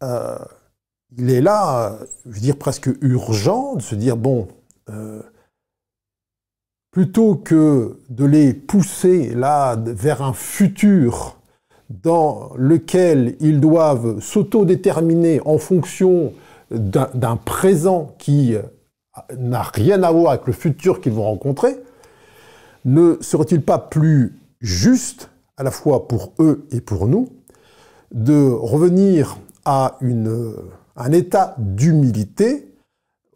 il 0.00 1.30
est 1.30 1.42
là, 1.42 1.98
je 2.26 2.32
veux 2.32 2.40
dire, 2.40 2.56
presque 2.56 2.90
urgent 3.02 3.76
de 3.76 3.82
se 3.82 3.94
dire, 3.94 4.16
bon, 4.16 4.48
plutôt 6.92 7.34
que 7.36 7.96
de 8.10 8.24
les 8.24 8.52
pousser 8.52 9.34
là 9.34 9.76
vers 9.76 10.22
un 10.22 10.34
futur 10.34 11.38
dans 11.88 12.50
lequel 12.56 13.34
ils 13.40 13.60
doivent 13.60 14.20
s'autodéterminer 14.20 15.40
en 15.44 15.58
fonction 15.58 16.32
d'un 16.70 17.36
présent 17.36 18.14
qui 18.18 18.54
n'a 19.36 19.62
rien 19.62 20.02
à 20.02 20.12
voir 20.12 20.32
avec 20.32 20.46
le 20.46 20.52
futur 20.52 21.00
qu'ils 21.00 21.12
vont 21.12 21.24
rencontrer, 21.24 21.76
ne 22.84 23.16
serait-il 23.20 23.62
pas 23.62 23.78
plus 23.78 24.38
juste, 24.60 25.30
à 25.56 25.62
la 25.62 25.70
fois 25.70 26.08
pour 26.08 26.32
eux 26.38 26.66
et 26.70 26.80
pour 26.80 27.08
nous, 27.08 27.28
de 28.12 28.50
revenir 28.50 29.38
à 29.64 29.96
une, 30.00 30.54
un 30.96 31.12
état 31.12 31.54
d'humilité 31.58 32.71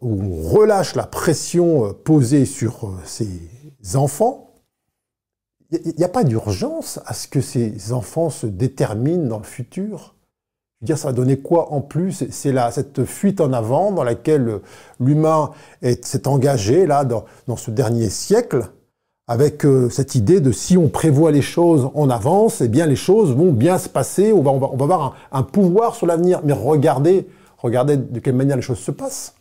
où 0.01 0.21
on 0.21 0.49
relâche 0.49 0.95
la 0.95 1.05
pression 1.05 1.85
euh, 1.85 1.93
posée 1.93 2.45
sur 2.45 2.93
ces 3.03 3.25
euh, 3.25 3.97
enfants. 3.97 4.53
Il 5.71 5.93
n'y 5.97 6.03
a 6.03 6.09
pas 6.09 6.23
d'urgence 6.23 6.99
à 7.05 7.13
ce 7.13 7.27
que 7.27 7.41
ces 7.41 7.91
enfants 7.91 8.29
se 8.29 8.47
déterminent 8.47 9.27
dans 9.27 9.39
le 9.39 9.43
futur? 9.43 10.15
Je 10.79 10.85
veux 10.85 10.85
dire, 10.85 10.97
ça 10.97 11.07
va 11.07 11.13
donner 11.13 11.37
quoi 11.39 11.73
en 11.73 11.81
plus? 11.81 12.25
C'est 12.29 12.51
là 12.51 12.71
cette 12.71 13.03
fuite 13.03 13.41
en 13.41 13.51
avant 13.51 13.91
dans 13.91 14.03
laquelle 14.03 14.61
l'humain 14.99 15.51
s'est 15.81 16.27
engagé 16.27 16.85
là 16.85 17.03
dans, 17.03 17.25
ce 17.57 17.71
dernier 17.71 18.09
siècle 18.09 18.69
avec 19.27 19.65
euh, 19.65 19.89
cette 19.89 20.15
idée 20.15 20.39
de 20.39 20.51
si 20.51 20.77
on 20.77 20.87
prévoit 20.87 21.31
les 21.31 21.41
choses 21.41 21.89
en 21.95 22.09
avance, 22.09 22.61
eh 22.61 22.69
bien 22.69 22.85
les 22.85 22.95
choses 22.95 23.35
vont 23.35 23.51
bien 23.51 23.77
se 23.77 23.89
passer, 23.89 24.31
on 24.31 24.41
va, 24.41 24.51
on 24.51 24.59
va, 24.59 24.69
on 24.71 24.77
va 24.77 24.83
avoir 24.83 25.15
un, 25.31 25.43
pouvoir 25.43 25.95
sur 25.95 26.07
l'avenir. 26.07 26.41
Mais 26.45 26.53
regardez, 26.53 27.27
regardez 27.57 27.97
de 27.97 28.19
quelle 28.19 28.35
manière 28.35 28.55
les 28.55 28.61
choses 28.61 28.79
se 28.79 28.91
passent. 28.91 29.33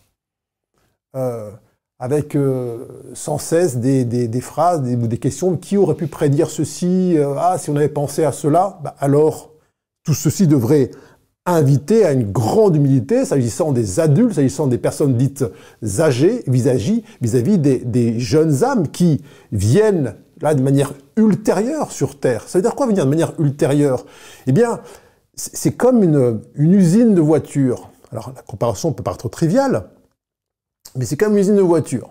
Euh, 1.14 1.50
avec 1.98 2.36
euh, 2.36 2.86
sans 3.14 3.38
cesse 3.38 3.78
des, 3.78 4.04
des, 4.04 4.28
des 4.28 4.40
phrases 4.42 4.82
des, 4.82 4.96
des, 4.96 5.16
questions 5.16 5.56
qui 5.56 5.78
aurait 5.78 5.94
pu 5.94 6.08
prédire 6.08 6.50
ceci 6.50 7.16
Ah, 7.38 7.56
si 7.58 7.70
on 7.70 7.76
avait 7.76 7.88
pensé 7.88 8.24
à 8.24 8.32
cela, 8.32 8.78
bah, 8.82 8.94
alors 8.98 9.52
tout 10.04 10.12
ceci 10.12 10.46
devrait 10.46 10.90
invité 11.46 12.04
à 12.04 12.12
une 12.12 12.30
grande 12.32 12.76
humilité 12.76 13.24
s'agissant 13.24 13.72
des 13.72 14.00
adultes, 14.00 14.34
s'agissant 14.34 14.66
des 14.66 14.78
personnes 14.78 15.16
dites 15.16 15.44
âgées 16.00 16.42
vis-à-vis 16.48 17.02
des, 17.58 17.78
des, 17.78 18.18
jeunes 18.18 18.64
âmes 18.64 18.88
qui 18.88 19.22
viennent 19.52 20.16
là, 20.40 20.54
de 20.54 20.62
manière 20.62 20.92
ultérieure 21.16 21.92
sur 21.92 22.18
Terre. 22.18 22.42
Ça 22.48 22.58
veut 22.58 22.62
dire 22.62 22.74
quoi 22.74 22.86
venir 22.86 23.04
de 23.04 23.10
manière 23.10 23.32
ultérieure? 23.38 24.04
Eh 24.46 24.52
bien, 24.52 24.80
c'est 25.34 25.72
comme 25.72 26.02
une, 26.02 26.40
une, 26.56 26.74
usine 26.74 27.14
de 27.14 27.20
voitures. 27.20 27.90
Alors, 28.10 28.32
la 28.34 28.42
comparaison 28.42 28.92
peut 28.92 29.02
paraître 29.02 29.28
triviale, 29.28 29.84
mais 30.96 31.04
c'est 31.04 31.16
comme 31.16 31.32
une 31.32 31.38
usine 31.38 31.56
de 31.56 31.62
voitures. 31.62 32.10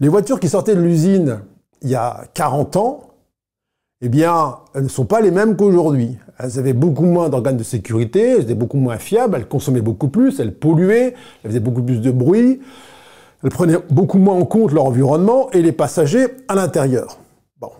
Les 0.00 0.08
voitures 0.08 0.40
qui 0.40 0.48
sortaient 0.48 0.74
de 0.74 0.80
l'usine 0.80 1.40
il 1.82 1.90
y 1.90 1.94
a 1.94 2.24
40 2.34 2.76
ans, 2.76 3.14
eh 4.00 4.08
bien, 4.08 4.58
elles 4.74 4.84
ne 4.84 4.88
sont 4.88 5.04
pas 5.04 5.20
les 5.20 5.30
mêmes 5.30 5.56
qu'aujourd'hui. 5.56 6.18
Elles 6.38 6.58
avaient 6.58 6.72
beaucoup 6.72 7.04
moins 7.04 7.28
d'organes 7.28 7.56
de 7.56 7.62
sécurité, 7.62 8.20
elles 8.20 8.42
étaient 8.42 8.54
beaucoup 8.54 8.78
moins 8.78 8.98
fiables, 8.98 9.36
elles 9.36 9.48
consommaient 9.48 9.80
beaucoup 9.80 10.08
plus, 10.08 10.40
elles 10.40 10.54
polluaient, 10.54 11.14
elles 11.42 11.50
faisaient 11.50 11.60
beaucoup 11.60 11.82
plus 11.82 12.00
de 12.00 12.10
bruit, 12.10 12.60
elles 13.42 13.50
prenaient 13.50 13.78
beaucoup 13.90 14.18
moins 14.18 14.34
en 14.34 14.44
compte 14.44 14.72
leur 14.72 14.86
environnement 14.86 15.50
et 15.52 15.62
les 15.62 15.72
passagers 15.72 16.28
à 16.48 16.54
l'intérieur. 16.54 17.18
Bon. 17.60 17.70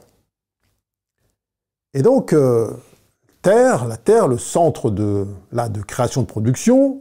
Et 1.94 2.02
donc, 2.02 2.32
euh, 2.32 2.70
Terre, 3.42 3.86
la 3.86 3.96
Terre, 3.96 4.28
le 4.28 4.38
centre 4.38 4.90
de, 4.90 5.26
de 5.52 5.80
création 5.82 6.22
de 6.22 6.26
production, 6.26 7.00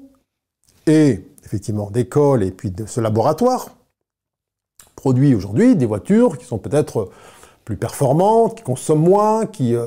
et 0.87 1.21
effectivement 1.53 1.91
d'école 1.91 2.41
et 2.41 2.49
puis 2.49 2.71
de 2.71 2.87
ce 2.87 2.99
laboratoire, 2.99 3.69
produit 4.95 5.35
aujourd'hui 5.35 5.75
des 5.75 5.85
voitures 5.85 6.39
qui 6.39 6.45
sont 6.45 6.57
peut-être 6.57 7.11
plus 7.63 7.77
performantes, 7.77 8.57
qui 8.57 8.63
consomment 8.63 9.03
moins, 9.03 9.45
qui 9.45 9.75
euh, 9.75 9.85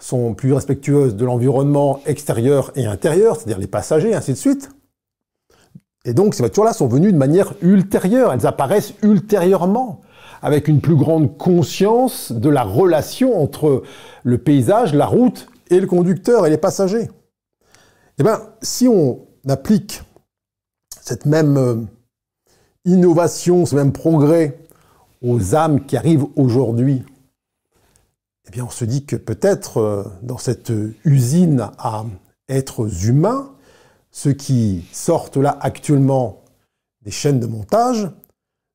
sont 0.00 0.34
plus 0.34 0.52
respectueuses 0.52 1.14
de 1.14 1.24
l'environnement 1.24 2.00
extérieur 2.04 2.72
et 2.74 2.86
intérieur, 2.86 3.36
c'est-à-dire 3.36 3.60
les 3.60 3.68
passagers, 3.68 4.12
ainsi 4.12 4.32
de 4.32 4.36
suite. 4.36 4.70
Et 6.04 6.14
donc 6.14 6.34
ces 6.34 6.42
voitures-là 6.42 6.72
sont 6.72 6.88
venues 6.88 7.12
de 7.12 7.16
manière 7.16 7.54
ultérieure, 7.62 8.32
elles 8.32 8.46
apparaissent 8.46 8.94
ultérieurement, 9.02 10.00
avec 10.42 10.66
une 10.66 10.80
plus 10.80 10.96
grande 10.96 11.38
conscience 11.38 12.32
de 12.32 12.48
la 12.48 12.64
relation 12.64 13.40
entre 13.40 13.84
le 14.24 14.38
paysage, 14.38 14.94
la 14.94 15.06
route 15.06 15.46
et 15.70 15.78
le 15.78 15.86
conducteur 15.86 16.44
et 16.44 16.50
les 16.50 16.58
passagers. 16.58 17.08
Eh 18.18 18.24
bien, 18.24 18.40
si 18.62 18.88
on 18.88 19.20
applique 19.48 20.02
cette 21.04 21.26
même 21.26 21.56
euh, 21.58 21.76
innovation, 22.86 23.66
ce 23.66 23.76
même 23.76 23.92
progrès 23.92 24.58
aux 25.22 25.54
âmes 25.54 25.84
qui 25.84 25.96
arrivent 25.96 26.26
aujourd'hui 26.34 27.04
eh 28.46 28.50
bien, 28.50 28.64
on 28.64 28.70
se 28.70 28.84
dit 28.84 29.04
que 29.06 29.16
peut-être 29.16 29.78
euh, 29.78 30.04
dans 30.22 30.38
cette 30.38 30.72
usine 31.04 31.70
à 31.78 32.04
êtres 32.48 33.06
humains, 33.06 33.52
ceux 34.10 34.32
qui 34.32 34.86
sortent 34.92 35.38
là 35.38 35.56
actuellement 35.60 36.42
des 37.02 37.10
chaînes 37.10 37.40
de 37.40 37.46
montage 37.46 38.10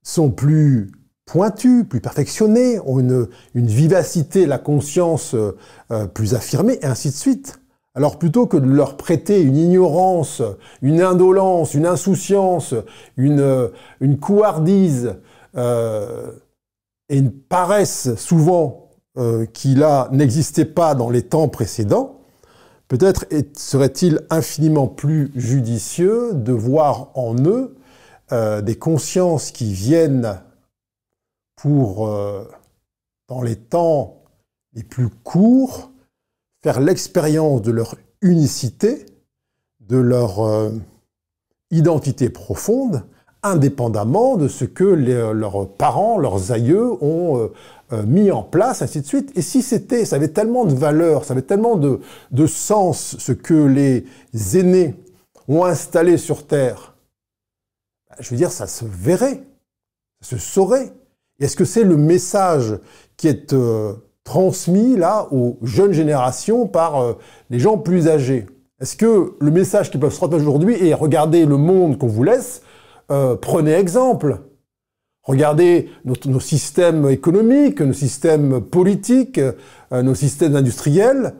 sont 0.03 0.31
plus 0.31 0.91
pointus, 1.25 1.85
plus 1.87 2.01
perfectionnés, 2.01 2.79
ont 2.79 2.99
une, 2.99 3.27
vivacité, 3.53 4.47
la 4.47 4.57
conscience 4.57 5.35
euh, 5.35 6.07
plus 6.07 6.33
affirmée, 6.33 6.79
et 6.81 6.85
ainsi 6.85 7.09
de 7.09 7.15
suite. 7.15 7.58
Alors 7.95 8.19
plutôt 8.19 8.47
que 8.47 8.57
de 8.57 8.67
leur 8.69 8.97
prêter 8.97 9.41
une 9.41 9.57
ignorance, 9.57 10.41
une 10.81 11.01
indolence, 11.01 11.73
une 11.73 11.85
insouciance, 11.85 12.75
une, 13.17 13.71
une 13.99 14.19
couardise 14.19 15.15
et 15.55 17.17
une 17.17 17.31
paresse 17.31 18.15
souvent 18.15 18.89
euh, 19.17 19.45
qui 19.47 19.75
n'existait 20.11 20.65
pas 20.65 20.93
dans 20.93 21.09
les 21.09 21.23
temps 21.23 21.49
précédents, 21.49 22.21
peut-être 22.87 23.25
serait-il 23.57 24.21
infiniment 24.29 24.87
plus 24.87 25.31
judicieux 25.35 26.33
de 26.33 26.53
voir 26.53 27.09
en 27.15 27.35
eux 27.43 27.75
euh, 28.31 28.61
des 28.61 28.77
consciences 28.77 29.49
qui 29.51 29.73
viennent 29.73 30.39
pour, 31.55 32.07
euh, 32.07 32.47
dans 33.27 33.41
les 33.41 33.55
temps 33.55 34.21
les 34.73 34.83
plus 34.83 35.09
courts, 35.09 35.88
faire 36.61 36.79
l'expérience 36.79 37.61
de 37.61 37.71
leur 37.71 37.95
unicité, 38.21 39.05
de 39.79 39.97
leur 39.97 40.71
identité 41.71 42.29
profonde, 42.29 43.03
indépendamment 43.43 44.35
de 44.35 44.47
ce 44.47 44.65
que 44.65 44.83
leurs 44.83 45.69
parents, 45.69 46.17
leurs 46.17 46.51
aïeux 46.51 46.91
ont 47.01 47.37
euh, 47.37 47.53
euh, 47.93 48.03
mis 48.03 48.31
en 48.31 48.43
place, 48.43 48.81
ainsi 48.81 49.01
de 49.01 49.05
suite. 49.05 49.31
Et 49.35 49.41
si 49.41 49.61
c'était, 49.61 50.05
ça 50.05 50.17
avait 50.17 50.29
tellement 50.29 50.65
de 50.65 50.73
valeur, 50.73 51.23
ça 51.23 51.33
avait 51.33 51.41
tellement 51.43 51.77
de, 51.77 52.01
de 52.31 52.47
sens, 52.47 53.15
ce 53.17 53.31
que 53.31 53.53
les 53.53 54.05
aînés 54.57 54.95
ont 55.47 55.63
installé 55.63 56.17
sur 56.17 56.45
Terre, 56.45 56.95
bah, 58.09 58.17
je 58.19 58.29
veux 58.29 58.37
dire, 58.37 58.51
ça 58.51 58.67
se 58.67 58.83
verrait, 58.85 59.43
ça 60.21 60.31
se 60.31 60.37
saurait. 60.37 60.93
Est-ce 61.39 61.55
que 61.55 61.65
c'est 61.65 61.85
le 61.85 61.95
message 61.95 62.77
qui 63.15 63.29
est 63.29 63.53
euh, 63.53 63.93
transmis 64.29 64.95
là 64.95 65.27
aux 65.31 65.57
jeunes 65.63 65.91
générations 65.91 66.67
par 66.67 67.15
les 67.49 67.59
gens 67.59 67.79
plus 67.79 68.07
âgés 68.07 68.45
Est-ce 68.79 68.95
que 68.95 69.33
le 69.39 69.51
message 69.51 69.89
qu'ils 69.89 69.99
peuvent 69.99 70.11
se 70.11 70.17
transmettre 70.17 70.43
aujourd'hui 70.43 70.87
est 70.87 70.93
regardez 70.93 71.45
le 71.45 71.57
monde 71.57 71.97
qu'on 71.97 72.07
vous 72.07 72.23
laisse 72.23 72.61
euh, 73.11 73.35
prenez 73.35 73.73
exemple. 73.73 74.39
Regardez 75.23 75.89
nos, 76.05 76.39
systèmes 76.39 77.09
économiques, 77.09 77.81
nos 77.81 77.93
systèmes 77.93 78.61
politiques, 78.61 79.39
euh, 79.39 80.01
nos 80.01 80.15
systèmes 80.15 80.55
industriels. 80.55 81.35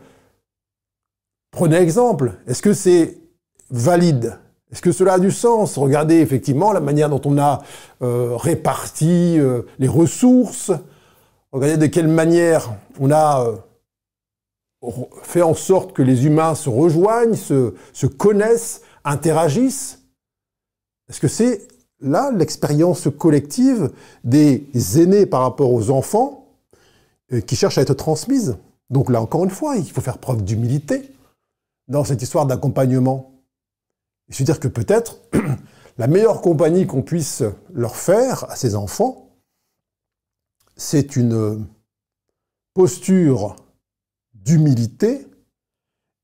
Prenez 1.51 1.77
exemple. 1.77 2.33
Est-ce 2.47 2.61
que 2.61 2.73
c'est 2.73 3.17
valide? 3.71 4.37
Est-ce 4.71 4.81
que 4.81 4.91
cela 4.91 5.13
a 5.13 5.19
du 5.19 5.31
sens? 5.31 5.77
Regardez 5.77 6.19
effectivement 6.19 6.71
la 6.71 6.79
manière 6.79 7.09
dont 7.09 7.21
on 7.25 7.39
a 7.39 7.63
euh, 8.03 8.35
réparti 8.35 9.39
les 9.79 9.87
ressources. 9.87 10.71
Regardez 11.51 11.77
de 11.77 11.87
quelle 11.87 12.07
manière 12.07 12.73
on 12.99 13.11
a 13.11 13.45
fait 15.23 15.41
en 15.41 15.53
sorte 15.53 15.93
que 15.93 16.01
les 16.01 16.25
humains 16.25 16.55
se 16.55 16.69
rejoignent, 16.69 17.35
se 17.35 18.05
connaissent, 18.05 18.81
interagissent. 19.03 19.99
Est-ce 21.09 21.19
que 21.19 21.27
c'est 21.27 21.67
là 22.01 22.31
l'expérience 22.31 23.07
collective 23.17 23.91
des 24.23 24.69
aînés 25.01 25.25
par 25.25 25.41
rapport 25.41 25.73
aux 25.73 25.89
enfants 25.89 26.45
euh, 27.33 27.41
qui 27.41 27.55
cherchent 27.55 27.77
à 27.77 27.81
être 27.81 27.93
transmises? 27.95 28.57
Donc 28.89 29.09
là, 29.09 29.21
encore 29.21 29.43
une 29.43 29.49
fois, 29.49 29.75
il 29.75 29.89
faut 29.89 30.01
faire 30.01 30.17
preuve 30.17 30.43
d'humilité 30.43 31.11
dans 31.87 32.03
cette 32.03 32.21
histoire 32.21 32.45
d'accompagnement. 32.45 33.31
Je 34.29 34.37
veux 34.37 34.45
dire 34.45 34.59
que 34.59 34.67
peut-être 34.67 35.17
la 35.97 36.07
meilleure 36.07 36.41
compagnie 36.41 36.85
qu'on 36.85 37.01
puisse 37.01 37.43
leur 37.73 37.95
faire 37.95 38.49
à 38.49 38.55
ces 38.55 38.75
enfants, 38.75 39.28
c'est 40.79 41.17
une 41.17 41.67
posture 42.73 43.57
d'humilité 44.33 45.27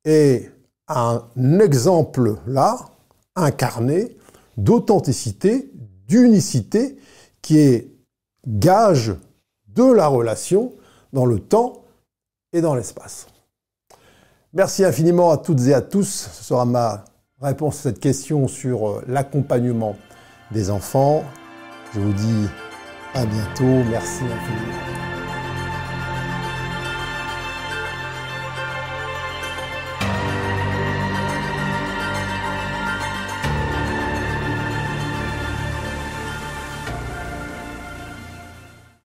et 0.06 0.50
un 0.88 1.22
exemple 1.60 2.38
là, 2.48 2.78
incarné, 3.36 4.16
d'authenticité, 4.56 5.70
d'unicité, 6.08 6.98
qui 7.42 7.58
est 7.60 7.92
gage 8.48 9.14
de 9.68 9.84
la 9.84 10.08
relation 10.08 10.72
dans 11.12 11.26
le 11.26 11.40
temps 11.40 11.84
et 12.54 12.62
dans 12.62 12.76
l'espace. 12.76 13.28
Merci 14.54 14.86
infiniment 14.86 15.32
à 15.32 15.38
toutes 15.38 15.68
et 15.68 15.74
à 15.74 15.82
tous. 15.82 16.30
Ce 16.32 16.44
sera 16.46 16.64
ma 16.64 17.04
réponse 17.42 17.80
à 17.80 17.82
cette 17.84 18.00
question 18.00 18.48
sur 18.48 18.88
euh, 18.88 19.04
l'accompagnement 19.06 19.98
des 20.52 20.70
enfants. 20.70 21.26
Je 21.94 22.00
vous 22.00 22.14
dis 22.14 22.48
à 23.16 23.26
bientôt. 23.26 23.84
Merci 23.90 24.24
infiniment. 24.24 25.15